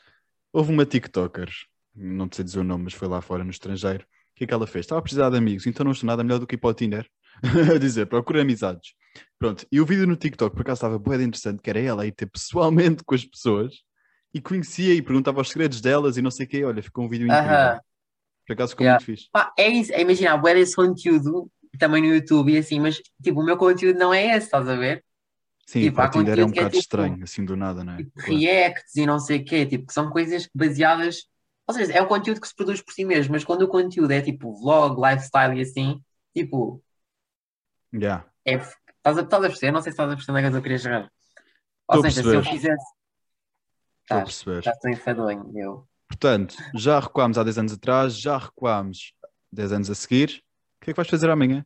Houve 0.52 0.70
uma 0.70 0.84
TikToker, 0.84 1.50
não 1.94 2.28
sei 2.32 2.44
dizer 2.44 2.60
o 2.60 2.64
nome, 2.64 2.84
mas 2.84 2.94
foi 2.94 3.08
lá 3.08 3.20
fora 3.20 3.44
no 3.44 3.50
estrangeiro. 3.50 4.04
O 4.04 4.34
que 4.34 4.44
é 4.44 4.46
que 4.46 4.54
ela 4.54 4.66
fez? 4.66 4.84
Estava 4.84 4.98
a 4.98 5.02
precisar 5.02 5.30
de 5.30 5.36
amigos, 5.36 5.66
então 5.66 5.84
não 5.84 5.92
estou 5.92 6.06
nada 6.06 6.24
melhor 6.24 6.38
do 6.38 6.46
que 6.46 6.54
ir 6.54 6.58
para 6.58 6.70
o 6.70 6.74
Tinder. 6.74 7.06
a 7.74 7.78
dizer, 7.78 8.06
procura 8.06 8.42
amizades. 8.42 8.94
Pronto, 9.38 9.66
e 9.70 9.80
o 9.80 9.86
vídeo 9.86 10.06
no 10.06 10.16
TikTok, 10.16 10.54
por 10.54 10.62
acaso 10.62 10.78
estava 10.78 10.98
bem 10.98 11.22
interessante, 11.26 11.60
que 11.62 11.68
era 11.70 11.80
ela 11.80 12.02
a 12.02 12.06
ir 12.06 12.12
ter 12.12 12.26
pessoalmente 12.26 13.02
com 13.04 13.14
as 13.14 13.24
pessoas 13.24 13.74
e 14.34 14.40
conhecia 14.40 14.94
e 14.94 15.02
perguntava 15.02 15.40
os 15.40 15.48
segredos 15.48 15.80
delas 15.80 16.16
e 16.16 16.22
não 16.22 16.30
sei 16.30 16.46
o 16.46 16.48
quê. 16.48 16.64
Olha, 16.64 16.82
ficou 16.82 17.04
um 17.04 17.08
vídeo 17.08 17.26
incrível. 17.26 17.50
Aham. 17.56 17.80
Por 18.46 18.52
acaso 18.54 18.70
ficou 18.70 18.84
Yeah. 18.84 18.98
muito 19.04 19.06
fixe. 19.18 19.28
Pá, 19.32 19.52
é 19.58 19.68
isso, 19.68 19.92
é 19.92 20.00
imaginar, 20.00 20.36
bué 20.38 20.54
desse 20.54 20.74
conteúdo 20.74 21.50
também 21.78 22.02
no 22.02 22.08
YouTube 22.14 22.52
e 22.52 22.58
assim, 22.58 22.80
mas 22.80 23.00
tipo, 23.22 23.40
o 23.40 23.44
meu 23.44 23.56
conteúdo 23.56 23.98
não 23.98 24.12
é 24.12 24.36
esse, 24.36 24.46
estás 24.46 24.68
a 24.68 24.76
ver? 24.76 25.04
Sim, 25.66 25.82
Tipo, 25.82 25.96
para 25.96 26.08
Tinder 26.10 26.38
é 26.38 26.42
um 26.42 26.46
é 26.46 26.50
bocado 26.50 26.68
tipo- 26.70 26.80
estranho, 26.80 27.22
assim 27.24 27.44
do 27.44 27.56
nada, 27.56 27.84
não 27.84 27.94
é? 27.94 27.96
Tipo, 27.98 28.10
Claro. 28.20 28.34
reacts 28.40 28.96
e 28.96 29.06
não 29.06 29.18
sei 29.18 29.38
o 29.38 29.44
quê, 29.44 29.64
tipo, 29.64 29.86
que 29.86 29.92
são 29.92 30.10
coisas 30.10 30.48
baseadas, 30.54 31.26
ou 31.66 31.74
seja, 31.74 31.92
é 31.92 32.02
um 32.02 32.06
conteúdo 32.06 32.40
que 32.40 32.48
se 32.48 32.54
produz 32.54 32.80
por 32.82 32.92
si 32.92 33.04
mesmo, 33.04 33.32
mas 33.32 33.44
quando 33.44 33.62
o 33.62 33.68
conteúdo 33.68 34.10
é 34.10 34.20
tipo 34.20 34.52
vlog, 34.60 35.00
lifestyle 35.00 35.56
e 35.58 35.62
assim, 35.62 36.02
tipo, 36.34 36.82
Yeah. 37.94 38.26
é, 38.46 38.54
estás 38.54 39.18
a, 39.18 39.20
estás 39.22 39.44
a 39.44 39.48
perceber? 39.48 39.72
Não 39.72 39.82
sei 39.82 39.92
se 39.92 39.94
estás 39.94 40.10
a 40.10 40.14
perceber 40.16 40.38
onde 40.38 40.46
é 40.46 40.50
que 40.50 40.56
eu 40.56 40.62
queria 40.62 40.78
chegar. 40.78 41.12
Ou 41.88 41.98
a 41.98 42.02
seja, 42.02 42.22
se 42.22 42.34
eu 42.34 42.42
fizesse. 42.42 42.92
Estou 44.02 44.16
a 44.18 44.20
Estás, 44.22 44.24
perceber. 44.24 44.58
estás 44.60 44.78
tão 44.78 44.90
enfadonho, 44.90 45.52
eu. 45.58 45.88
Portanto, 46.08 46.56
já 46.74 46.98
recuámos 47.00 47.36
há 47.38 47.44
10 47.44 47.58
anos 47.58 47.72
atrás, 47.74 48.16
já 48.18 48.38
recuámos 48.38 49.12
10 49.52 49.72
anos 49.72 49.90
a 49.90 49.94
seguir. 49.94 50.42
O 50.80 50.84
que 50.84 50.90
é 50.90 50.92
que 50.94 50.96
vais 50.96 51.08
fazer 51.08 51.28
amanhã? 51.30 51.60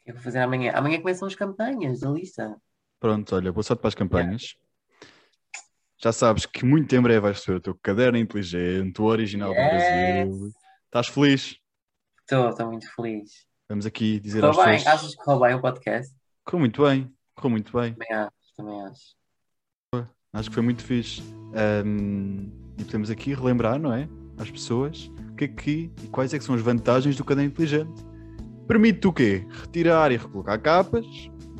O 0.00 0.04
que 0.04 0.10
é 0.10 0.12
que 0.12 0.12
vou 0.12 0.22
fazer 0.22 0.40
amanhã? 0.40 0.72
Amanhã 0.74 0.98
começam 1.00 1.28
as 1.28 1.34
campanhas 1.34 2.00
da 2.00 2.10
lista. 2.10 2.56
Pronto, 2.98 3.36
olha, 3.36 3.52
boa 3.52 3.62
sorte 3.62 3.80
para 3.80 3.88
as 3.88 3.94
campanhas. 3.94 4.56
Já 6.02 6.12
sabes 6.12 6.44
que 6.46 6.64
muito 6.64 6.94
em 6.94 7.00
breve 7.00 7.20
vais 7.20 7.36
receber 7.38 7.58
o 7.58 7.60
teu 7.60 7.74
caderno 7.82 8.18
inteligente, 8.18 9.00
o 9.00 9.04
original 9.04 9.50
do 9.52 9.58
Yes. 9.58 9.70
Brasil. 9.72 10.52
Estás 10.86 11.08
feliz? 11.08 11.56
Estou, 12.20 12.48
estou 12.50 12.66
muito 12.70 12.94
feliz. 12.94 13.30
Vamos 13.68 13.86
aqui 13.86 14.20
dizer 14.20 14.44
às 14.44 14.54
Correu 14.54 14.70
bem, 14.70 14.78
pessoas. 14.78 14.94
achas 14.94 15.10
que 15.14 15.22
correu 15.24 15.40
bem 15.40 15.54
o 15.54 15.60
podcast? 15.60 16.14
Correu 16.44 16.60
muito 16.60 16.82
bem, 16.82 17.12
correu 17.34 17.50
muito 17.50 17.72
bem. 17.78 17.92
Também 17.94 18.12
acho, 18.12 18.30
também 18.56 18.82
acho. 18.86 19.14
Acho 20.32 20.48
que 20.48 20.54
foi 20.54 20.62
muito 20.64 20.82
fixe. 20.82 21.22
Ahm, 21.54 22.50
e 22.76 22.84
podemos 22.84 23.08
aqui 23.08 23.32
relembrar, 23.32 23.78
não 23.78 23.92
é? 23.92 24.08
Às 24.36 24.50
pessoas 24.50 25.08
o 25.30 25.36
que 25.36 25.44
é 25.44 25.48
que 25.48 25.90
e 26.02 26.08
quais 26.08 26.34
é 26.34 26.38
que 26.38 26.44
são 26.44 26.56
as 26.56 26.60
vantagens 26.60 27.16
do 27.16 27.24
caderno 27.24 27.50
inteligente. 27.50 28.04
Permite-te 28.66 29.06
o 29.06 29.12
quê? 29.12 29.46
Retirar 29.60 30.10
e 30.10 30.16
recolocar 30.16 30.60
capas, 30.60 31.06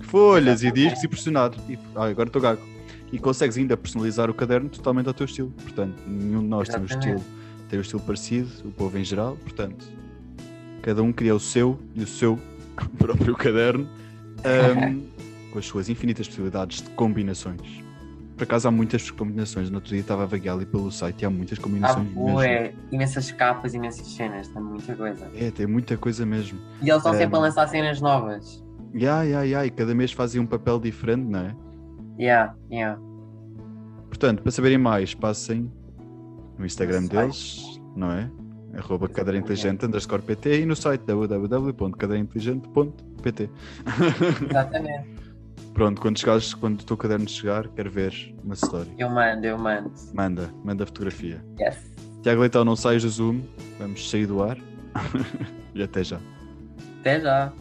folhas 0.03 0.65
e 0.65 0.73
discos 0.73 1.05
e 1.05 1.09
pressionar. 1.09 1.53
E, 1.69 1.79
ah, 1.95 2.07
agora 2.07 2.29
estou 2.29 2.43
gago. 2.43 2.61
E 3.13 3.19
consegues 3.19 3.57
ainda 3.57 3.77
personalizar 3.77 4.29
o 4.29 4.35
caderno 4.35 4.69
totalmente 4.69 5.07
ao 5.07 5.15
teu 5.15 5.25
estilo. 5.27 5.51
Portanto, 5.63 5.95
nenhum 6.07 6.41
de 6.41 6.49
nós 6.49 6.69
tem 6.69 6.83
Exatamente. 6.83 7.09
estilo, 7.19 7.25
tem 7.69 7.79
o 7.79 7.83
estilo 7.83 8.03
parecido, 8.03 8.49
o 8.65 8.73
povo 8.73 8.99
em 8.99 9.05
geral. 9.05 9.37
Portanto, 9.43 9.87
cada 10.83 11.03
um 11.03 11.13
cria 11.13 11.35
o 11.35 11.41
seu 11.41 11.79
e 11.95 12.03
o 12.03 12.07
seu 12.07 12.39
próprio 12.99 13.35
caderno 13.37 13.89
ahm, 14.45 15.03
com 15.53 15.59
as 15.59 15.67
suas 15.67 15.89
infinitas 15.89 16.27
possibilidades 16.27 16.83
de 16.83 16.91
combinações. 16.91 17.85
Por 18.37 18.43
acaso 18.43 18.67
há 18.67 18.71
muitas 18.73 19.09
combinações. 19.13 19.71
No 19.71 19.77
outro 19.77 19.91
dia 19.91 20.01
estava 20.01 20.25
a 20.25 20.27
vaguear 20.27 20.57
ali 20.57 20.67
pelo 20.67 20.91
site 20.91 21.23
e 21.23 21.25
há 21.25 21.31
muitas 21.31 21.57
combinações 21.57 22.09
mesmo. 22.09 22.33
bué, 22.35 22.75
imensas 22.91 23.31
capas, 23.31 23.75
imensas 23.75 24.09
cenas, 24.09 24.49
tem 24.49 24.61
muita 24.61 24.93
coisa. 24.97 25.31
É, 25.37 25.53
tem 25.53 25.69
muita 25.69 25.97
coisa 25.97 26.27
mesmo. 26.27 26.59
E 26.83 26.91
eles 26.91 26.97
estão 26.97 27.15
É. 27.15 27.19
sempre 27.19 27.37
a 27.37 27.39
lançar 27.39 27.69
cenas 27.69 28.01
novas. 28.01 28.61
E 28.93 29.07
ai, 29.07 29.33
ai, 29.35 29.55
ai, 29.55 29.71
cada 29.71 29.95
mês 29.95 30.11
fazem 30.11 30.41
um 30.41 30.47
papel 30.47 30.81
diferente, 30.81 31.23
não 31.31 31.39
é? 31.39 31.55
Yeah, 32.19 32.55
yeah. 32.71 32.99
Portanto, 34.09 34.43
para 34.43 34.53
saberem 34.53 34.79
mais, 34.79 35.15
passem 35.15 35.71
no 36.59 36.65
Instagram 36.65 37.03
No 37.03 37.09
deles, 37.09 37.81
não 37.97 38.11
é? 38.13 38.31
Arroba 38.77 39.09
cadeira 39.09 39.39
inteligente 39.39 39.87
underscore 39.87 40.23
pt 40.23 40.61
e 40.61 40.67
no 40.67 40.75
site 40.75 41.03
www.cadeirainteligente.pt 41.05 43.51
Exatamente. 44.51 45.15
Pronto, 45.75 46.01
quando 46.01 46.19
chegares, 46.19 46.55
quando 46.55 46.81
o 46.81 46.85
teu 46.85 46.97
caderno 46.97 47.29
chegar, 47.29 47.69
quero 47.69 47.91
ver 47.91 48.35
uma 48.45 48.55
story. 48.55 48.89
Eu 48.97 49.11
mando, 49.11 49.45
eu 49.45 49.59
mando. 49.59 49.91
Manda, 50.13 50.49
manda 50.65 50.85
a 50.85 50.87
fotografia. 50.87 51.45
Yes. 51.61 51.77
Tiago 52.23 52.41
Leitão, 52.41 52.65
não 52.65 52.77
saias 52.77 53.03
do 53.03 53.09
Zoom, 53.09 53.41
vamos 53.79 54.09
sair 54.09 54.27
do 54.27 54.41
ar. 54.41 54.57
e 55.75 55.83
até 55.83 56.05
já. 56.05 56.21
Até 57.01 57.21
já. 57.21 57.53